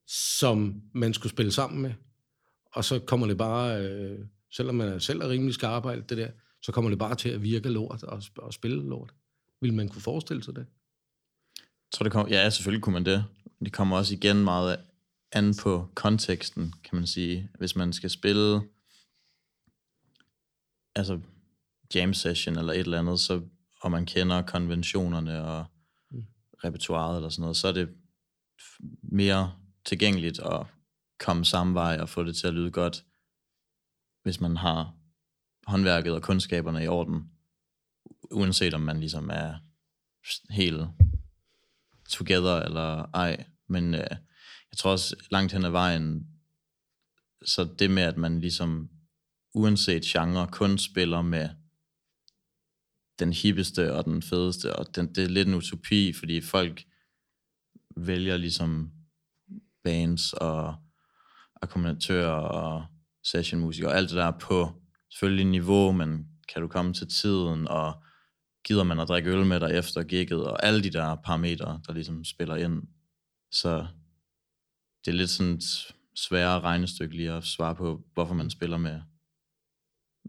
som 0.07 0.83
man 0.93 1.15
skulle 1.15 1.33
spille 1.33 1.53
sammen 1.53 1.83
med, 1.83 1.95
og 2.73 2.85
så 2.85 2.99
kommer 2.99 3.27
det 3.27 3.39
bare, 3.39 3.83
øh, 3.83 4.19
selvom 4.51 4.75
man 4.75 5.01
selv 5.01 5.21
er 5.21 5.29
rimelig 5.29 5.55
skarp 5.55 5.87
alt 5.87 6.11
det 6.11 6.19
der, 6.19 6.31
så 6.63 6.73
kommer 6.73 6.91
det 6.91 6.99
bare 6.99 7.15
til 7.15 7.29
at 7.29 7.43
virke 7.43 7.69
lort 7.69 8.03
og, 8.03 8.23
og 8.37 8.55
spille 8.55 8.89
lort. 8.89 9.15
Vil 9.61 9.75
man 9.75 9.89
kunne 9.89 10.03
forestille 10.03 10.43
sig 10.43 10.57
det? 10.57 10.67
Jeg 11.59 11.93
tror, 11.93 12.05
det 12.05 12.13
kommer, 12.13 12.37
ja, 12.37 12.51
selvfølgelig 12.51 12.83
kunne 12.83 12.93
man 12.93 13.05
det. 13.05 13.25
Det 13.65 13.73
kommer 13.73 13.97
også 13.97 14.15
igen 14.15 14.45
meget 14.45 14.79
an 15.33 15.55
på 15.55 15.89
konteksten, 15.95 16.75
kan 16.85 16.97
man 16.97 17.07
sige. 17.07 17.51
Hvis 17.59 17.77
man 17.77 17.93
skal 17.93 18.11
spille 18.11 18.63
altså 20.95 21.21
jam 21.95 22.15
session 22.15 22.59
eller 22.59 22.73
et 22.73 22.81
eller 22.81 22.99
andet, 22.99 23.21
så, 23.21 23.43
og 23.87 23.93
man 23.93 24.07
kender 24.07 24.43
konventionerne 24.43 25.45
og 25.45 25.67
mm. 26.11 26.25
repertoireet 26.65 27.17
eller 27.17 27.29
sådan 27.29 27.41
noget, 27.41 27.57
så 27.57 27.69
er 27.69 27.73
det 27.73 27.89
mere 29.03 29.53
tilgængeligt 29.85 30.39
at 30.39 30.67
komme 31.19 31.45
samme 31.45 31.75
vej 31.75 31.99
og 32.01 32.09
få 32.09 32.25
det 32.25 32.37
til 32.37 32.47
at 32.47 32.55
lyde 32.55 32.71
godt, 32.71 33.05
hvis 34.23 34.41
man 34.41 34.57
har 34.57 34.95
håndværket 35.67 36.15
og 36.15 36.23
kundskaberne 36.23 36.85
i 36.85 36.89
orden, 36.89 37.31
uanset 38.31 38.75
om 38.75 38.81
man 38.81 39.01
ligesom 39.01 39.31
er 39.31 39.55
helt 40.51 40.87
together 42.09 42.57
eller 42.57 43.11
ej. 43.15 43.45
Men 43.69 43.95
øh, 43.95 44.11
jeg 44.71 44.79
tror 44.79 44.91
også 44.91 45.17
langt 45.31 45.53
hen 45.53 45.65
ad 45.65 45.71
vejen, 45.71 46.27
så 47.45 47.65
det 47.79 47.91
med, 47.91 48.03
at 48.03 48.17
man 48.17 48.41
ligesom 48.41 48.91
uanset 49.55 50.03
genre 50.03 50.49
kun 50.53 50.79
spiller 50.79 51.23
med 51.23 51.49
den 53.19 53.33
hippeste 53.33 53.95
og 53.95 54.05
den 54.05 54.23
fedeste, 54.23 54.77
og 54.77 54.97
den, 54.97 55.15
det 55.15 55.25
er 55.25 55.29
lidt 55.29 55.49
en 55.49 55.55
utopi, 55.55 56.13
fordi 56.13 56.41
folk 56.41 56.85
vælger 57.97 58.37
ligesom 58.37 58.93
bands 59.85 60.33
og 60.33 60.75
akkompagnatører 61.63 62.31
og 62.31 62.87
sessionmusikere 63.25 63.91
og 63.91 63.97
alt 63.97 64.11
det 64.11 64.17
der 64.17 64.31
på 64.31 64.83
selvfølgelig 65.11 65.47
niveau, 65.47 65.93
men 65.93 66.29
kan 66.49 66.63
du 66.63 66.69
komme 66.69 66.93
til 66.93 67.09
tiden, 67.09 67.69
og 67.69 68.03
gider 68.65 68.85
man 68.85 69.01
at 69.01 69.09
drikke 69.09 69.31
øl 69.31 69.47
med 69.47 69.61
dig 69.61 69.71
efter 69.71 70.03
gigget, 70.03 70.45
og 70.45 70.65
alle 70.65 70.83
de 70.83 70.91
der 70.91 71.15
parametre, 71.15 71.81
der 71.87 71.93
ligesom 71.93 72.25
spiller 72.25 72.57
ind. 72.57 72.83
Så 73.51 73.87
det 75.05 75.11
er 75.11 75.17
lidt 75.17 75.31
sådan 75.31 75.53
et 75.53 75.95
sværere 76.15 76.61
regnestykke 76.61 77.17
lige 77.17 77.33
at 77.33 77.45
svare 77.45 77.75
på, 77.75 78.05
hvorfor 78.15 78.35
man 78.35 78.51
spiller 78.51 78.79
med, 78.79 79.01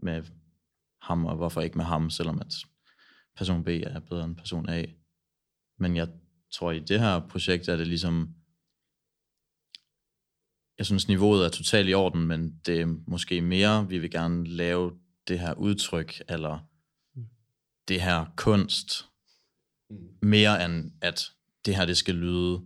med 0.02 0.22
ham, 1.02 1.26
og 1.26 1.36
hvorfor 1.36 1.60
ikke 1.60 1.76
med 1.76 1.84
ham, 1.84 2.10
selvom 2.10 2.40
at 2.40 2.52
person 3.38 3.64
B 3.64 3.68
er 3.68 4.00
bedre 4.00 4.24
end 4.24 4.36
person 4.36 4.68
A. 4.68 4.84
Men 5.78 5.96
jeg 5.96 6.08
tror, 6.52 6.72
i 6.72 6.78
det 6.78 7.00
her 7.00 7.28
projekt 7.28 7.68
er 7.68 7.76
det 7.76 7.86
ligesom, 7.86 8.34
jeg 10.78 10.86
synes, 10.86 11.08
niveauet 11.08 11.44
er 11.44 11.48
totalt 11.48 11.88
i 11.88 11.94
orden, 11.94 12.26
men 12.26 12.60
det 12.66 12.80
er 12.80 12.86
måske 13.06 13.40
mere, 13.40 13.88
vi 13.88 13.98
vil 13.98 14.10
gerne 14.10 14.46
lave 14.46 14.98
det 15.28 15.40
her 15.40 15.54
udtryk, 15.54 16.22
eller 16.28 16.58
det 17.88 18.00
her 18.00 18.26
kunst, 18.36 19.04
mere 20.22 20.64
end 20.64 20.92
at 21.00 21.20
det 21.64 21.76
her, 21.76 21.86
det 21.86 21.96
skal 21.96 22.14
lyde 22.14 22.62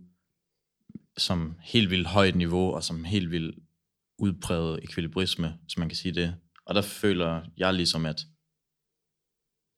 som 1.17 1.55
helt 1.61 1.89
vildt 1.89 2.07
højt 2.07 2.35
niveau, 2.35 2.73
og 2.73 2.83
som 2.83 3.03
helt 3.03 3.31
vildt 3.31 3.59
udpræget 4.17 4.83
ekvilibrisme, 4.83 5.59
hvis 5.61 5.77
man 5.77 5.89
kan 5.89 5.95
sige 5.95 6.15
det. 6.15 6.35
Og 6.65 6.75
der 6.75 6.81
føler 6.81 7.41
jeg 7.57 7.73
ligesom, 7.73 8.05
at 8.05 8.27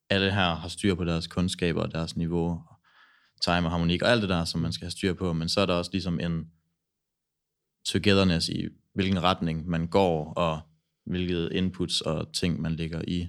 alle 0.10 0.32
her 0.32 0.56
har 0.56 0.68
styr 0.68 0.96
på 0.96 1.04
deres 1.04 1.28
kundskaber 1.28 1.82
og 1.82 1.92
deres 1.92 2.18
niveau, 2.18 2.62
time 3.42 3.68
og 3.68 3.72
harmonik 3.72 4.02
og 4.02 4.10
alt 4.10 4.22
det 4.22 4.30
der, 4.30 4.46
som 4.46 4.62
man 4.62 4.74
skal 4.74 4.86
have 4.86 4.92
styr 4.92 5.14
på, 5.14 5.34
men 5.34 5.50
så 5.50 5.62
er 5.62 5.66
der 5.66 5.74
også 5.74 5.92
ligesom 5.92 6.20
en 6.20 6.50
togetherness 7.86 8.50
i, 8.50 8.68
hvilken 8.94 9.24
retning 9.24 9.68
man 9.68 9.88
går, 9.88 10.34
og 10.34 10.62
hvilket 11.06 11.52
inputs 11.52 12.02
og 12.02 12.34
ting, 12.34 12.62
man 12.62 12.76
lægger 12.76 13.02
i 13.08 13.28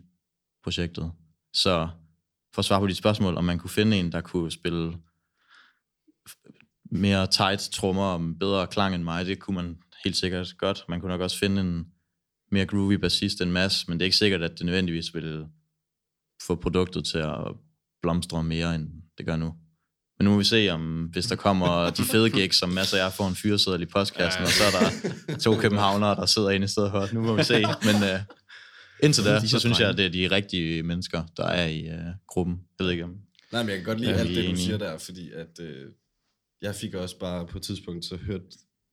projektet. 0.62 1.12
Så 1.53 1.89
for 2.55 2.59
at 2.59 2.65
svare 2.65 2.81
på 2.81 2.87
dit 2.87 2.97
spørgsmål, 2.97 3.37
om 3.37 3.45
man 3.45 3.59
kunne 3.59 3.71
finde 3.71 3.97
en, 3.97 4.12
der 4.12 4.21
kunne 4.21 4.51
spille 4.51 4.99
mere 6.91 7.27
tight 7.27 7.61
trommer 7.73 8.05
og 8.05 8.39
bedre 8.41 8.67
klang 8.67 8.95
end 8.95 9.03
mig, 9.03 9.27
det 9.27 9.39
kunne 9.39 9.55
man 9.55 9.79
helt 10.05 10.17
sikkert 10.17 10.55
godt. 10.59 10.85
Man 10.89 11.01
kunne 11.01 11.12
nok 11.12 11.21
også 11.21 11.39
finde 11.39 11.61
en 11.61 11.87
mere 12.51 12.67
groovy 12.67 12.93
bassist 12.93 13.41
end 13.41 13.51
Mads, 13.51 13.89
men 13.89 13.99
det 13.99 14.05
er 14.05 14.07
ikke 14.07 14.17
sikkert, 14.17 14.43
at 14.43 14.59
det 14.59 14.67
nødvendigvis 14.67 15.15
ville 15.15 15.49
få 16.42 16.55
produktet 16.55 17.05
til 17.05 17.18
at 17.18 17.55
blomstre 18.03 18.44
mere, 18.44 18.75
end 18.75 18.88
det 19.18 19.27
gør 19.27 19.37
nu. 19.37 19.55
Men 20.18 20.25
nu 20.25 20.31
må 20.31 20.38
vi 20.38 20.44
se, 20.44 20.68
om 20.68 21.05
hvis 21.05 21.27
der 21.27 21.37
kommer 21.37 21.90
de 21.90 22.03
fede 22.03 22.31
gigs, 22.31 22.59
som 22.59 22.68
masser 22.68 22.96
af 22.96 23.03
jer 23.03 23.11
får 23.11 23.29
en 23.29 23.35
fyreseddel 23.35 23.83
i 23.83 23.87
postkassen, 23.87 24.42
og 24.42 24.49
så 24.49 24.62
er 24.64 24.70
der 24.70 25.38
to 25.38 25.57
københavnere, 25.61 26.14
der 26.14 26.27
sidder 26.27 26.51
inde 26.51 26.64
i 26.64 26.68
stedet 26.68 26.90
for. 26.90 27.14
Nu 27.14 27.22
må 27.22 27.37
vi 27.37 27.44
se. 27.44 27.55
Men 27.61 27.96
uh, 28.03 28.20
indtil 29.03 29.25
da, 29.25 29.46
så 29.46 29.61
synes 29.61 29.81
jeg, 29.81 29.88
at 29.88 29.99
det 29.99 30.07
er 30.07 30.11
de 30.11 30.31
rigtige 30.31 30.83
mennesker, 30.83 31.25
der 31.37 31.44
er 31.44 31.66
i 31.66 31.88
uh, 31.88 31.94
gruppen. 32.27 32.61
Jeg 32.79 32.85
ved 32.85 32.92
ikke 32.92 33.05
om... 33.05 33.14
Nej, 33.53 33.62
men 33.62 33.68
jeg 33.68 33.77
kan 33.77 33.85
godt 33.85 34.01
lide 34.01 34.14
alt 34.14 34.29
det, 34.29 34.37
du 34.37 34.40
enige? 34.40 34.64
siger 34.64 34.79
der, 34.79 34.99
fordi 34.99 35.31
at 35.31 35.61
øh, 35.61 35.90
jeg 36.62 36.75
fik 36.75 36.94
også 36.94 37.18
bare 37.18 37.46
på 37.46 37.59
et 37.59 37.62
tidspunkt, 37.62 38.05
så 38.05 38.16
hørt 38.16 38.42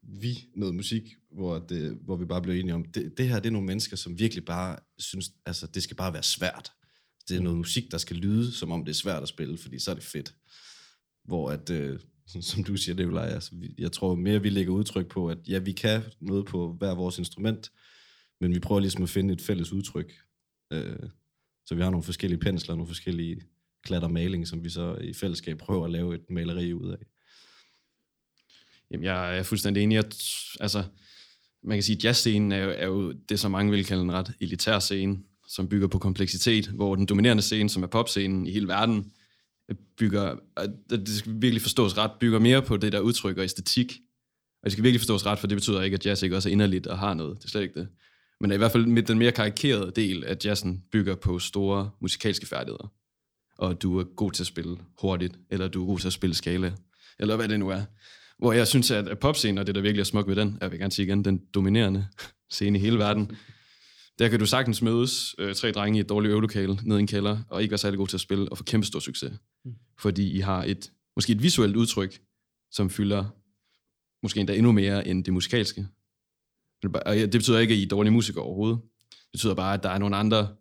vi 0.03 0.37
noget 0.55 0.75
musik, 0.75 1.03
hvor, 1.31 1.59
det, 1.59 1.97
hvor 2.05 2.15
vi 2.15 2.25
bare 2.25 2.41
blev 2.41 2.55
enige 2.55 2.73
om, 2.73 2.85
det, 2.85 3.17
det 3.17 3.29
her, 3.29 3.39
det 3.39 3.47
er 3.47 3.51
nogle 3.51 3.67
mennesker, 3.67 3.97
som 3.97 4.19
virkelig 4.19 4.45
bare 4.45 4.77
synes, 4.99 5.31
altså 5.45 5.67
det 5.67 5.83
skal 5.83 5.97
bare 5.97 6.13
være 6.13 6.23
svært. 6.23 6.71
Det 7.29 7.37
er 7.37 7.41
noget 7.41 7.57
musik, 7.57 7.91
der 7.91 7.97
skal 7.97 8.15
lyde, 8.17 8.51
som 8.51 8.71
om 8.71 8.85
det 8.85 8.91
er 8.91 8.95
svært 8.95 9.23
at 9.23 9.29
spille, 9.29 9.57
fordi 9.57 9.79
så 9.79 9.91
er 9.91 9.95
det 9.95 10.03
fedt. 10.03 10.35
Hvor 11.25 11.51
at, 11.51 11.69
øh, 11.69 11.99
som- 12.27 12.41
som 12.51 12.63
du 12.63 12.77
siger, 12.77 12.95
Nicolaj, 12.95 13.25
altså, 13.27 13.51
vi- 13.55 13.75
jeg 13.77 13.91
tror 13.91 14.15
mere, 14.15 14.41
vi 14.41 14.49
lægger 14.49 14.73
udtryk 14.73 15.07
på, 15.07 15.27
at 15.29 15.37
ja, 15.47 15.59
vi 15.59 15.71
kan 15.71 16.01
noget 16.21 16.45
på 16.45 16.73
hver 16.73 16.95
vores 16.95 17.17
instrument, 17.17 17.71
men 18.41 18.53
vi 18.53 18.59
prøver 18.59 18.81
ligesom 18.81 19.03
at 19.03 19.09
finde 19.09 19.33
et 19.33 19.41
fælles 19.41 19.71
udtryk. 19.73 20.13
Øh, 20.73 20.95
så 21.65 21.75
vi 21.75 21.81
har 21.81 21.89
nogle 21.89 22.03
forskellige 22.03 22.39
pensler, 22.39 22.75
nogle 22.75 22.87
forskellige 22.87 23.41
klatter 23.83 24.07
maling, 24.07 24.47
som 24.47 24.63
vi 24.63 24.69
så 24.69 24.95
i 24.95 25.13
fællesskab 25.13 25.57
prøver 25.57 25.85
at 25.85 25.91
lave 25.91 26.15
et 26.15 26.29
maleri 26.29 26.73
ud 26.73 26.89
af. 26.91 26.97
Jamen, 28.91 29.03
jeg 29.03 29.37
er 29.37 29.43
fuldstændig 29.43 29.83
enig. 29.83 29.95
Jeg, 29.95 30.03
altså, 30.59 30.83
man 31.63 31.77
kan 31.77 31.83
sige, 31.83 31.95
at 31.97 32.03
jazzscenen 32.03 32.51
er 32.51 32.57
jo, 32.57 32.69
er 32.69 32.85
jo 32.85 33.11
det, 33.11 33.39
som 33.39 33.51
mange 33.51 33.71
vil 33.71 33.85
kalde 33.85 34.03
en 34.03 34.11
ret 34.11 34.33
elitær 34.39 34.79
scene, 34.79 35.19
som 35.55 35.69
bygger 35.69 35.87
på 35.87 35.99
kompleksitet, 35.99 36.67
hvor 36.67 36.95
den 36.95 37.05
dominerende 37.05 37.43
scene, 37.43 37.69
som 37.69 37.83
er 37.83 37.87
popscenen 37.87 38.47
i 38.47 38.51
hele 38.51 38.67
verden, 38.67 39.11
bygger, 39.97 40.35
det 40.89 41.09
skal 41.09 41.31
virkelig 41.35 41.61
forstås 41.61 41.97
ret, 41.97 42.11
bygger 42.19 42.39
mere 42.39 42.61
på 42.61 42.77
det, 42.77 42.91
der 42.91 42.99
udtrykker 42.99 43.43
æstetik. 43.43 43.99
Og 44.61 44.65
det 44.65 44.71
skal 44.71 44.83
virkelig 44.83 45.01
forstås 45.01 45.25
ret, 45.25 45.39
for 45.39 45.47
det 45.47 45.55
betyder 45.55 45.81
ikke, 45.81 45.95
at 45.95 46.05
jazz 46.05 46.23
ikke 46.23 46.35
også 46.35 46.49
er 46.49 46.51
inderligt 46.51 46.87
og 46.87 46.99
har 46.99 47.13
noget. 47.13 47.37
Det 47.37 47.45
er 47.45 47.49
slet 47.49 47.61
ikke 47.61 47.79
det. 47.79 47.87
Men 48.39 48.51
i 48.51 48.55
hvert 48.55 48.71
fald 48.71 48.85
med 48.85 49.03
den 49.03 49.17
mere 49.17 49.31
karikerede 49.31 49.91
del 49.95 50.23
af 50.23 50.37
jazzen 50.45 50.83
bygger 50.91 51.15
på 51.15 51.39
store 51.39 51.91
musikalske 52.01 52.45
færdigheder. 52.45 52.91
Og 53.57 53.81
du 53.81 53.99
er 53.99 54.03
god 54.03 54.31
til 54.31 54.43
at 54.43 54.47
spille 54.47 54.77
hurtigt, 55.01 55.35
eller 55.49 55.67
du 55.67 55.83
er 55.83 55.87
god 55.87 55.99
til 55.99 56.07
at 56.07 56.13
spille 56.13 56.35
skala, 56.35 56.73
eller 57.19 57.35
hvad 57.35 57.47
det 57.47 57.59
nu 57.59 57.69
er. 57.69 57.81
Hvor 58.37 58.53
jeg 58.53 58.67
synes, 58.67 58.91
at 58.91 59.19
popscenen, 59.19 59.57
og 59.57 59.67
det 59.67 59.75
der 59.75 59.81
virkelig 59.81 60.01
er 60.01 60.05
smukt 60.05 60.27
ved 60.27 60.35
den, 60.35 60.57
jeg 60.61 60.71
vil 60.71 60.79
gerne 60.79 60.91
sige 60.91 61.05
igen, 61.05 61.25
den 61.25 61.41
dominerende 61.53 62.07
scene 62.49 62.77
i 62.77 62.81
hele 62.81 62.97
verden, 62.97 63.31
der 64.19 64.29
kan 64.29 64.39
du 64.39 64.45
sagtens 64.45 64.81
mødes, 64.81 65.35
øh, 65.37 65.55
tre 65.55 65.71
drenge 65.71 65.97
i 65.97 65.99
et 65.99 66.09
dårligt 66.09 66.31
øvelokale 66.31 66.79
nede 66.83 66.99
i 66.99 67.01
en 67.01 67.07
kælder, 67.07 67.43
og 67.49 67.61
ikke 67.61 67.71
være 67.71 67.77
særlig 67.77 67.97
god 67.97 68.07
til 68.07 68.17
at 68.17 68.21
spille, 68.21 68.51
og 68.51 68.57
få 68.57 68.63
kæmpe 68.63 68.87
stor 68.87 68.99
succes. 68.99 69.33
Mm. 69.65 69.75
Fordi 69.99 70.31
I 70.31 70.39
har 70.39 70.63
et, 70.63 70.91
måske 71.15 71.33
et 71.33 71.43
visuelt 71.43 71.75
udtryk, 71.75 72.21
som 72.71 72.89
fylder 72.89 73.25
måske 74.23 74.39
endda 74.39 74.55
endnu 74.55 74.71
mere 74.71 75.07
end 75.07 75.23
det 75.23 75.33
musikalske. 75.33 75.87
Og 76.83 77.15
det 77.15 77.31
betyder 77.31 77.59
ikke, 77.59 77.73
at 77.73 77.79
I 77.79 77.83
er 77.83 77.87
dårlige 77.87 78.13
musikere 78.13 78.43
overhovedet. 78.43 78.79
Det 79.11 79.31
betyder 79.31 79.53
bare, 79.53 79.73
at 79.73 79.83
der 79.83 79.89
er 79.89 79.97
nogle 79.97 80.15
andre 80.15 80.55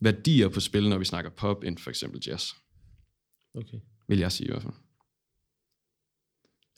værdier 0.00 0.48
på 0.48 0.60
spil, 0.60 0.88
når 0.88 0.98
vi 0.98 1.04
snakker 1.04 1.30
pop, 1.30 1.64
end 1.64 1.78
for 1.78 1.90
eksempel 1.90 2.22
jazz. 2.26 2.50
Okay. 3.54 3.78
Vil 4.08 4.18
jeg 4.18 4.32
sige 4.32 4.46
i 4.46 4.50
hvert 4.50 4.62
fald. 4.62 4.74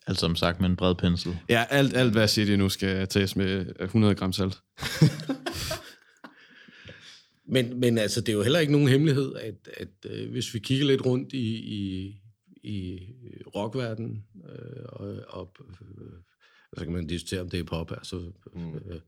Alt 0.07 0.18
som 0.18 0.36
sagt 0.36 0.61
med 0.61 0.68
en 0.68 0.76
bred 0.76 0.94
pensel. 0.94 1.38
Ja, 1.48 1.64
alt, 1.70 1.96
alt 1.96 2.12
hvad 2.12 2.22
jeg 2.22 2.30
siger 2.30 2.46
det 2.46 2.59
nu 2.59 2.68
skal 2.68 3.09
tages 3.09 3.36
med 3.36 3.72
100 3.80 4.14
gram 4.14 4.32
salt. 4.32 4.62
Men, 7.49 7.80
men 7.80 7.99
altså, 7.99 8.20
det 8.20 8.28
er 8.28 8.36
jo 8.36 8.42
heller 8.42 8.59
ikke 8.59 8.72
nogen 8.72 8.88
hemmelighed, 8.88 9.34
at, 9.34 9.68
at 9.74 10.11
øh, 10.11 10.30
hvis 10.30 10.55
vi 10.55 10.59
kigger 10.59 10.86
lidt 10.86 11.07
rundt 11.07 11.32
i, 11.32 11.57
i, 11.57 12.14
i 12.62 13.01
rockverdenen, 13.55 14.24
øh, 14.49 14.84
og, 14.86 15.16
og 15.28 15.57
øh, 16.01 16.12
så 16.78 16.84
kan 16.84 16.92
man 16.92 17.07
diskutere, 17.07 17.40
om 17.40 17.51
det 17.51 17.61
er 17.61 17.64
pop. 17.64 17.92
Altså, 17.92 18.32
mm. 18.55 18.74
øh, 18.74 19.01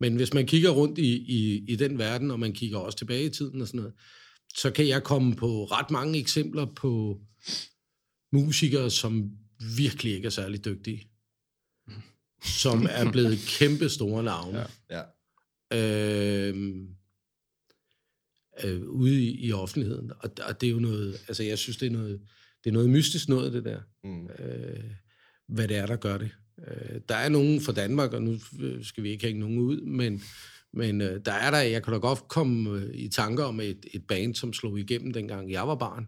men 0.00 0.16
hvis 0.16 0.34
man 0.34 0.46
kigger 0.46 0.70
rundt 0.70 0.98
i, 0.98 1.16
i, 1.16 1.64
i 1.68 1.76
den 1.76 1.98
verden, 1.98 2.30
og 2.30 2.40
man 2.40 2.52
kigger 2.52 2.78
også 2.78 2.98
tilbage 2.98 3.24
i 3.24 3.30
tiden 3.30 3.60
og 3.60 3.66
sådan 3.66 3.78
noget, 3.78 3.94
så 4.56 4.70
kan 4.70 4.88
jeg 4.88 5.02
komme 5.02 5.36
på 5.36 5.64
ret 5.64 5.90
mange 5.90 6.18
eksempler 6.18 6.66
på 6.76 7.20
musikere, 8.32 8.90
som 8.90 9.30
virkelig 9.76 10.14
ikke 10.14 10.26
er 10.26 10.30
særlig 10.30 10.64
dygtige, 10.64 11.08
som 12.44 12.86
er 12.90 13.10
blevet 13.12 13.38
kæmpe 13.58 13.88
store 13.88 14.22
navne. 14.22 14.66
Ja. 14.90 15.02
Øh, 15.72 16.74
øh, 18.64 18.82
ude 18.82 19.22
i, 19.22 19.46
i 19.46 19.52
offentligheden. 19.52 20.12
Og, 20.18 20.30
og 20.48 20.60
det 20.60 20.66
er 20.66 20.70
jo 20.70 20.78
noget, 20.78 21.14
altså 21.28 21.42
jeg 21.42 21.58
synes, 21.58 21.76
det 21.76 21.86
er 21.86 21.90
noget, 21.90 22.20
det 22.64 22.70
er 22.70 22.74
noget 22.74 22.90
mystisk 22.90 23.28
noget, 23.28 23.52
det 23.52 23.64
der. 23.64 23.80
Mm. 24.04 24.26
Øh, 24.26 24.84
hvad 25.48 25.68
det 25.68 25.76
er, 25.76 25.86
der 25.86 25.96
gør 25.96 26.18
det. 26.18 26.30
Øh, 26.68 27.00
der 27.08 27.14
er 27.14 27.28
nogen 27.28 27.60
fra 27.60 27.72
Danmark, 27.72 28.12
og 28.12 28.22
nu 28.22 28.38
skal 28.82 29.02
vi 29.02 29.10
ikke 29.10 29.26
hænge 29.26 29.40
nogen 29.40 29.58
ud, 29.58 29.80
men, 29.80 30.22
men 30.72 31.00
øh, 31.00 31.20
der 31.24 31.32
er 31.32 31.50
der, 31.50 31.58
jeg 31.58 31.82
kan 31.82 31.92
da 31.92 31.98
godt 31.98 32.28
komme 32.28 32.70
øh, 32.70 32.94
i 32.94 33.08
tanker 33.08 33.44
om 33.44 33.60
et, 33.60 33.86
et 33.94 34.06
band, 34.06 34.34
som 34.34 34.52
slog 34.52 34.78
igennem 34.78 35.12
dengang 35.12 35.50
jeg 35.50 35.68
var 35.68 35.74
barn, 35.74 36.06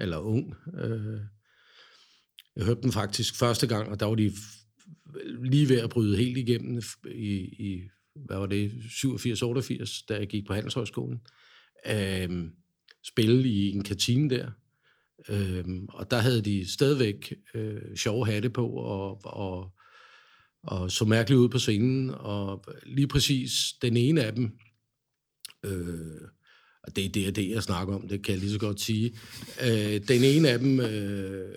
eller 0.00 0.18
ung. 0.18 0.54
Øh, 0.78 1.20
jeg 2.56 2.64
hørte 2.64 2.82
dem 2.82 2.92
faktisk 2.92 3.34
første 3.34 3.66
gang, 3.66 3.88
og 3.88 4.00
der 4.00 4.06
var 4.06 4.14
de 4.14 4.32
lige 5.44 5.68
ved 5.68 5.80
at 5.80 5.90
bryde 5.90 6.16
helt 6.16 6.38
igennem 6.38 6.82
i, 7.14 7.34
i 7.38 7.88
hvad 8.14 8.36
var 8.36 8.46
det, 8.46 8.70
87-88, 8.70 10.04
da 10.08 10.16
jeg 10.16 10.26
gik 10.26 10.46
på 10.46 10.54
Handelshøjskolen. 10.54 11.14
Øh, 11.14 11.37
spille 13.04 13.48
i 13.48 13.70
en 13.70 13.84
kantine 13.84 14.30
der. 14.30 14.50
Øh, 15.28 15.64
og 15.88 16.10
der 16.10 16.18
havde 16.18 16.42
de 16.42 16.72
stadigvæk 16.72 17.34
øh, 17.54 17.96
sjove 17.96 18.26
hatte 18.26 18.50
på, 18.50 18.68
og, 18.68 19.20
og, 19.24 19.70
og 20.62 20.90
så 20.90 21.04
mærkeligt 21.04 21.38
ud 21.38 21.48
på 21.48 21.58
scenen. 21.58 22.10
Og 22.10 22.64
lige 22.86 23.08
præcis 23.08 23.50
den 23.82 23.96
ene 23.96 24.24
af 24.24 24.34
dem, 24.34 24.50
øh, 25.64 26.20
og 26.82 26.96
det 26.96 27.04
er 27.04 27.08
det, 27.08 27.36
det, 27.36 27.50
jeg 27.50 27.62
snakker 27.62 27.94
om, 27.94 28.08
det 28.08 28.24
kan 28.24 28.32
jeg 28.32 28.40
lige 28.40 28.52
så 28.52 28.58
godt 28.58 28.80
sige. 28.80 29.18
Øh, 29.62 30.00
den 30.08 30.24
ene 30.24 30.48
af 30.48 30.58
dem, 30.58 30.80
øh, 30.80 31.54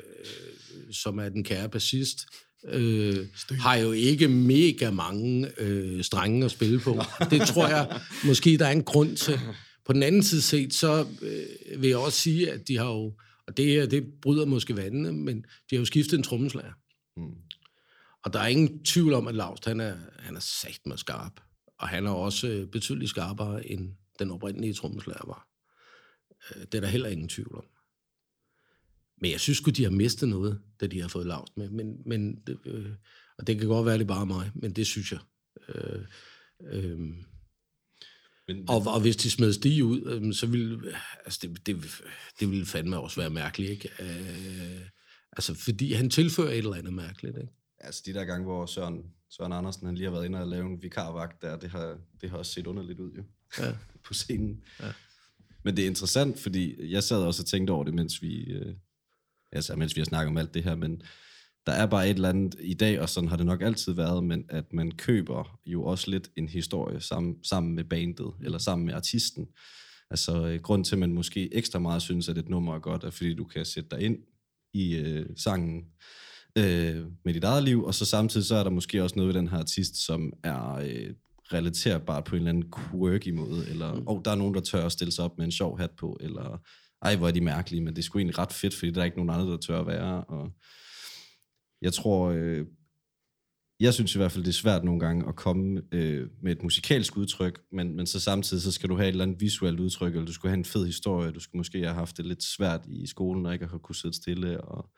som 0.91 1.17
er 1.19 1.29
den 1.29 1.43
kære 1.43 1.69
bassist, 1.69 2.17
øh, 2.67 3.27
har 3.49 3.75
jo 3.75 3.91
ikke 3.91 4.27
mega 4.27 4.91
mange 4.91 5.51
øh, 5.57 6.03
strenge 6.03 6.45
at 6.45 6.51
spille 6.51 6.79
på. 6.79 6.99
Det 7.31 7.41
tror 7.41 7.67
jeg 7.67 7.99
måske, 8.25 8.57
der 8.57 8.65
er 8.65 8.71
en 8.71 8.83
grund 8.83 9.17
til. 9.17 9.39
På 9.91 9.93
den 9.93 10.03
anden 10.03 10.23
side 10.23 10.41
set, 10.41 10.73
så 10.73 11.07
øh, 11.21 11.81
vil 11.81 11.89
jeg 11.89 11.97
også 11.97 12.19
sige, 12.19 12.51
at 12.51 12.67
de 12.67 12.77
har 12.77 12.85
jo, 12.85 13.17
og 13.47 13.57
det 13.57 13.65
her, 13.65 13.85
det 13.85 14.13
bryder 14.21 14.45
måske 14.45 14.77
vandene, 14.77 15.11
men 15.11 15.41
de 15.41 15.75
har 15.75 15.77
jo 15.77 15.85
skiftet 15.85 16.17
en 16.17 16.23
trommeslager. 16.23 16.73
Mm. 17.17 17.35
Og 18.23 18.33
der 18.33 18.39
er 18.39 18.47
ingen 18.47 18.83
tvivl 18.83 19.13
om, 19.13 19.27
at 19.27 19.35
Laust, 19.35 19.65
han 19.65 19.79
er, 19.79 19.97
han 20.19 20.35
er 20.35 20.39
sat 20.39 20.79
med 20.85 20.97
skarp. 20.97 21.41
Og 21.77 21.87
han 21.87 22.07
er 22.07 22.11
også 22.11 22.47
øh, 22.47 22.67
betydeligt 22.67 23.09
skarpere, 23.09 23.67
end 23.67 23.95
den 24.19 24.31
oprindelige 24.31 24.73
trommeslager 24.73 25.25
var. 25.27 25.47
Øh, 26.55 26.61
det 26.61 26.75
er 26.75 26.81
der 26.81 26.87
heller 26.87 27.09
ingen 27.09 27.29
tvivl 27.29 27.55
om. 27.55 27.65
Men 29.21 29.31
jeg 29.31 29.39
synes 29.39 29.57
sgu, 29.57 29.71
de 29.71 29.83
har 29.83 29.91
mistet 29.91 30.29
noget, 30.29 30.61
da 30.81 30.87
de 30.87 31.01
har 31.01 31.07
fået 31.07 31.27
Laust 31.27 31.57
med. 31.57 31.69
Men, 31.69 32.01
men, 32.05 32.43
øh, 32.65 32.91
og 33.37 33.47
det 33.47 33.59
kan 33.59 33.67
godt 33.67 33.85
være, 33.85 33.97
det 33.97 34.07
bare 34.07 34.25
mig, 34.25 34.51
men 34.55 34.73
det 34.73 34.87
synes 34.87 35.11
jeg. 35.11 35.19
Øh, 35.69 36.01
øh, 36.61 36.99
men, 38.55 38.69
og, 38.69 38.81
og 38.87 39.01
hvis 39.01 39.15
de 39.15 39.31
smed 39.31 39.53
Stig 39.53 39.83
ud, 39.83 40.01
øh, 40.01 40.33
så 40.33 40.45
ville 40.47 40.93
altså 41.25 41.39
det, 41.41 41.67
det, 41.67 42.01
det 42.39 42.49
ville 42.51 42.65
fandme 42.65 42.99
også 42.99 43.21
være 43.21 43.29
mærkeligt, 43.29 43.71
ikke? 43.71 43.89
Øh, 43.99 44.81
altså, 45.31 45.53
fordi 45.53 45.93
han 45.93 46.09
tilfører 46.09 46.49
et 46.49 46.57
eller 46.57 46.75
andet 46.75 46.93
mærkeligt, 46.93 47.37
ikke? 47.37 47.53
Altså, 47.79 48.03
de 48.05 48.13
der 48.13 48.25
gange, 48.25 48.43
hvor 48.43 48.65
Søren, 48.65 49.03
Søren 49.29 49.53
Andersen 49.53 49.85
han 49.85 49.95
lige 49.95 50.05
har 50.05 50.11
været 50.11 50.25
inde 50.25 50.41
og 50.41 50.47
lavet 50.47 50.65
en 50.65 50.81
vikarvagt 50.81 51.41
der, 51.41 51.57
det 51.57 51.69
har, 51.69 51.97
det 52.21 52.29
har 52.29 52.37
også 52.37 52.51
set 52.51 52.67
underligt 52.67 52.99
ud, 52.99 53.11
jo. 53.11 53.23
Ja. 53.59 53.73
på 54.05 54.13
scenen. 54.13 54.63
Ja. 54.79 54.91
Men 55.63 55.77
det 55.77 55.83
er 55.83 55.87
interessant, 55.87 56.39
fordi 56.39 56.91
jeg 56.91 57.03
sad 57.03 57.17
også 57.17 57.43
og 57.43 57.47
tænkte 57.47 57.71
over 57.71 57.83
det, 57.83 57.93
mens 57.93 58.21
vi, 58.21 58.43
øh, 58.43 58.75
altså, 59.51 59.75
mens 59.75 59.95
vi 59.95 60.01
har 60.01 60.05
snakket 60.05 60.29
om 60.29 60.37
alt 60.37 60.53
det 60.53 60.63
her, 60.63 60.75
men 60.75 61.03
der 61.65 61.71
er 61.71 61.85
bare 61.85 62.09
et 62.09 62.15
eller 62.15 62.29
andet 62.29 62.55
i 62.59 62.73
dag, 62.73 63.01
og 63.01 63.09
sådan 63.09 63.29
har 63.29 63.37
det 63.37 63.45
nok 63.45 63.61
altid 63.61 63.93
været, 63.93 64.23
men 64.23 64.45
at 64.49 64.73
man 64.73 64.91
køber 64.91 65.59
jo 65.65 65.83
også 65.83 66.11
lidt 66.11 66.29
en 66.35 66.49
historie 66.49 67.01
sammen, 67.01 67.35
sammen 67.43 67.75
med 67.75 67.83
bandet, 67.83 68.31
eller 68.43 68.57
sammen 68.57 68.85
med 68.85 68.93
artisten. 68.93 69.47
Altså, 70.09 70.47
øh, 70.47 70.61
grund 70.61 70.85
til, 70.85 70.95
at 70.95 70.99
man 70.99 71.13
måske 71.13 71.55
ekstra 71.55 71.79
meget 71.79 72.01
synes, 72.01 72.29
at 72.29 72.37
et 72.37 72.49
nummer 72.49 72.75
er 72.75 72.79
godt, 72.79 73.03
er 73.03 73.09
fordi 73.09 73.33
du 73.33 73.43
kan 73.43 73.65
sætte 73.65 73.89
dig 73.91 74.01
ind 74.01 74.17
i 74.73 74.95
øh, 74.95 75.25
sangen 75.37 75.83
øh, 76.57 77.05
med 77.25 77.33
dit 77.33 77.43
eget 77.43 77.63
liv, 77.63 77.83
og 77.83 77.95
så 77.95 78.05
samtidig 78.05 78.45
så 78.45 78.55
er 78.55 78.63
der 78.63 78.71
måske 78.71 79.03
også 79.03 79.15
noget 79.15 79.33
ved 79.33 79.41
den 79.41 79.47
her 79.47 79.57
artist, 79.57 80.05
som 80.05 80.33
er 80.43 80.73
øh, 80.73 81.13
relaterbart 81.53 82.23
på 82.23 82.35
en 82.35 82.41
eller 82.41 82.49
anden 82.49 82.73
quirky 82.73 83.29
måde, 83.29 83.69
eller 83.69 83.93
mm. 83.93 84.03
oh, 84.07 84.21
der 84.25 84.31
er 84.31 84.35
nogen, 84.35 84.53
der 84.53 84.61
tør 84.61 84.85
at 84.85 84.91
stille 84.91 85.11
sig 85.11 85.25
op 85.25 85.37
med 85.37 85.45
en 85.45 85.51
sjov 85.51 85.79
hat 85.79 85.91
på, 85.91 86.17
eller 86.19 86.61
ej, 87.01 87.15
hvor 87.15 87.27
er 87.27 87.31
de 87.31 87.41
mærkelige, 87.41 87.81
men 87.81 87.95
det 87.95 88.01
er 88.01 88.03
sgu 88.03 88.19
egentlig 88.19 88.37
ret 88.37 88.53
fedt, 88.53 88.75
fordi 88.75 88.91
der 88.91 89.01
er 89.01 89.05
ikke 89.05 89.17
nogen 89.17 89.41
andre, 89.41 89.51
der 89.51 89.57
tør 89.57 89.79
at 89.79 89.87
være, 89.87 90.23
og 90.23 90.51
jeg 91.81 91.93
tror, 91.93 92.29
øh, 92.29 92.65
jeg 93.79 93.93
synes 93.93 94.15
i 94.15 94.17
hvert 94.17 94.31
fald, 94.31 94.43
det 94.43 94.49
er 94.49 94.53
svært 94.53 94.83
nogle 94.83 94.99
gange 94.99 95.27
at 95.27 95.35
komme 95.35 95.81
øh, 95.91 96.29
med 96.41 96.51
et 96.51 96.63
musikalsk 96.63 97.17
udtryk, 97.17 97.61
men, 97.71 97.95
men 97.95 98.07
så 98.07 98.19
samtidig 98.19 98.63
så 98.63 98.71
skal 98.71 98.89
du 98.89 98.95
have 98.95 99.07
et 99.07 99.11
eller 99.11 99.23
andet 99.23 99.41
visuelt 99.41 99.79
udtryk, 99.79 100.13
eller 100.13 100.25
du 100.25 100.33
skulle 100.33 100.49
have 100.49 100.57
en 100.57 100.65
fed 100.65 100.85
historie, 100.85 101.31
du 101.31 101.39
skulle 101.39 101.59
måske 101.59 101.79
have 101.79 101.93
haft 101.93 102.17
det 102.17 102.25
lidt 102.25 102.43
svært 102.43 102.81
i 102.87 103.07
skolen, 103.07 103.45
og 103.45 103.53
ikke 103.53 103.67
have 103.67 103.79
kunnet 103.79 103.97
sidde 103.97 104.15
stille, 104.15 104.61
og 104.61 104.89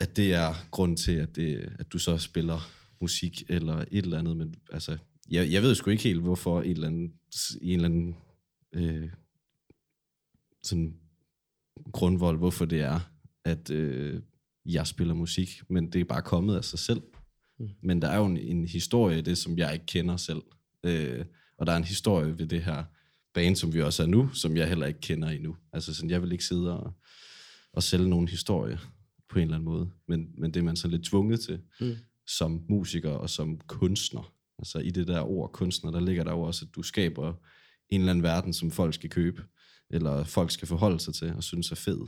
at 0.00 0.16
det 0.16 0.34
er 0.34 0.54
grund 0.70 0.96
til, 0.96 1.12
at, 1.12 1.36
det, 1.36 1.72
at 1.78 1.92
du 1.92 1.98
så 1.98 2.18
spiller 2.18 2.70
musik 3.00 3.42
eller 3.48 3.76
et 3.76 4.04
eller 4.04 4.18
andet, 4.18 4.36
men 4.36 4.54
altså, 4.72 4.98
jeg, 5.30 5.52
jeg 5.52 5.62
ved 5.62 5.74
sgu 5.74 5.90
ikke 5.90 6.02
helt, 6.02 6.20
hvorfor 6.20 6.60
et 6.60 6.70
eller 6.70 6.86
andet, 6.86 7.12
en 7.62 7.74
eller 7.74 7.88
anden 7.88 8.16
øh, 8.72 9.10
sådan 10.62 10.96
grundvold, 11.92 12.38
hvorfor 12.38 12.64
det 12.64 12.80
er, 12.80 13.00
at 13.44 13.70
øh, 13.70 14.20
jeg 14.66 14.86
spiller 14.86 15.14
musik, 15.14 15.62
men 15.68 15.92
det 15.92 16.00
er 16.00 16.04
bare 16.04 16.22
kommet 16.22 16.56
af 16.56 16.64
sig 16.64 16.78
selv. 16.78 17.02
Mm. 17.58 17.68
Men 17.82 18.02
der 18.02 18.08
er 18.08 18.18
jo 18.18 18.24
en, 18.24 18.36
en 18.36 18.64
historie 18.64 19.18
i 19.18 19.22
det, 19.22 19.38
som 19.38 19.58
jeg 19.58 19.72
ikke 19.72 19.86
kender 19.86 20.16
selv. 20.16 20.42
Øh, 20.84 21.24
og 21.58 21.66
der 21.66 21.72
er 21.72 21.76
en 21.76 21.84
historie 21.84 22.38
ved 22.38 22.46
det 22.46 22.62
her 22.62 22.84
band, 23.34 23.56
som 23.56 23.74
vi 23.74 23.82
også 23.82 24.02
er 24.02 24.06
nu, 24.06 24.30
som 24.32 24.56
jeg 24.56 24.68
heller 24.68 24.86
ikke 24.86 25.00
kender 25.00 25.28
endnu. 25.28 25.56
Altså 25.72 25.94
sådan, 25.94 26.10
jeg 26.10 26.22
vil 26.22 26.32
ikke 26.32 26.44
sidde 26.44 26.78
og, 26.80 26.92
og 27.72 27.82
sælge 27.82 28.08
nogen 28.08 28.28
historie 28.28 28.78
på 29.28 29.38
en 29.38 29.42
eller 29.42 29.54
anden 29.54 29.64
måde. 29.64 29.90
Men, 30.08 30.28
men 30.38 30.54
det 30.54 30.60
er 30.60 30.64
man 30.64 30.76
så 30.76 30.88
lidt 30.88 31.04
tvunget 31.04 31.40
til, 31.40 31.60
mm. 31.80 31.96
som 32.26 32.64
musiker 32.68 33.10
og 33.10 33.30
som 33.30 33.58
kunstner. 33.66 34.32
Altså 34.58 34.78
i 34.78 34.90
det 34.90 35.08
der 35.08 35.20
ord 35.20 35.52
kunstner, 35.52 35.90
der 35.90 36.00
ligger 36.00 36.24
der 36.24 36.32
jo 36.32 36.40
også, 36.40 36.64
at 36.64 36.74
du 36.74 36.82
skaber 36.82 37.34
en 37.88 38.00
eller 38.00 38.12
anden 38.12 38.22
verden, 38.22 38.52
som 38.52 38.70
folk 38.70 38.94
skal 38.94 39.10
købe, 39.10 39.42
eller 39.90 40.24
folk 40.24 40.50
skal 40.50 40.68
forholde 40.68 41.00
sig 41.00 41.14
til 41.14 41.34
og 41.34 41.42
synes 41.42 41.70
er 41.70 41.76
fed. 41.76 42.00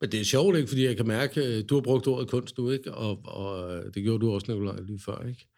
Men 0.00 0.12
det 0.12 0.20
er 0.20 0.24
sjovt, 0.24 0.56
ikke? 0.56 0.68
Fordi 0.68 0.84
jeg 0.84 0.96
kan 0.96 1.06
mærke, 1.06 1.42
at 1.42 1.58
øh, 1.58 1.64
du 1.68 1.74
har 1.74 1.82
brugt 1.82 2.06
ordet 2.06 2.28
kunst 2.28 2.58
nu, 2.58 2.70
ikke? 2.70 2.94
Og, 2.94 3.20
og 3.24 3.82
det 3.94 4.02
gjorde 4.02 4.20
du 4.20 4.32
også, 4.32 4.52
Nicolaj, 4.52 4.80
lige 4.86 5.00
før, 5.04 5.26
ikke? 5.28 5.48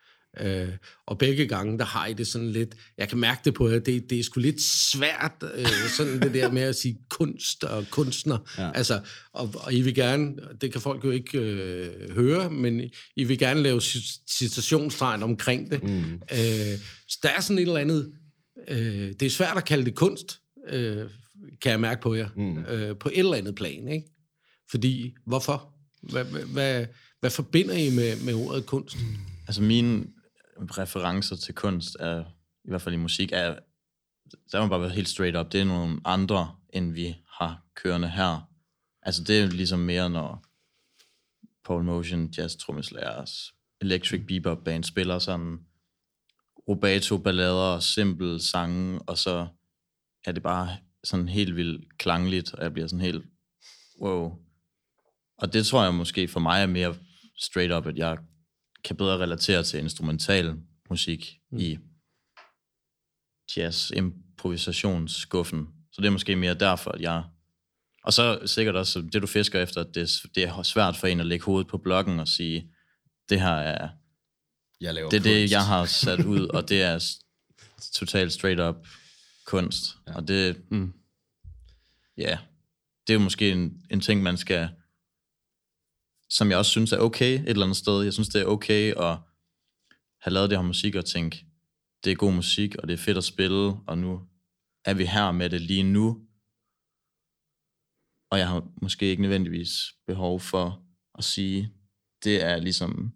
Uh, 0.45 0.69
og 1.07 1.19
begge 1.19 1.47
gange, 1.47 1.79
der 1.79 1.85
har 1.85 2.07
I 2.07 2.13
det 2.13 2.27
sådan 2.27 2.51
lidt, 2.51 2.75
jeg 2.99 3.09
kan 3.09 3.19
mærke 3.19 3.41
det 3.45 3.55
på 3.55 3.69
jer, 3.69 3.79
det, 3.79 4.11
det 4.11 4.19
er 4.19 4.23
sgu 4.23 4.41
lidt 4.41 4.63
svært, 4.63 5.33
uh, 5.43 5.89
sådan 5.97 6.21
det 6.21 6.35
der 6.35 6.53
med 6.53 6.63
at 6.63 6.77
sige 6.77 6.99
kunst 7.11 7.65
og 7.65 7.85
kunstner. 7.91 8.39
Ja. 8.59 8.73
Altså, 8.75 9.01
og, 9.33 9.55
og 9.55 9.75
I 9.75 9.81
vil 9.81 9.95
gerne, 9.95 10.37
det 10.61 10.73
kan 10.73 10.81
folk 10.81 11.05
jo 11.05 11.11
ikke 11.11 11.41
uh, 11.41 12.15
høre, 12.15 12.51
men 12.51 12.91
I 13.17 13.25
vil 13.25 13.39
gerne 13.39 13.63
lave 13.63 13.81
citationstegn 14.31 15.23
omkring 15.23 15.71
det. 15.71 15.83
Mm. 15.83 16.15
Uh, 16.15 16.79
så 17.09 17.19
der 17.23 17.29
er 17.29 17.41
sådan 17.41 17.59
et 17.59 17.63
eller 17.63 17.77
andet, 17.77 18.13
uh, 18.71 18.77
det 19.21 19.23
er 19.23 19.31
svært 19.31 19.57
at 19.57 19.65
kalde 19.65 19.85
det 19.85 19.95
kunst, 19.95 20.39
uh, 20.73 21.03
kan 21.61 21.71
jeg 21.73 21.81
mærke 21.81 22.03
på 22.03 22.15
jer, 22.15 22.29
mm. 22.37 22.59
øh, 22.59 22.99
på 22.99 23.09
et 23.09 23.19
eller 23.19 23.37
andet 23.37 23.55
plan, 23.55 23.89
ikke? 23.89 24.09
Fordi, 24.71 25.15
hvorfor? 25.27 25.73
Hvad, 26.03 26.25
hvad, 26.25 26.87
hvad 27.21 27.31
forbinder 27.31 27.75
I 27.75 27.91
med, 27.91 28.25
med 28.25 28.35
ordet 28.35 28.67
kunst? 28.67 28.97
Altså 29.47 29.63
mine 29.63 30.07
referencer 30.59 31.37
til 31.37 31.55
kunst, 31.55 31.97
er, 32.01 32.25
i 32.65 32.69
hvert 32.69 32.83
fald 32.83 32.95
i 32.95 32.99
musik, 32.99 33.33
er, 33.33 33.59
der 34.53 34.61
må 34.61 34.69
bare 34.69 34.81
være 34.81 34.91
helt 34.91 35.09
straight 35.09 35.37
up, 35.37 35.53
det 35.53 35.61
er 35.61 35.65
nogle 35.65 36.01
andre, 36.05 36.55
end 36.73 36.93
vi 36.93 37.17
har 37.39 37.65
kørende 37.75 38.09
her. 38.09 38.51
Altså 39.03 39.25
det 39.25 39.41
er 39.41 39.47
ligesom 39.47 39.79
mere, 39.79 40.11
når 40.11 40.45
Paul 41.65 41.85
Motion, 41.85 42.27
jazz 42.27 42.57
trommeslagers, 42.57 43.55
electric 43.81 44.27
bebop 44.27 44.65
band 44.65 44.85
spiller 44.85 45.19
sådan 45.19 45.59
rubato 46.69 47.19
ballader, 47.19 47.81
simpel 47.81 48.41
sange, 48.41 49.01
og 49.07 49.19
så 49.19 49.47
er 50.25 50.33
det 50.33 50.43
bare 50.43 50.77
sådan 51.07 51.29
helt 51.29 51.57
vildt 51.57 51.99
klangligt, 51.99 52.55
og 52.55 52.63
jeg 52.63 52.73
bliver 52.73 52.89
sådan 52.89 53.05
helt, 53.05 53.25
wow. 54.01 54.33
Og 55.39 55.53
det 55.53 55.67
tror 55.67 55.85
jeg 55.85 55.95
måske 55.95 56.29
for 56.29 56.41
mig 56.41 56.63
er 56.63 56.67
mere 56.67 56.97
straight 57.39 57.73
up, 57.73 57.87
at 57.87 57.97
jeg 57.97 58.19
kan 58.85 58.97
bedre 58.97 59.19
relatere 59.19 59.63
til 59.63 59.81
instrumental 59.81 60.55
musik 60.91 61.39
mm. 61.51 61.59
i 61.59 61.79
jazz 63.57 63.91
improvisationsskuffen. 63.91 65.67
Så 65.93 66.01
det 66.01 66.07
er 66.07 66.13
måske 66.13 66.37
mere 66.37 66.55
derfor, 66.55 66.91
at 66.91 67.01
jeg 67.01 67.25
Og 68.05 68.13
så 68.13 68.41
sikkert 68.47 68.77
også 68.77 69.01
det, 69.13 69.23
du 69.23 69.27
fisker 69.27 69.63
efter, 69.63 69.81
at 69.81 69.95
det, 69.95 70.11
det 70.35 70.45
er 70.45 70.63
svært 70.63 70.97
for 70.97 71.07
en 71.07 71.21
at 71.21 71.27
lægge 71.27 71.45
hovedet 71.45 71.69
på 71.69 71.79
bloggen 71.79 72.21
og 72.21 72.29
sige, 72.29 72.71
det 73.29 73.41
her 73.41 73.55
er 73.55 73.89
Jeg 74.81 74.95
laver 74.95 75.11
det, 75.11 75.19
er 75.19 75.23
det 75.23 75.51
jeg 75.51 75.67
har 75.67 75.85
sat 75.85 76.25
ud, 76.25 76.49
og 76.57 76.69
det 76.69 76.83
er 76.83 77.05
totalt 77.93 78.33
straight 78.33 78.61
up 78.61 78.77
kunst. 79.47 79.85
Ja. 80.07 80.15
Og 80.17 80.29
det, 80.29 80.71
Mm. 80.71 80.93
ja, 82.17 82.39
det 83.07 83.13
er 83.13 83.19
jo 83.19 83.25
måske 83.25 83.51
en, 83.53 83.87
en 83.91 84.01
ting, 84.01 84.23
man 84.23 84.37
skal, 84.37 84.69
som 86.31 86.51
jeg 86.51 86.59
også 86.59 86.71
synes 86.71 86.93
er 86.93 86.99
okay 86.99 87.35
et 87.41 87.49
eller 87.49 87.63
andet 87.67 87.77
sted. 87.77 88.03
Jeg 88.03 88.13
synes, 88.13 88.29
det 88.29 88.41
er 88.41 88.47
okay 88.47 88.95
at 88.97 89.19
have 90.21 90.33
lavet 90.35 90.51
det 90.51 90.59
her 90.59 90.67
musik 90.67 90.95
og 90.95 91.05
tænke, 91.05 91.47
det 92.05 92.13
er 92.13 92.17
god 92.17 92.33
musik, 92.33 92.77
og 92.77 92.89
det 92.89 92.95
er 92.95 92.99
fedt 92.99 93.19
at 93.19 93.25
spille, 93.25 93.77
og 93.87 93.99
nu 93.99 94.29
er 94.85 94.95
vi 94.95 95.05
her 95.07 95.33
med 95.33 95.51
det 95.51 95.61
lige 95.61 95.83
nu. 95.83 96.07
Og 98.31 98.39
jeg 98.39 98.49
har 98.49 98.69
måske 98.83 99.07
ikke 99.07 99.23
nødvendigvis 99.23 99.71
behov 100.07 100.41
for 100.41 100.83
at 101.19 101.25
sige, 101.25 101.73
det 102.25 102.43
er 102.43 102.57
ligesom 102.57 103.13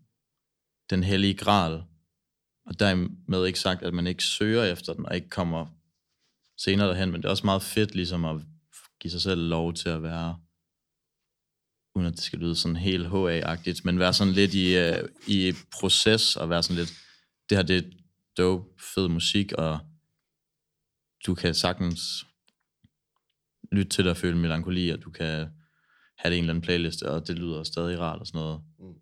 den 0.90 1.02
hellige 1.04 1.34
gral. 1.34 1.82
Og 2.66 2.80
dermed 2.80 3.46
ikke 3.46 3.60
sagt, 3.60 3.82
at 3.82 3.94
man 3.94 4.06
ikke 4.06 4.24
søger 4.24 4.64
efter 4.64 4.92
den, 4.94 5.06
og 5.06 5.14
ikke 5.14 5.28
kommer 5.28 5.66
senere 6.64 6.88
derhen, 6.88 7.10
men 7.10 7.22
det 7.22 7.26
er 7.26 7.30
også 7.30 7.46
meget 7.46 7.62
fedt 7.62 7.94
ligesom 7.94 8.24
at 8.24 8.36
give 9.00 9.10
sig 9.10 9.20
selv 9.20 9.48
lov 9.48 9.74
til 9.74 9.88
at 9.88 10.02
være, 10.02 10.38
uden 11.94 12.06
at 12.06 12.12
det 12.12 12.22
skal 12.22 12.38
lyde 12.38 12.56
sådan 12.56 12.76
helt 12.76 13.06
HA-agtigt, 13.06 13.80
men 13.84 13.98
være 13.98 14.12
sådan 14.12 14.32
lidt 14.32 14.54
i, 14.54 14.88
uh, 14.88 15.08
i 15.26 15.52
proces, 15.72 16.36
og 16.36 16.50
være 16.50 16.62
sådan 16.62 16.76
lidt, 16.76 16.92
det 17.48 17.58
her 17.58 17.62
det 17.62 17.76
er 17.76 17.90
dope, 18.36 18.82
fed 18.94 19.08
musik, 19.08 19.52
og 19.52 19.78
du 21.26 21.34
kan 21.34 21.54
sagtens 21.54 22.26
lytte 23.72 23.90
til 23.90 24.04
dig 24.04 24.10
og 24.10 24.16
føle 24.16 24.38
melankoli, 24.38 24.90
og 24.90 25.02
du 25.02 25.10
kan 25.10 25.48
have 26.18 26.30
det 26.30 26.36
i 26.36 26.38
en 26.38 26.44
eller 26.44 26.52
anden 26.52 26.62
playliste, 26.62 27.10
og 27.10 27.28
det 27.28 27.38
lyder 27.38 27.62
stadig 27.62 27.98
rart 27.98 28.20
og 28.20 28.26
sådan 28.26 28.38
noget. 28.38 28.62
Mm. 28.78 28.94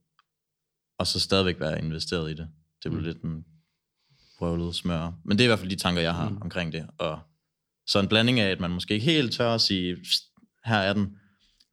Og 0.99 1.07
så 1.07 1.21
stadigvæk 1.21 1.61
være 1.61 1.79
investeret 1.79 2.31
i 2.31 2.35
det. 2.35 2.49
Det 2.83 2.91
bliver 2.91 3.01
mm. 3.01 3.07
lidt 3.07 3.23
en 3.23 3.45
prøvlet 4.39 4.75
smør. 4.75 5.13
Men 5.25 5.39
det 5.39 5.45
er 5.45 5.47
i 5.47 5.49
hvert 5.49 5.59
fald 5.59 5.71
de 5.71 5.77
tanker, 5.77 6.03
jeg 6.03 6.15
har 6.15 6.29
mm. 6.29 6.43
omkring 6.43 6.73
det. 6.73 6.87
Og 6.99 7.21
så 7.89 8.01
en 8.01 8.09
blanding 8.09 8.41
af, 8.41 8.51
at 8.51 8.61
man 8.61 8.71
måske 8.71 8.95
ikke 8.95 9.07
helt 9.07 9.33
tør 9.33 9.55
at 9.55 9.61
sige, 9.61 9.97
"Psst, 9.97 10.25
her 10.65 10.77
er 10.77 10.93
den, 10.93 11.19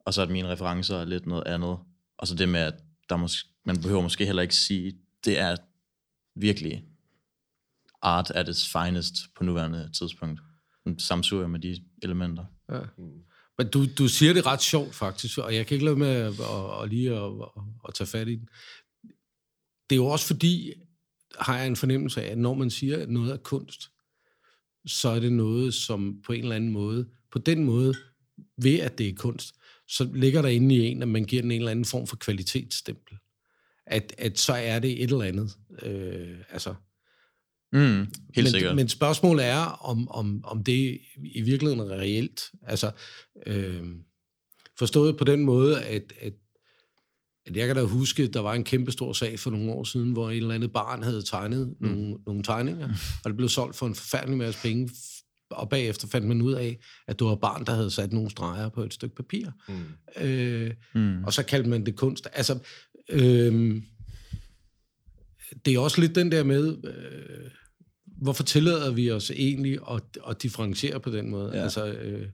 og 0.06 0.14
så 0.14 0.22
at 0.22 0.30
mine 0.30 0.48
referencer 0.48 0.98
er 0.98 1.06
lidt 1.06 1.26
noget 1.26 1.48
andet. 1.48 1.78
Og 2.18 2.28
så 2.28 2.36
det 2.36 2.50
med, 2.50 2.60
at 2.60 2.74
der 3.10 3.18
måske, 3.18 3.50
man 3.66 3.82
behøver 3.82 4.02
måske 4.02 4.26
heller 4.26 4.42
ikke 4.42 4.56
sige, 4.56 4.98
det 5.26 5.40
er 5.40 5.56
virkelig 6.36 6.84
art 8.02 8.32
at 8.32 8.50
its 8.50 8.72
finest 8.72 9.14
på 9.36 9.44
nuværende 9.44 9.92
tidspunkt. 10.00 10.42
Den 10.84 11.00
samsuger 11.00 11.48
med 11.48 11.60
de 11.60 11.84
elementer. 12.04 12.46
Ja. 12.70 12.80
Men 13.58 13.70
du, 13.70 13.86
du 13.98 14.08
siger 14.08 14.34
det 14.34 14.46
ret 14.46 14.62
sjovt 14.62 14.96
faktisk, 14.96 15.38
og 15.38 15.56
jeg 15.56 15.68
kan 15.68 15.76
ikke 15.76 15.86
lade 15.86 15.96
med 15.96 16.08
at, 16.08 16.40
at, 16.40 16.84
at 16.84 16.90
lige 16.90 17.12
at, 17.16 17.24
at, 17.24 17.64
at 17.88 17.94
tage 17.94 18.08
fat 18.08 18.28
i 18.28 18.36
den. 18.36 18.50
Det 19.90 19.96
er 19.96 19.96
jo 19.96 20.06
også 20.06 20.28
fordi, 20.28 20.74
har 21.40 21.58
jeg 21.58 21.68
en 21.68 21.76
fornemmelse 21.76 22.24
af, 22.24 22.32
at 22.32 22.38
når 22.38 22.54
man 22.54 22.70
siger, 22.70 23.02
at 23.02 23.10
noget 23.10 23.34
er 23.34 23.38
kunst, 23.38 23.90
så 24.88 25.10
er 25.10 25.20
det 25.20 25.32
noget, 25.32 25.74
som 25.74 26.22
på 26.26 26.34
en 26.34 26.42
eller 26.42 26.56
anden 26.56 26.72
måde, 26.72 27.08
på 27.32 27.40
den 27.40 27.64
måde, 27.64 27.94
ved 28.58 28.80
at 28.80 28.98
det 28.98 29.10
er 29.10 29.14
kunst, 29.14 29.56
så 29.88 30.10
ligger 30.14 30.42
der 30.42 30.50
inde 30.50 30.76
i 30.76 30.88
en, 30.88 31.02
at 31.02 31.08
man 31.08 31.24
giver 31.24 31.42
den 31.42 31.52
en 31.52 31.62
eller 31.62 31.72
anden 31.72 31.86
form 31.86 32.08
for 32.08 32.16
kvalitetsstempel. 32.16 33.18
At, 33.88 34.16
at 34.18 34.40
så 34.40 34.54
er 34.54 34.80
det 34.80 35.04
et 35.04 35.12
eller 35.12 35.24
andet. 35.24 35.58
Øh, 35.84 36.38
altså, 36.50 36.76
Mm, 37.76 37.98
helt 38.00 38.12
men, 38.36 38.48
sikkert. 38.48 38.76
Men 38.76 38.90
spørgsmålet 38.90 39.46
er, 39.46 39.62
om, 39.62 40.10
om, 40.12 40.42
om 40.44 40.64
det 40.64 41.02
i 41.18 41.42
virkeligheden 41.42 41.92
er 41.92 41.98
reelt. 41.98 42.42
Altså, 42.62 42.92
øh, 43.46 43.84
forstået 44.80 45.18
på 45.18 45.24
den 45.24 45.46
måde, 45.46 45.84
at, 45.84 46.14
at, 46.22 46.34
at 47.46 47.58
jeg 47.58 47.68
kan 47.68 47.76
da 47.76 47.82
huske, 47.84 48.28
der 48.28 48.40
var 48.40 48.54
en 48.54 48.64
kæmpe 48.64 48.92
stor 48.92 49.14
sag 49.14 49.40
for 49.40 49.52
nogle 49.52 49.72
år 49.72 49.84
siden, 49.84 50.12
hvor 50.12 50.30
en 50.30 50.38
eller 50.38 50.56
andet 50.56 50.74
barn 50.74 51.04
havde 51.04 51.22
tegnet 51.22 51.68
mm. 51.80 51.88
nogle, 51.88 52.16
nogle 52.26 52.44
tegninger, 52.44 52.90
og 53.24 53.30
det 53.30 53.38
blev 53.38 53.50
solgt 53.50 53.76
for 53.76 53.88
en 53.88 53.96
forfærdelig 53.96 54.38
masse 54.38 54.62
penge, 54.62 54.90
og 55.50 55.70
bagefter 55.70 56.08
fandt 56.08 56.28
man 56.28 56.42
ud 56.42 56.54
af, 56.54 56.78
at 57.08 57.20
det 57.20 57.28
var 57.28 57.36
barn, 57.36 57.66
der 57.66 57.74
havde 57.76 57.92
sat 57.92 58.14
nogle 58.14 58.30
streger 58.30 58.70
på 58.70 58.84
et 58.84 58.94
stykke 58.94 59.16
papir. 59.16 59.48
Mm. 59.68 60.24
Øh, 60.24 60.72
Mm. 60.96 61.24
og 61.24 61.34
så 61.34 61.44
kaldte 61.44 61.70
man 61.70 61.86
det 61.86 61.96
kunst. 61.96 62.28
Altså, 62.34 62.60
øh, 63.10 63.82
det 65.66 65.74
er 65.74 65.80
også 65.80 66.02
lidt 66.02 66.16
den 66.16 66.32
der 66.32 66.44
med, 66.44 66.78
øh, 66.84 67.52
hvorfor 68.06 68.44
tillader 68.44 68.92
vi 68.92 69.12
os 69.12 69.32
egentlig 69.32 69.80
at, 69.92 70.02
at 70.30 70.44
differentiere 70.44 71.00
på 71.00 71.10
den 71.10 71.30
måde. 71.30 71.52
Ja. 71.58 71.64
altså 71.64 71.86
øh, 71.86 72.28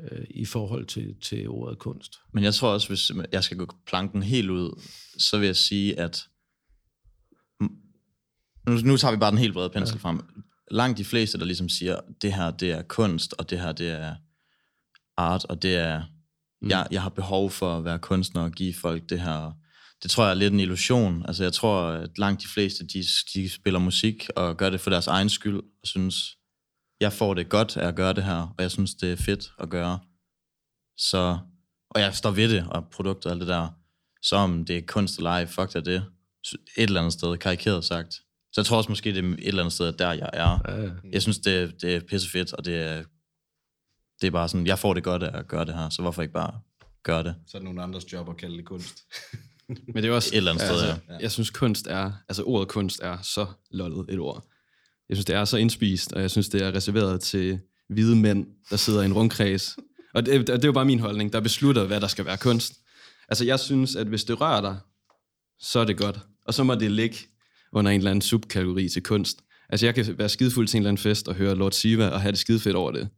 øh, 0.00 0.24
i 0.30 0.44
forhold 0.44 0.86
til, 0.86 1.14
til 1.22 1.48
ordet 1.48 1.78
kunst. 1.78 2.12
Men 2.32 2.44
jeg 2.44 2.54
tror 2.54 2.72
også, 2.72 2.88
hvis 2.88 3.12
jeg 3.32 3.44
skal 3.44 3.56
gå 3.56 3.66
planken 3.86 4.22
helt 4.22 4.50
ud, 4.50 4.82
så 5.18 5.38
vil 5.38 5.46
jeg 5.46 5.56
sige, 5.56 6.00
at 6.00 6.28
nu, 8.66 8.74
nu 8.84 8.96
tager 8.96 9.12
vi 9.12 9.18
bare 9.18 9.30
den 9.30 9.38
helt 9.38 9.52
brede 9.52 9.70
pensel 9.70 9.98
frem. 9.98 10.20
Langt 10.70 10.98
de 10.98 11.04
fleste, 11.04 11.38
der 11.38 11.44
ligesom 11.44 11.68
siger, 11.68 12.00
det 12.22 12.32
her 12.32 12.50
det 12.50 12.70
er 12.70 12.82
kunst, 12.82 13.34
og 13.38 13.50
det 13.50 13.60
her 13.60 13.72
det 13.72 13.90
er 13.90 14.14
art, 15.16 15.44
og 15.44 15.62
det 15.62 15.76
er, 15.76 16.02
mm. 16.62 16.68
jeg, 16.68 16.86
jeg 16.90 17.02
har 17.02 17.08
behov 17.08 17.50
for 17.50 17.78
at 17.78 17.84
være 17.84 17.98
kunstner 17.98 18.42
og 18.42 18.52
give 18.52 18.74
folk 18.74 19.08
det 19.08 19.20
her. 19.20 19.52
Det 20.02 20.10
tror 20.10 20.24
jeg 20.24 20.30
er 20.30 20.34
lidt 20.34 20.52
en 20.52 20.60
illusion. 20.60 21.26
Altså 21.26 21.42
jeg 21.42 21.52
tror, 21.52 21.82
at 21.82 22.18
langt 22.18 22.42
de 22.42 22.48
fleste, 22.48 22.86
de, 22.86 23.04
de 23.34 23.50
spiller 23.50 23.80
musik 23.80 24.28
og 24.36 24.56
gør 24.56 24.70
det 24.70 24.80
for 24.80 24.90
deres 24.90 25.06
egen 25.06 25.28
skyld, 25.28 25.56
og 25.56 25.88
synes, 25.88 26.35
jeg 27.00 27.12
får 27.12 27.34
det 27.34 27.48
godt 27.48 27.76
af 27.76 27.88
at 27.88 27.96
gøre 27.96 28.12
det 28.12 28.24
her, 28.24 28.54
og 28.58 28.62
jeg 28.62 28.70
synes, 28.70 28.94
det 28.94 29.12
er 29.12 29.16
fedt 29.16 29.52
at 29.58 29.70
gøre. 29.70 29.98
Så, 30.96 31.38
og 31.90 32.00
jeg 32.00 32.14
står 32.14 32.30
ved 32.30 32.48
det, 32.48 32.66
og 32.70 32.88
produkter 32.92 33.30
og 33.30 33.32
alt 33.32 33.40
det 33.40 33.48
der. 33.48 33.68
Så 34.22 34.36
om 34.36 34.64
det 34.64 34.76
er 34.76 34.82
kunst 34.86 35.16
eller 35.16 35.30
ej, 35.30 35.46
fuck 35.46 35.72
da 35.72 35.80
det. 35.80 36.04
Et 36.76 36.82
eller 36.82 37.00
andet 37.00 37.12
sted, 37.12 37.36
karikeret 37.36 37.84
sagt. 37.84 38.14
Så 38.52 38.60
jeg 38.60 38.66
tror 38.66 38.76
også 38.76 38.88
måske, 38.88 39.14
det 39.14 39.24
er 39.24 39.28
et 39.28 39.46
eller 39.46 39.62
andet 39.62 39.72
sted, 39.72 39.92
der 39.92 40.12
jeg 40.12 40.30
er. 40.32 40.58
Ja. 40.68 40.90
Jeg 41.12 41.22
synes, 41.22 41.38
det, 41.38 41.82
det 41.82 41.96
er 41.96 42.00
pissefedt, 42.00 42.52
og 42.52 42.64
det 42.64 42.82
er, 42.82 43.04
det 44.20 44.26
er 44.26 44.30
bare 44.30 44.48
sådan, 44.48 44.66
jeg 44.66 44.78
får 44.78 44.94
det 44.94 45.04
godt 45.04 45.22
af 45.22 45.38
at 45.38 45.48
gøre 45.48 45.64
det 45.64 45.74
her, 45.74 45.88
så 45.88 46.02
hvorfor 46.02 46.22
ikke 46.22 46.34
bare 46.34 46.60
gøre 47.02 47.22
det? 47.24 47.34
Så 47.46 47.56
er 47.56 47.58
det 47.58 47.64
nogle 47.64 47.82
andres 47.82 48.12
job 48.12 48.28
at 48.28 48.36
kalde 48.36 48.56
det 48.56 48.64
kunst. 48.64 48.98
Men 49.68 49.96
det 49.96 50.04
er 50.04 50.12
også... 50.12 50.30
Et 50.32 50.36
eller 50.36 50.50
andet 50.50 50.66
sted, 50.66 50.80
altså, 50.80 51.00
Jeg 51.20 51.32
synes, 51.32 51.50
kunst 51.50 51.86
er... 51.86 52.12
Altså, 52.28 52.42
ordet 52.42 52.68
kunst 52.68 53.00
er 53.02 53.22
så 53.22 53.46
lollet 53.70 54.06
et 54.08 54.18
ord. 54.18 54.44
Jeg 55.08 55.16
synes, 55.16 55.24
det 55.24 55.36
er 55.36 55.44
så 55.44 55.56
indspist, 55.56 56.12
og 56.12 56.22
jeg 56.22 56.30
synes, 56.30 56.48
det 56.48 56.62
er 56.62 56.74
reserveret 56.74 57.20
til 57.20 57.60
hvide 57.88 58.16
mænd, 58.16 58.46
der 58.70 58.76
sidder 58.76 59.02
i 59.02 59.04
en 59.04 59.12
rundkreds. 59.12 59.76
Og 60.14 60.26
det, 60.26 60.46
det 60.46 60.64
er 60.64 60.68
jo 60.68 60.72
bare 60.72 60.84
min 60.84 61.00
holdning, 61.00 61.32
der 61.32 61.40
beslutter, 61.40 61.86
hvad 61.86 62.00
der 62.00 62.06
skal 62.06 62.24
være 62.24 62.36
kunst. 62.38 62.72
Altså, 63.28 63.44
jeg 63.44 63.60
synes, 63.60 63.96
at 63.96 64.06
hvis 64.06 64.24
det 64.24 64.40
rører 64.40 64.60
dig, 64.60 64.78
så 65.60 65.78
er 65.80 65.84
det 65.84 65.98
godt. 65.98 66.20
Og 66.46 66.54
så 66.54 66.64
må 66.64 66.74
det 66.74 66.90
ligge 66.90 67.16
under 67.72 67.90
en 67.90 68.00
eller 68.00 68.10
anden 68.10 68.22
subkategori 68.22 68.88
til 68.88 69.02
kunst. 69.02 69.42
Altså, 69.68 69.86
jeg 69.86 69.94
kan 69.94 70.18
være 70.18 70.28
skidefuld 70.28 70.68
til 70.68 70.76
en 70.76 70.82
eller 70.82 70.88
anden 70.88 71.02
fest 71.02 71.28
og 71.28 71.34
høre 71.34 71.54
Lord 71.54 71.72
Siva 71.72 72.08
og 72.08 72.20
have 72.20 72.32
det 72.32 72.38
skidefedt 72.38 72.76
over 72.76 72.92
det. 72.92 73.08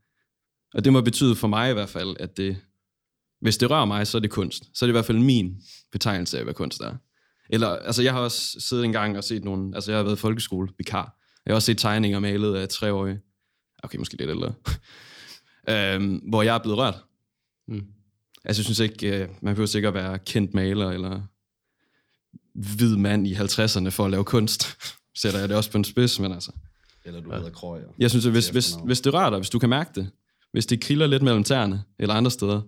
Og 0.75 0.85
det 0.85 0.93
må 0.93 1.01
betyde 1.01 1.37
for 1.37 1.49
mig 1.49 1.71
i 1.71 1.73
hvert 1.73 1.89
fald, 1.89 2.17
at 2.21 2.37
det, 2.37 2.57
hvis 3.41 3.59
det 3.59 3.71
rører 3.71 3.85
mig, 3.85 4.07
så 4.07 4.19
er 4.19 4.21
det 4.21 4.31
kunst. 4.31 4.65
Så 4.75 4.85
er 4.85 4.87
det 4.87 4.91
i 4.91 4.99
hvert 4.99 5.05
fald 5.05 5.19
min 5.19 5.57
betegnelse 5.93 6.39
af, 6.39 6.45
hvad 6.45 6.55
kunst 6.55 6.81
er. 6.81 6.95
Eller, 7.51 7.69
altså, 7.69 8.03
jeg 8.03 8.13
har 8.13 8.21
også 8.21 8.61
siddet 8.61 8.85
en 8.85 8.93
gang 8.93 9.17
og 9.17 9.25
set 9.25 9.45
nogle... 9.45 9.75
Altså, 9.75 9.91
jeg 9.91 9.99
har 9.99 10.05
været 10.05 10.19
folkeskolevikar 10.19 11.03
folkeskole. 11.03 11.18
Jeg 11.49 11.53
har 11.53 11.57
også 11.57 11.67
set 11.67 11.79
tegninger 11.79 12.19
malet 12.19 12.55
af 12.55 12.69
treårige. 12.69 13.21
Okay, 13.83 13.99
måske 13.99 14.17
lidt 14.17 14.31
ældre. 14.31 14.55
øhm, 15.95 16.17
hvor 16.17 16.43
jeg 16.43 16.55
er 16.55 16.59
blevet 16.59 16.79
rørt. 16.79 17.05
Mm. 17.69 17.85
Altså, 18.45 18.61
jeg 18.61 18.65
synes 18.65 18.79
ikke, 18.79 19.23
øh, 19.23 19.29
man 19.43 19.55
behøver 19.55 19.67
sikkert 19.67 19.95
være 19.95 20.19
kendt 20.19 20.55
maler, 20.55 20.91
eller 20.91 21.21
hvid 22.55 22.97
mand 22.97 23.27
i 23.27 23.35
50'erne 23.35 23.89
for 23.89 24.05
at 24.05 24.11
lave 24.11 24.25
kunst. 24.25 24.77
Sætter 25.21 25.41
jeg 25.41 25.49
det 25.49 25.57
også 25.57 25.71
på 25.71 25.79
en 25.79 25.85
spids, 25.85 26.21
men 26.21 26.33
altså... 26.33 26.53
Eller 27.05 27.21
du 27.21 27.31
ja. 27.31 27.37
hedder 27.37 27.51
Krøyer. 27.51 27.89
Jeg 27.99 28.11
synes, 28.11 28.27
at 28.27 28.33
hvis, 28.33 28.49
hvis, 28.49 28.75
hvis 28.85 29.01
det 29.01 29.15
rører 29.15 29.31
dig, 29.31 29.39
hvis 29.39 29.51
du 29.51 29.59
kan 29.59 29.69
mærke 29.69 29.91
det, 29.95 30.11
hvis 30.53 30.67
det 30.67 30.81
kriller 30.81 31.07
lidt 31.07 31.23
mellem 31.23 31.45
tæerne, 31.45 31.83
eller 31.99 32.15
andre 32.15 32.31
steder, 32.31 32.61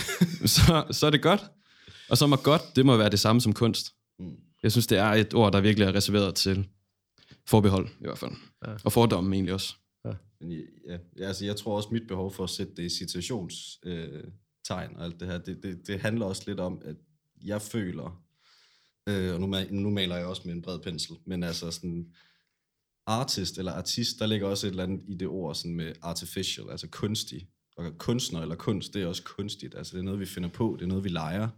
så, 0.56 0.84
så 0.90 1.06
er 1.06 1.10
det 1.10 1.22
godt. 1.22 1.44
Og 2.10 2.18
så 2.18 2.26
må 2.26 2.36
godt, 2.36 2.62
det 2.76 2.86
må 2.86 2.96
være 2.96 3.10
det 3.10 3.20
samme 3.20 3.40
som 3.40 3.52
kunst. 3.52 3.92
Mm. 4.18 4.34
Jeg 4.62 4.72
synes, 4.72 4.86
det 4.86 4.98
er 4.98 5.10
et 5.12 5.34
ord, 5.34 5.52
der 5.52 5.60
virkelig 5.60 5.86
er 5.86 5.94
reserveret 5.94 6.34
til 6.34 6.66
forbehold, 7.48 7.88
i 7.88 8.04
hvert 8.04 8.18
fald. 8.18 8.32
Ja. 8.66 8.74
Og 8.84 8.92
fordomme 8.92 9.34
egentlig 9.34 9.54
også. 9.54 9.74
Men 10.42 10.52
ja, 10.52 10.98
ja, 11.18 11.26
altså 11.26 11.44
jeg 11.44 11.56
tror 11.56 11.76
også, 11.76 11.88
mit 11.92 12.08
behov 12.08 12.32
for 12.32 12.44
at 12.44 12.50
sætte 12.50 12.74
det 12.76 12.82
i 12.82 12.88
citationstegn 12.88 13.98
øh, 13.98 14.24
tegn 14.64 14.96
og 14.96 15.04
alt 15.04 15.20
det 15.20 15.28
her, 15.28 15.38
det, 15.38 15.62
det, 15.62 15.86
det 15.86 16.00
handler 16.00 16.26
også 16.26 16.42
lidt 16.46 16.60
om, 16.60 16.82
at 16.84 16.96
jeg 17.44 17.62
føler, 17.62 18.24
øh, 19.08 19.34
og 19.34 19.40
nu, 19.40 19.56
nu 19.70 19.90
maler 19.90 20.16
jeg 20.16 20.26
også 20.26 20.42
med 20.44 20.54
en 20.54 20.62
bred 20.62 20.78
pensel, 20.78 21.16
men 21.26 21.42
altså 21.42 21.70
sådan, 21.70 22.12
artist 23.06 23.58
eller 23.58 23.72
artist, 23.72 24.18
der 24.18 24.26
ligger 24.26 24.46
også 24.46 24.66
et 24.66 24.70
eller 24.70 24.82
andet 24.82 25.02
i 25.08 25.14
det 25.14 25.28
ord 25.28 25.54
sådan 25.54 25.74
med 25.74 25.92
artificial, 26.02 26.70
altså 26.70 26.88
kunstig. 26.88 27.48
Og 27.76 27.98
kunstner 27.98 28.40
eller 28.40 28.54
kunst, 28.54 28.94
det 28.94 29.02
er 29.02 29.06
også 29.06 29.22
kunstigt. 29.22 29.74
Altså 29.74 29.92
det 29.92 29.98
er 29.98 30.04
noget, 30.04 30.20
vi 30.20 30.26
finder 30.26 30.48
på, 30.48 30.76
det 30.78 30.84
er 30.84 30.88
noget, 30.88 31.04
vi 31.04 31.08
leger. 31.08 31.48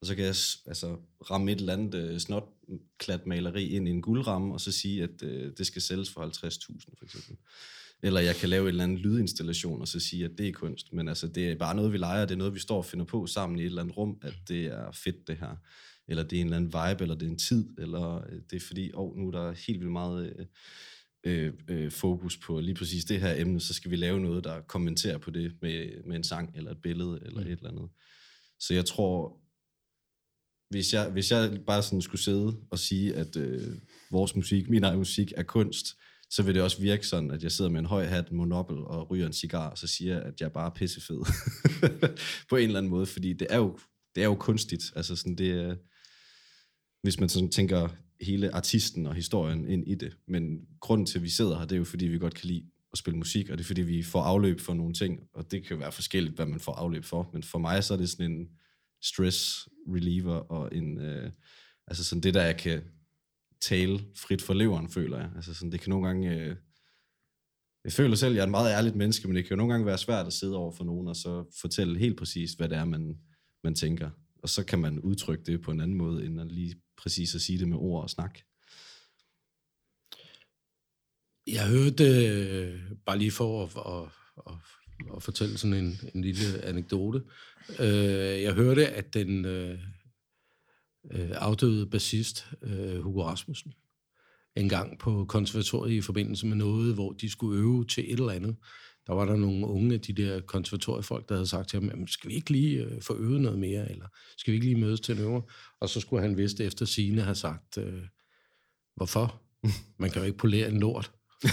Og 0.00 0.06
så 0.06 0.14
kan 0.14 0.24
jeg 0.24 0.34
altså, 0.66 0.96
ramme 1.30 1.52
et 1.52 1.60
eller 1.60 1.72
andet 1.72 1.94
øh, 1.94 2.18
snotklat 2.18 3.26
maleri 3.26 3.68
ind 3.68 3.88
i 3.88 3.90
en 3.90 4.02
guldramme, 4.02 4.54
og 4.54 4.60
så 4.60 4.72
sige, 4.72 5.02
at 5.02 5.22
øh, 5.22 5.52
det 5.58 5.66
skal 5.66 5.82
sælges 5.82 6.10
for 6.10 6.26
50.000 6.26 6.98
for 6.98 7.04
eksempel. 7.04 7.36
Eller 8.02 8.20
jeg 8.20 8.36
kan 8.36 8.48
lave 8.48 8.62
en 8.62 8.68
eller 8.68 8.84
anden 8.84 8.98
lydinstallation, 8.98 9.80
og 9.80 9.88
så 9.88 10.00
sige, 10.00 10.24
at 10.24 10.30
det 10.38 10.48
er 10.48 10.52
kunst. 10.52 10.92
Men 10.92 11.08
altså, 11.08 11.28
det 11.28 11.50
er 11.50 11.56
bare 11.56 11.74
noget, 11.74 11.92
vi 11.92 11.98
leger, 11.98 12.24
det 12.24 12.34
er 12.34 12.38
noget, 12.38 12.54
vi 12.54 12.58
står 12.58 12.76
og 12.76 12.84
finder 12.84 13.04
på 13.04 13.26
sammen 13.26 13.58
i 13.58 13.62
et 13.62 13.66
eller 13.66 13.82
andet 13.82 13.96
rum, 13.96 14.18
at 14.22 14.34
det 14.48 14.66
er 14.66 14.90
fedt, 14.92 15.28
det 15.28 15.36
her. 15.36 15.56
Eller 16.08 16.22
det 16.22 16.36
er 16.36 16.40
en 16.40 16.46
eller 16.46 16.56
anden 16.56 16.72
vibe, 16.72 17.02
eller 17.02 17.14
det 17.14 17.26
er 17.26 17.30
en 17.30 17.38
tid, 17.38 17.68
eller 17.78 18.16
øh, 18.16 18.40
det 18.50 18.56
er 18.56 18.66
fordi, 18.66 18.92
åh, 18.94 19.10
oh, 19.10 19.16
nu 19.16 19.26
er 19.26 19.30
der 19.30 19.52
helt 19.66 19.80
vildt 19.80 19.92
meget... 19.92 20.34
Øh, 20.38 20.46
øh, 21.24 21.52
øh, 21.68 21.90
fokus 21.90 22.36
på 22.36 22.60
lige 22.60 22.74
præcis 22.74 23.04
det 23.04 23.20
her 23.20 23.40
emne, 23.40 23.60
så 23.60 23.74
skal 23.74 23.90
vi 23.90 23.96
lave 23.96 24.20
noget, 24.20 24.44
der 24.44 24.60
kommenterer 24.60 25.18
på 25.18 25.30
det 25.30 25.52
med, 25.62 26.04
med 26.06 26.16
en 26.16 26.24
sang, 26.24 26.56
eller 26.56 26.70
et 26.70 26.82
billede, 26.82 27.20
eller 27.26 27.40
mm. 27.40 27.46
et 27.46 27.56
eller 27.56 27.70
andet. 27.70 27.88
Så 28.58 28.74
jeg 28.74 28.84
tror, 28.84 29.40
hvis 30.70 30.94
jeg, 30.94 31.10
hvis 31.10 31.30
jeg 31.30 31.60
bare 31.66 31.82
sådan 31.82 32.02
skulle 32.02 32.20
sidde 32.20 32.56
og 32.70 32.78
sige, 32.78 33.14
at 33.14 33.36
øh, 33.36 33.76
vores 34.10 34.36
musik, 34.36 34.68
min 34.68 34.84
egen 34.84 34.98
musik, 34.98 35.32
er 35.36 35.42
kunst, 35.42 35.96
så 36.30 36.42
vil 36.42 36.54
det 36.54 36.62
også 36.62 36.80
virke 36.80 37.06
sådan, 37.06 37.30
at 37.30 37.42
jeg 37.42 37.52
sidder 37.52 37.70
med 37.70 37.80
en 37.80 37.86
høj 37.86 38.04
hat, 38.04 38.28
en 38.28 38.36
monopel 38.36 38.76
og 38.76 39.10
ryger 39.10 39.26
en 39.26 39.32
cigar, 39.32 39.70
og 39.70 39.78
så 39.78 39.86
siger 39.86 40.14
jeg, 40.14 40.22
at 40.22 40.40
jeg 40.40 40.46
er 40.46 40.50
bare 40.50 40.70
pissefed. 40.70 41.18
på 42.50 42.56
en 42.56 42.66
eller 42.66 42.78
anden 42.78 42.90
måde, 42.90 43.06
fordi 43.06 43.32
det 43.32 43.46
er 43.50 43.56
jo, 43.56 43.78
det 44.14 44.20
er 44.20 44.24
jo 44.24 44.34
kunstigt. 44.34 44.84
Altså 44.96 45.16
sådan, 45.16 45.36
det 45.36 45.50
er, 45.50 45.76
hvis 47.02 47.20
man 47.20 47.28
sådan 47.28 47.50
tænker 47.50 47.88
hele 48.20 48.54
artisten 48.54 49.06
og 49.06 49.14
historien 49.14 49.68
ind 49.68 49.88
i 49.88 49.94
det. 49.94 50.16
Men 50.26 50.60
grunden 50.80 51.06
til, 51.06 51.18
at 51.18 51.22
vi 51.22 51.28
sidder 51.28 51.58
her, 51.58 51.66
det 51.66 51.72
er 51.72 51.78
jo, 51.78 51.84
fordi 51.84 52.06
vi 52.06 52.18
godt 52.18 52.34
kan 52.34 52.48
lide 52.48 52.64
at 52.92 52.98
spille 52.98 53.18
musik, 53.18 53.50
og 53.50 53.58
det 53.58 53.64
er, 53.64 53.66
fordi 53.66 53.82
vi 53.82 54.02
får 54.02 54.22
afløb 54.22 54.60
for 54.60 54.74
nogle 54.74 54.94
ting, 54.94 55.20
og 55.32 55.50
det 55.50 55.62
kan 55.66 55.76
jo 55.76 55.80
være 55.80 55.92
forskelligt, 55.92 56.36
hvad 56.36 56.46
man 56.46 56.60
får 56.60 56.72
afløb 56.72 57.04
for. 57.04 57.30
Men 57.32 57.42
for 57.42 57.58
mig, 57.58 57.84
så 57.84 57.94
er 57.94 57.98
det 57.98 58.10
sådan 58.10 58.30
en 58.32 58.48
stress 59.02 59.68
reliever, 59.88 60.34
og 60.34 60.76
en, 60.76 61.00
øh, 61.00 61.32
altså 61.86 62.04
sådan 62.04 62.22
det, 62.22 62.34
der 62.34 62.42
jeg 62.42 62.56
kan 62.56 62.82
tale 63.60 64.00
frit 64.16 64.42
for 64.42 64.54
leveren, 64.54 64.88
føler 64.88 65.18
jeg. 65.18 65.30
Altså 65.36 65.54
sådan, 65.54 65.72
det 65.72 65.80
kan 65.80 65.90
nogle 65.90 66.06
gange... 66.06 66.40
Øh, 66.40 66.56
jeg 67.84 67.92
føler 67.92 68.16
selv, 68.16 68.30
at 68.30 68.36
jeg 68.36 68.42
er 68.42 68.46
en 68.46 68.50
meget 68.50 68.72
ærligt 68.72 68.96
menneske, 68.96 69.28
men 69.28 69.36
det 69.36 69.44
kan 69.44 69.50
jo 69.50 69.56
nogle 69.56 69.72
gange 69.72 69.86
være 69.86 69.98
svært 69.98 70.26
at 70.26 70.32
sidde 70.32 70.56
over 70.56 70.72
for 70.72 70.84
nogen, 70.84 71.08
og 71.08 71.16
så 71.16 71.44
fortælle 71.60 71.98
helt 71.98 72.18
præcis, 72.18 72.52
hvad 72.52 72.68
det 72.68 72.78
er, 72.78 72.84
man, 72.84 73.18
man 73.64 73.74
tænker. 73.74 74.10
Og 74.42 74.48
så 74.48 74.64
kan 74.64 74.78
man 74.78 75.00
udtrykke 75.00 75.44
det 75.44 75.60
på 75.60 75.70
en 75.70 75.80
anden 75.80 75.96
måde, 75.96 76.26
end 76.26 76.40
at 76.40 76.52
lige 76.52 76.74
præcis 77.02 77.34
at 77.34 77.40
sige 77.40 77.58
det 77.58 77.68
med 77.68 77.76
ord 77.76 78.02
og 78.02 78.10
snak. 78.10 78.38
Jeg 81.46 81.68
hørte, 81.68 82.04
øh, 82.04 82.80
bare 83.06 83.18
lige 83.18 83.30
for 83.30 83.64
at, 83.64 83.70
at, 83.76 84.08
at, 84.46 85.16
at 85.16 85.22
fortælle 85.22 85.58
sådan 85.58 85.84
en, 85.84 86.00
en 86.14 86.24
lille 86.24 86.64
anekdote, 86.64 87.22
øh, 87.78 88.42
jeg 88.42 88.54
hørte, 88.54 88.88
at 88.88 89.14
den 89.14 89.44
øh, 89.44 89.78
øh 91.10 91.30
afdøde 91.34 91.86
bassist 91.86 92.46
øh, 92.62 93.00
Hugo 93.00 93.24
Rasmussen 93.24 93.72
en 94.56 94.68
gang 94.68 94.98
på 94.98 95.24
konservatoriet 95.24 95.94
i 95.94 96.00
forbindelse 96.00 96.46
med 96.46 96.56
noget, 96.56 96.94
hvor 96.94 97.12
de 97.12 97.30
skulle 97.30 97.60
øve 97.60 97.84
til 97.84 98.12
et 98.12 98.18
eller 98.18 98.32
andet, 98.32 98.56
der 99.10 99.16
var 99.16 99.24
der 99.24 99.36
nogle 99.36 99.66
unge 99.66 99.94
af 99.94 100.00
de 100.00 100.12
der 100.12 100.40
konservatoriefolk, 100.40 101.28
der 101.28 101.34
havde 101.34 101.46
sagt 101.46 101.68
til 101.68 101.90
ham, 101.90 102.06
skal 102.06 102.30
vi 102.30 102.34
ikke 102.34 102.50
lige 102.50 102.84
øh, 102.84 103.02
få 103.02 103.16
øvet 103.16 103.40
noget 103.40 103.58
mere, 103.58 103.90
eller 103.90 104.06
skal 104.38 104.52
vi 104.52 104.56
ikke 104.56 104.66
lige 104.66 104.80
mødes 104.80 105.00
til 105.00 105.14
en 105.14 105.22
øver? 105.22 105.40
Og 105.80 105.88
så 105.88 106.00
skulle 106.00 106.22
han 106.22 106.36
vist 106.36 106.60
efter 106.60 106.86
sine 106.86 107.22
have 107.22 107.34
sagt, 107.34 107.78
øh, 107.78 108.02
hvorfor? 108.96 109.42
Man 109.98 110.10
kan 110.10 110.22
jo 110.22 110.26
ikke 110.26 110.38
polere 110.38 110.68
en 110.68 110.80
lort. 110.80 111.12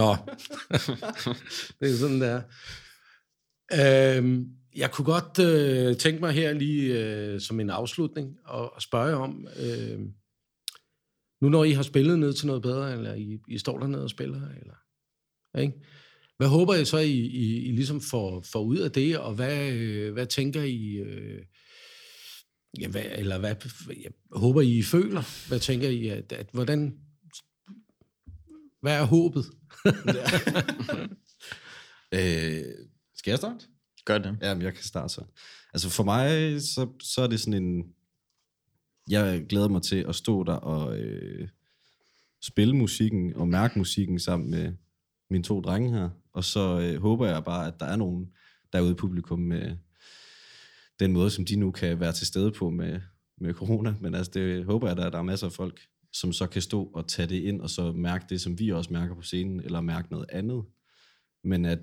Nå, 0.00 0.16
det 1.80 1.90
er 1.90 1.96
sådan 1.96 2.20
der. 2.20 2.42
Øhm, 3.80 4.48
jeg 4.76 4.90
kunne 4.90 5.06
godt 5.06 5.38
øh, 5.38 5.96
tænke 5.96 6.20
mig 6.20 6.32
her 6.32 6.52
lige 6.52 7.04
øh, 7.04 7.40
som 7.40 7.60
en 7.60 7.70
afslutning 7.70 8.36
og, 8.44 8.74
og 8.74 8.82
spørge 8.82 9.16
om, 9.16 9.48
øh, 9.60 10.00
nu 11.40 11.48
når 11.48 11.64
I 11.64 11.72
har 11.72 11.82
spillet 11.82 12.18
ned 12.18 12.32
til 12.32 12.46
noget 12.46 12.62
bedre, 12.62 12.92
eller 12.92 13.14
I, 13.14 13.38
I 13.48 13.58
står 13.58 13.78
dernede 13.78 14.04
og 14.04 14.10
spiller, 14.10 14.48
eller 14.60 14.74
ikke? 15.58 15.74
Hvad 16.36 16.48
håber 16.48 16.74
I 16.74 16.84
så, 16.84 16.98
I, 16.98 17.12
I, 17.12 17.68
I 17.68 17.72
ligesom 17.72 18.00
får, 18.00 18.40
får 18.52 18.62
ud 18.62 18.76
af 18.76 18.92
det, 18.92 19.18
og 19.18 19.34
hvad, 19.34 19.72
hvad 20.10 20.26
tænker 20.26 20.62
I, 20.62 20.96
øh, 20.96 21.42
ja, 22.80 22.88
hvad, 22.88 23.04
eller 23.12 23.38
hvad 23.38 23.54
jeg 23.88 24.12
håber 24.32 24.60
I, 24.60 24.78
I 24.78 24.82
føler? 24.82 25.48
Hvad 25.48 25.60
tænker 25.60 25.88
I, 25.88 26.08
at, 26.08 26.32
at 26.32 26.48
hvordan, 26.52 26.98
hvad 28.80 28.92
er 28.92 29.04
håbet? 29.04 29.44
øh, 32.14 32.64
skal 33.14 33.30
jeg 33.30 33.38
starte? 33.38 33.66
Gør 34.04 34.18
det. 34.18 34.38
Ja, 34.42 34.58
jeg 34.58 34.74
kan 34.74 34.84
starte 34.84 35.14
så. 35.14 35.24
Altså 35.74 35.90
for 35.90 36.04
mig, 36.04 36.62
så, 36.62 36.88
så 37.02 37.22
er 37.22 37.26
det 37.26 37.40
sådan 37.40 37.62
en... 37.62 37.84
Jeg 39.10 39.44
glæder 39.48 39.68
mig 39.68 39.82
til 39.82 40.04
at 40.08 40.14
stå 40.14 40.44
der 40.44 40.54
og 40.54 40.98
øh, 40.98 41.48
spille 42.42 42.76
musikken 42.76 43.36
og 43.36 43.48
mærke 43.48 43.78
musikken 43.78 44.18
sammen 44.18 44.50
med, 44.50 44.72
mine 45.30 45.44
to 45.44 45.60
drenge 45.60 45.90
her. 45.90 46.10
Og 46.32 46.44
så 46.44 46.80
øh, 46.80 47.00
håber 47.00 47.26
jeg 47.26 47.44
bare, 47.44 47.66
at 47.66 47.80
der 47.80 47.86
er 47.86 47.96
nogen 47.96 48.30
derude 48.72 48.90
i 48.90 48.94
publikum 48.94 49.38
med 49.38 49.76
den 51.00 51.12
måde, 51.12 51.30
som 51.30 51.44
de 51.44 51.56
nu 51.56 51.70
kan 51.70 52.00
være 52.00 52.12
til 52.12 52.26
stede 52.26 52.52
på 52.52 52.70
med, 52.70 53.00
med 53.38 53.54
corona. 53.54 53.94
Men 54.00 54.14
altså, 54.14 54.32
det 54.34 54.64
håber 54.64 54.88
jeg, 54.88 54.98
at 54.98 55.12
der 55.12 55.18
er 55.18 55.22
masser 55.22 55.46
af 55.46 55.52
folk, 55.52 55.80
som 56.12 56.32
så 56.32 56.46
kan 56.46 56.62
stå 56.62 56.84
og 56.94 57.08
tage 57.08 57.28
det 57.28 57.40
ind, 57.40 57.60
og 57.60 57.70
så 57.70 57.92
mærke 57.92 58.24
det, 58.28 58.40
som 58.40 58.58
vi 58.58 58.72
også 58.72 58.92
mærker 58.92 59.14
på 59.14 59.22
scenen, 59.22 59.60
eller 59.60 59.80
mærke 59.80 60.10
noget 60.10 60.26
andet. 60.28 60.64
Men 61.44 61.64
at 61.64 61.78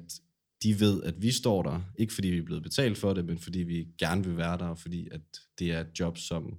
de 0.64 0.80
ved, 0.80 1.04
at 1.04 1.22
vi 1.22 1.32
står 1.32 1.64
der, 1.64 1.82
ikke 1.98 2.14
fordi 2.14 2.28
vi 2.28 2.38
er 2.38 2.44
blevet 2.44 2.64
betalt 2.64 2.98
for 2.98 3.14
det, 3.14 3.26
men 3.26 3.38
fordi 3.38 3.60
vi 3.60 3.88
gerne 3.98 4.24
vil 4.24 4.38
være 4.38 4.58
der, 4.58 4.66
og 4.66 4.78
fordi 4.78 5.08
at 5.12 5.22
det 5.60 5.72
er 5.72 5.80
et 5.80 6.00
job, 6.00 6.18
som 6.18 6.58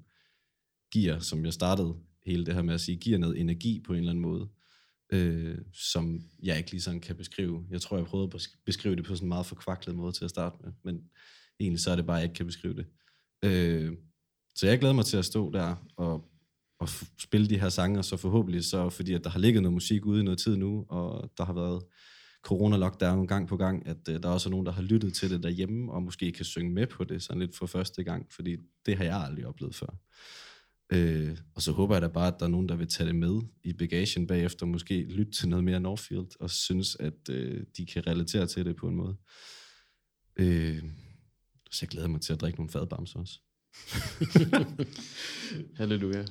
giver, 0.93 1.19
som 1.19 1.45
jeg 1.45 1.53
startede 1.53 1.95
hele 2.27 2.47
det 2.47 2.55
her 2.55 2.63
med 2.63 2.75
at 2.75 2.81
sige, 2.81 2.97
giver 2.97 3.19
noget 3.19 3.41
energi 3.41 3.83
på 3.87 3.93
en 3.93 3.99
eller 3.99 4.11
anden 4.11 4.23
måde 4.23 4.49
øh, 5.13 5.59
som 5.73 6.21
jeg 6.43 6.59
ikke 6.59 6.71
lige 6.71 6.81
sådan 6.81 7.01
kan 7.01 7.17
beskrive. 7.17 7.67
Jeg 7.71 7.81
tror, 7.81 7.97
jeg 7.97 8.07
prøvede 8.07 8.31
at 8.35 8.49
beskrive 8.67 8.97
det 8.97 9.05
på 9.05 9.15
sådan 9.15 9.25
en 9.25 9.29
meget 9.29 9.47
forkvaklet 9.47 9.97
måde 9.97 10.13
til 10.13 10.25
at 10.25 10.31
starte 10.31 10.57
med, 10.65 10.73
men 10.85 11.03
egentlig 11.61 11.81
så 11.81 11.91
er 11.91 11.97
det 11.97 12.07
bare, 12.07 12.17
at 12.17 12.21
jeg 12.21 12.25
ikke 12.25 12.37
kan 12.37 12.47
beskrive 12.47 12.75
det. 12.75 12.87
Øh, 13.45 13.93
så 14.55 14.67
jeg 14.67 14.79
glæder 14.79 14.95
mig 14.95 15.05
til 15.05 15.17
at 15.17 15.25
stå 15.25 15.51
der 15.53 15.77
og, 15.97 16.25
og 16.81 16.89
spille 17.19 17.49
de 17.49 17.59
her 17.59 17.69
sange, 17.69 17.99
og 17.99 18.05
så 18.05 18.17
forhåbentlig 18.17 18.65
så, 18.65 18.91
fordi 18.91 19.13
at 19.13 19.25
der 19.25 19.31
har 19.31 19.39
ligget 19.39 19.63
noget 19.63 19.75
musik 19.75 20.07
ude 20.07 20.21
i 20.21 20.25
noget 20.25 20.39
tid 20.39 20.57
nu, 20.57 20.87
og 20.89 21.31
der 21.39 21.45
har 21.45 21.53
været 21.53 21.83
corona-lockdown 22.43 23.27
gang 23.27 23.49
på 23.49 23.57
gang, 23.57 23.87
at 23.87 24.09
øh, 24.09 24.23
der 24.23 24.29
er 24.29 24.33
også 24.33 24.51
nogen, 24.51 24.67
der 24.67 24.73
har 24.73 24.83
lyttet 24.83 25.15
til 25.15 25.31
det 25.31 25.43
derhjemme, 25.43 25.93
og 25.93 26.03
måske 26.03 26.33
kan 26.33 26.45
synge 26.45 26.73
med 26.73 26.87
på 26.87 27.05
det 27.05 27.23
sådan 27.23 27.41
lidt 27.41 27.57
for 27.57 27.67
første 27.67 28.05
gang, 28.05 28.27
fordi 28.33 28.57
det 28.87 28.97
har 28.97 29.05
jeg 29.05 29.17
aldrig 29.17 29.47
oplevet 29.47 29.75
før. 29.75 29.99
Øh, 30.93 31.37
og 31.55 31.63
så 31.63 31.73
håber 31.73 31.95
jeg 31.95 32.03
da 32.03 32.09
bare, 32.09 32.29
at 32.29 32.35
der 32.41 32.47
er 32.47 32.51
nogen, 32.51 32.69
der 32.69 32.77
vil 32.77 32.89
tage 32.89 33.07
det 33.07 33.15
med 33.15 33.41
i 33.65 33.73
bagagen 33.73 34.27
bagefter, 34.27 34.67
måske 34.67 35.03
lytte 35.03 35.33
til 35.33 35.49
noget 35.49 35.65
mere 35.65 35.81
Northfield, 35.81 36.41
og 36.41 36.51
synes, 36.51 36.97
at 37.01 37.29
øh, 37.31 37.65
de 37.77 37.87
kan 37.87 38.07
relatere 38.07 38.47
til 38.47 38.65
det 38.65 38.77
på 38.77 38.89
en 38.89 38.97
måde. 38.97 39.17
Øh, 40.37 40.83
så 41.71 41.79
jeg 41.83 41.89
glæder 41.89 42.09
mig 42.09 42.21
til 42.21 42.33
at 42.33 42.41
drikke 42.41 42.59
nogle 42.59 42.71
fadbamser 42.71 43.19
også. 43.19 43.41
Halleluja. 45.79 46.25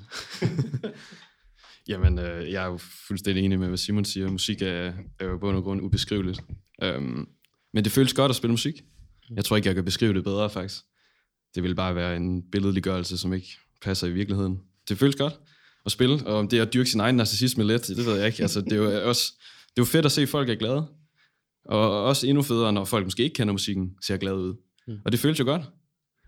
Jamen, 1.87 2.19
øh, 2.19 2.51
jeg 2.51 2.63
er 2.63 2.67
jo 2.67 2.77
fuldstændig 2.77 3.45
enig 3.45 3.59
med, 3.59 3.67
hvad 3.67 3.77
Simon 3.77 4.05
siger. 4.05 4.31
Musik 4.31 4.61
er, 4.61 4.93
er 5.19 5.25
jo 5.25 5.37
på 5.37 5.49
en 5.49 5.63
grund 5.63 5.81
ubeskriveligt. 5.81 6.41
Um, 6.85 7.29
men 7.73 7.83
det 7.83 7.91
føles 7.91 8.13
godt 8.13 8.29
at 8.29 8.35
spille 8.35 8.51
musik. 8.51 8.81
Jeg 9.35 9.45
tror 9.45 9.55
ikke, 9.55 9.67
jeg 9.67 9.75
kan 9.75 9.85
beskrive 9.85 10.13
det 10.13 10.23
bedre, 10.23 10.49
faktisk. 10.49 10.83
Det 11.55 11.63
vil 11.63 11.75
bare 11.75 11.95
være 11.95 12.15
en 12.15 12.51
billedliggørelse, 12.51 13.17
som 13.17 13.33
ikke 13.33 13.57
passer 13.81 14.07
i 14.07 14.11
virkeligheden. 14.11 14.59
Det 14.89 14.97
føles 14.97 15.15
godt 15.15 15.39
at 15.85 15.91
spille, 15.91 16.27
og 16.27 16.35
om 16.35 16.47
det 16.47 16.59
er 16.59 16.63
at 16.63 16.73
dyrke 16.73 16.89
sin 16.89 16.99
egen 16.99 17.15
narcissisme 17.15 17.63
lidt, 17.63 17.87
det 17.87 18.05
ved 18.05 18.17
jeg 18.17 18.27
ikke. 18.27 18.41
Altså, 18.41 18.61
det 18.61 18.73
er 18.73 18.77
jo 18.77 19.07
også 19.09 19.33
det 19.71 19.81
er 19.81 19.81
jo 19.81 19.85
fedt 19.85 20.05
at 20.05 20.11
se, 20.11 20.21
at 20.21 20.29
folk 20.29 20.49
er 20.49 20.55
glade. 20.55 20.87
Og 21.65 22.03
også 22.03 22.27
endnu 22.27 22.43
federe, 22.43 22.73
når 22.73 22.85
folk 22.85 23.05
måske 23.05 23.23
ikke 23.23 23.33
kender 23.33 23.51
musikken, 23.51 23.95
ser 24.01 24.17
glade 24.17 24.35
ud. 24.35 24.55
Mm. 24.87 24.97
Og 25.05 25.11
det 25.11 25.19
føles 25.19 25.39
jo 25.39 25.43
godt. 25.43 25.61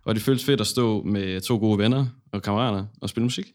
Og 0.06 0.16
det 0.16 0.24
føles 0.24 0.46
fedt 0.46 0.62
at 0.62 0.68
stå 0.68 1.04
med 1.04 1.42
to 1.42 1.58
gode 1.58 1.78
venner 1.78 2.06
og 2.32 2.42
kammerater 2.42 2.86
og 3.02 3.10
spille 3.10 3.24
musik. 3.24 3.54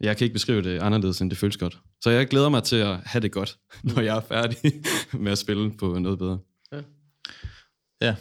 Jeg 0.00 0.16
kan 0.16 0.24
ikke 0.24 0.32
beskrive 0.32 0.62
det 0.62 0.78
anderledes, 0.78 1.20
end 1.20 1.30
det 1.30 1.38
føles 1.38 1.56
godt. 1.56 1.78
Så 2.00 2.10
jeg 2.10 2.28
glæder 2.28 2.48
mig 2.48 2.62
til 2.62 2.76
at 2.76 2.96
have 3.04 3.22
det 3.22 3.32
godt, 3.32 3.58
når 3.82 4.00
jeg 4.00 4.16
er 4.16 4.20
færdig 4.20 4.58
med 5.24 5.32
at 5.32 5.38
spille 5.38 5.72
på 5.78 5.98
noget 5.98 6.18
bedre. 6.18 6.38
Ja, 6.72 6.82
ja 8.00 8.14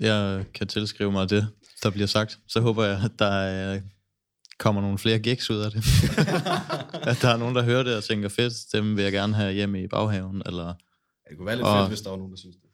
jeg 0.00 0.44
kan 0.54 0.66
tilskrive 0.66 1.12
mig 1.12 1.30
det, 1.30 1.46
der 1.82 1.90
bliver 1.90 2.06
sagt. 2.06 2.38
Så 2.48 2.60
håber 2.60 2.84
jeg, 2.84 3.00
at 3.04 3.18
der 3.18 3.80
kommer 4.58 4.80
nogle 4.80 4.98
flere 4.98 5.18
gigs 5.18 5.50
ud 5.50 5.56
af 5.56 5.70
det. 5.70 5.78
at 7.10 7.18
der 7.22 7.28
er 7.28 7.36
nogen, 7.36 7.54
der 7.54 7.62
hører 7.62 7.82
det 7.82 7.96
og 7.96 8.04
tænker, 8.04 8.28
fedt, 8.28 8.54
dem 8.72 8.96
vil 8.96 9.02
jeg 9.02 9.12
gerne 9.12 9.34
have 9.34 9.52
hjemme 9.52 9.82
i 9.82 9.86
baghaven. 9.86 10.42
Eller, 10.46 10.74
det 11.28 11.36
kunne 11.36 11.46
være 11.46 11.56
lidt 11.56 11.66
og, 11.66 11.78
fedt, 11.78 11.88
hvis 11.88 12.00
der 12.00 12.10
var 12.10 12.16
nogen, 12.16 12.32
der 12.32 12.38
synes 12.38 12.56
det. 12.56 12.66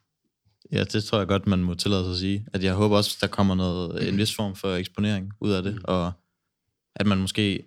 Ja, 0.72 0.84
det 0.84 1.04
tror 1.04 1.18
jeg 1.18 1.28
godt, 1.28 1.46
man 1.46 1.58
må 1.58 1.74
tillade 1.74 2.04
sig 2.04 2.12
at 2.12 2.18
sige. 2.18 2.46
At 2.52 2.64
jeg 2.64 2.74
håber 2.74 2.96
også, 2.96 3.18
der 3.20 3.26
kommer 3.26 3.54
noget, 3.54 4.08
en 4.08 4.18
vis 4.18 4.34
form 4.34 4.56
for 4.56 4.74
eksponering 4.74 5.32
ud 5.40 5.50
af 5.50 5.62
det, 5.62 5.74
mm. 5.74 5.80
og 5.84 6.12
at 6.96 7.06
man 7.06 7.18
måske 7.18 7.64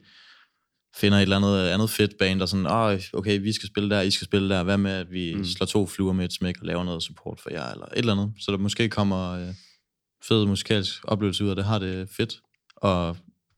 finder 0.95 1.17
et 1.17 1.21
eller 1.21 1.37
andet, 1.37 1.67
andet 1.67 1.89
fedt 1.89 2.17
band, 2.19 2.39
der 2.39 2.45
sådan, 2.45 2.65
oh, 2.65 2.99
okay, 3.13 3.41
vi 3.41 3.51
skal 3.51 3.67
spille 3.67 3.89
der, 3.89 4.01
I 4.01 4.11
skal 4.11 4.25
spille 4.25 4.49
der, 4.49 4.63
hvad 4.63 4.77
med, 4.77 4.91
at 4.91 5.11
vi 5.11 5.35
mm. 5.35 5.45
slår 5.45 5.65
to 5.65 5.85
fluer 5.85 6.13
med 6.13 6.25
et 6.25 6.33
smæk 6.33 6.55
og 6.59 6.65
laver 6.65 6.83
noget 6.83 7.03
support 7.03 7.39
for 7.39 7.49
jer, 7.49 7.71
eller 7.71 7.85
et 7.85 7.97
eller 7.97 8.13
andet. 8.13 8.33
Så 8.39 8.51
der 8.51 8.57
måske 8.57 8.89
kommer 8.89 9.31
øh, 9.31 9.53
fed 10.23 10.45
musikalsk 10.45 11.01
oplevelse 11.03 11.43
ud 11.43 11.49
af 11.49 11.55
det, 11.55 11.65
har 11.65 11.79
det 11.79 12.09
fedt, 12.09 12.41
og 12.75 13.17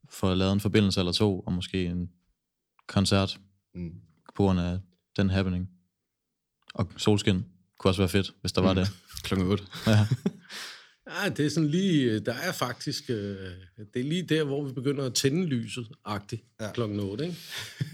få 0.09 0.33
lavet 0.33 0.53
en 0.53 0.59
forbindelse 0.59 0.99
eller 0.99 1.11
to, 1.11 1.39
og 1.39 1.53
måske 1.53 1.85
en 1.85 2.09
koncert 2.87 3.39
mm. 3.75 3.91
på 4.35 4.43
grund 4.43 4.59
af 4.59 4.79
den 5.17 5.29
happening. 5.29 5.69
Og 6.73 6.91
solskin 6.97 7.45
kunne 7.79 7.89
også 7.89 8.01
være 8.01 8.09
fedt, 8.09 8.33
hvis 8.41 8.51
der 8.51 8.61
var 8.61 8.73
det. 8.73 8.87
Klokken 9.23 9.47
8. 9.47 9.63
Ja. 9.87 10.07
Ja, 11.09 11.29
det 11.29 11.45
er 11.45 11.49
sådan 11.49 11.69
lige, 11.69 12.19
der 12.19 12.33
er 12.33 12.51
faktisk, 12.51 13.09
øh, 13.09 13.51
det 13.93 13.99
er 13.99 14.03
lige 14.03 14.23
der, 14.23 14.43
hvor 14.43 14.67
vi 14.67 14.73
begynder 14.73 15.05
at 15.05 15.13
tænde 15.13 15.45
lyset, 15.45 15.87
agtigt, 16.05 16.43
ja. 16.59 16.71
klokken 16.71 16.99
8, 16.99 17.25
ikke? 17.25 17.37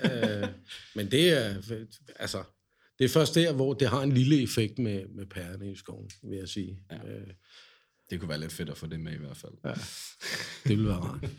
øh, 0.04 0.48
men 0.96 1.12
det 1.12 1.30
er, 1.30 1.56
altså, 2.16 2.44
det 3.00 3.06
er 3.06 3.10
først 3.10 3.36
der, 3.36 3.54
hvor 3.54 3.74
det 3.74 3.90
har 3.90 4.02
en 4.02 4.12
lille 4.12 4.44
effekt 4.44 4.80
med, 4.80 5.08
med 5.16 5.26
pærerne 5.26 5.72
i 5.72 5.76
skoven, 5.76 6.10
vil 6.24 6.38
jeg 6.38 6.50
sige. 6.50 6.80
Ja. 6.92 6.96
Øh, 6.96 7.28
Det 8.14 8.20
kunne 8.20 8.30
være 8.30 8.40
lidt 8.40 8.54
fedt 8.54 8.70
at 8.70 8.78
få 8.78 8.88
det 8.88 9.00
med 9.00 9.12
i 9.12 9.18
hvert 9.18 9.38
fald. 9.38 9.52
Ja. 9.66 9.70
det 10.70 10.78
vil 10.78 10.88
være 10.88 10.98
rart. 10.98 11.30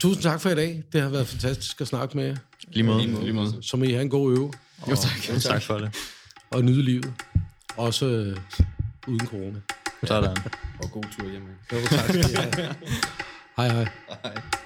Tusind 0.00 0.22
tak 0.22 0.40
for 0.40 0.50
i 0.50 0.54
dag. 0.54 0.82
Det 0.92 1.00
har 1.02 1.08
været 1.08 1.26
fantastisk 1.26 1.80
at 1.80 1.88
snakke 1.88 2.16
med 2.16 2.24
jer. 2.24 2.36
Lige 2.68 2.82
måde. 2.82 3.06
Lige 3.06 3.32
måde. 3.32 3.62
Så 3.62 3.76
må 3.76 3.84
I 3.84 3.90
have 3.90 4.02
en 4.02 4.10
god 4.10 4.32
øve. 4.32 4.52
Jo, 4.90 4.96
tak. 4.96 5.28
Jo, 5.28 5.40
tak 5.40 5.62
for 5.62 5.78
det. 5.78 5.96
Og 6.50 6.64
nyde 6.64 6.82
livet. 6.82 7.12
Også 7.76 8.06
øh, 8.06 8.36
uden 9.06 9.26
corona. 9.26 9.60
Sådan. 10.04 10.36
Og 10.82 10.90
god 10.90 11.04
tur 11.18 11.30
hjemme. 11.30 11.48
Jo, 11.72 11.76
tak 11.90 12.10
have. 12.10 12.74
Hej 13.56 13.68
hej. 13.68 13.88
Hej. 14.24 14.63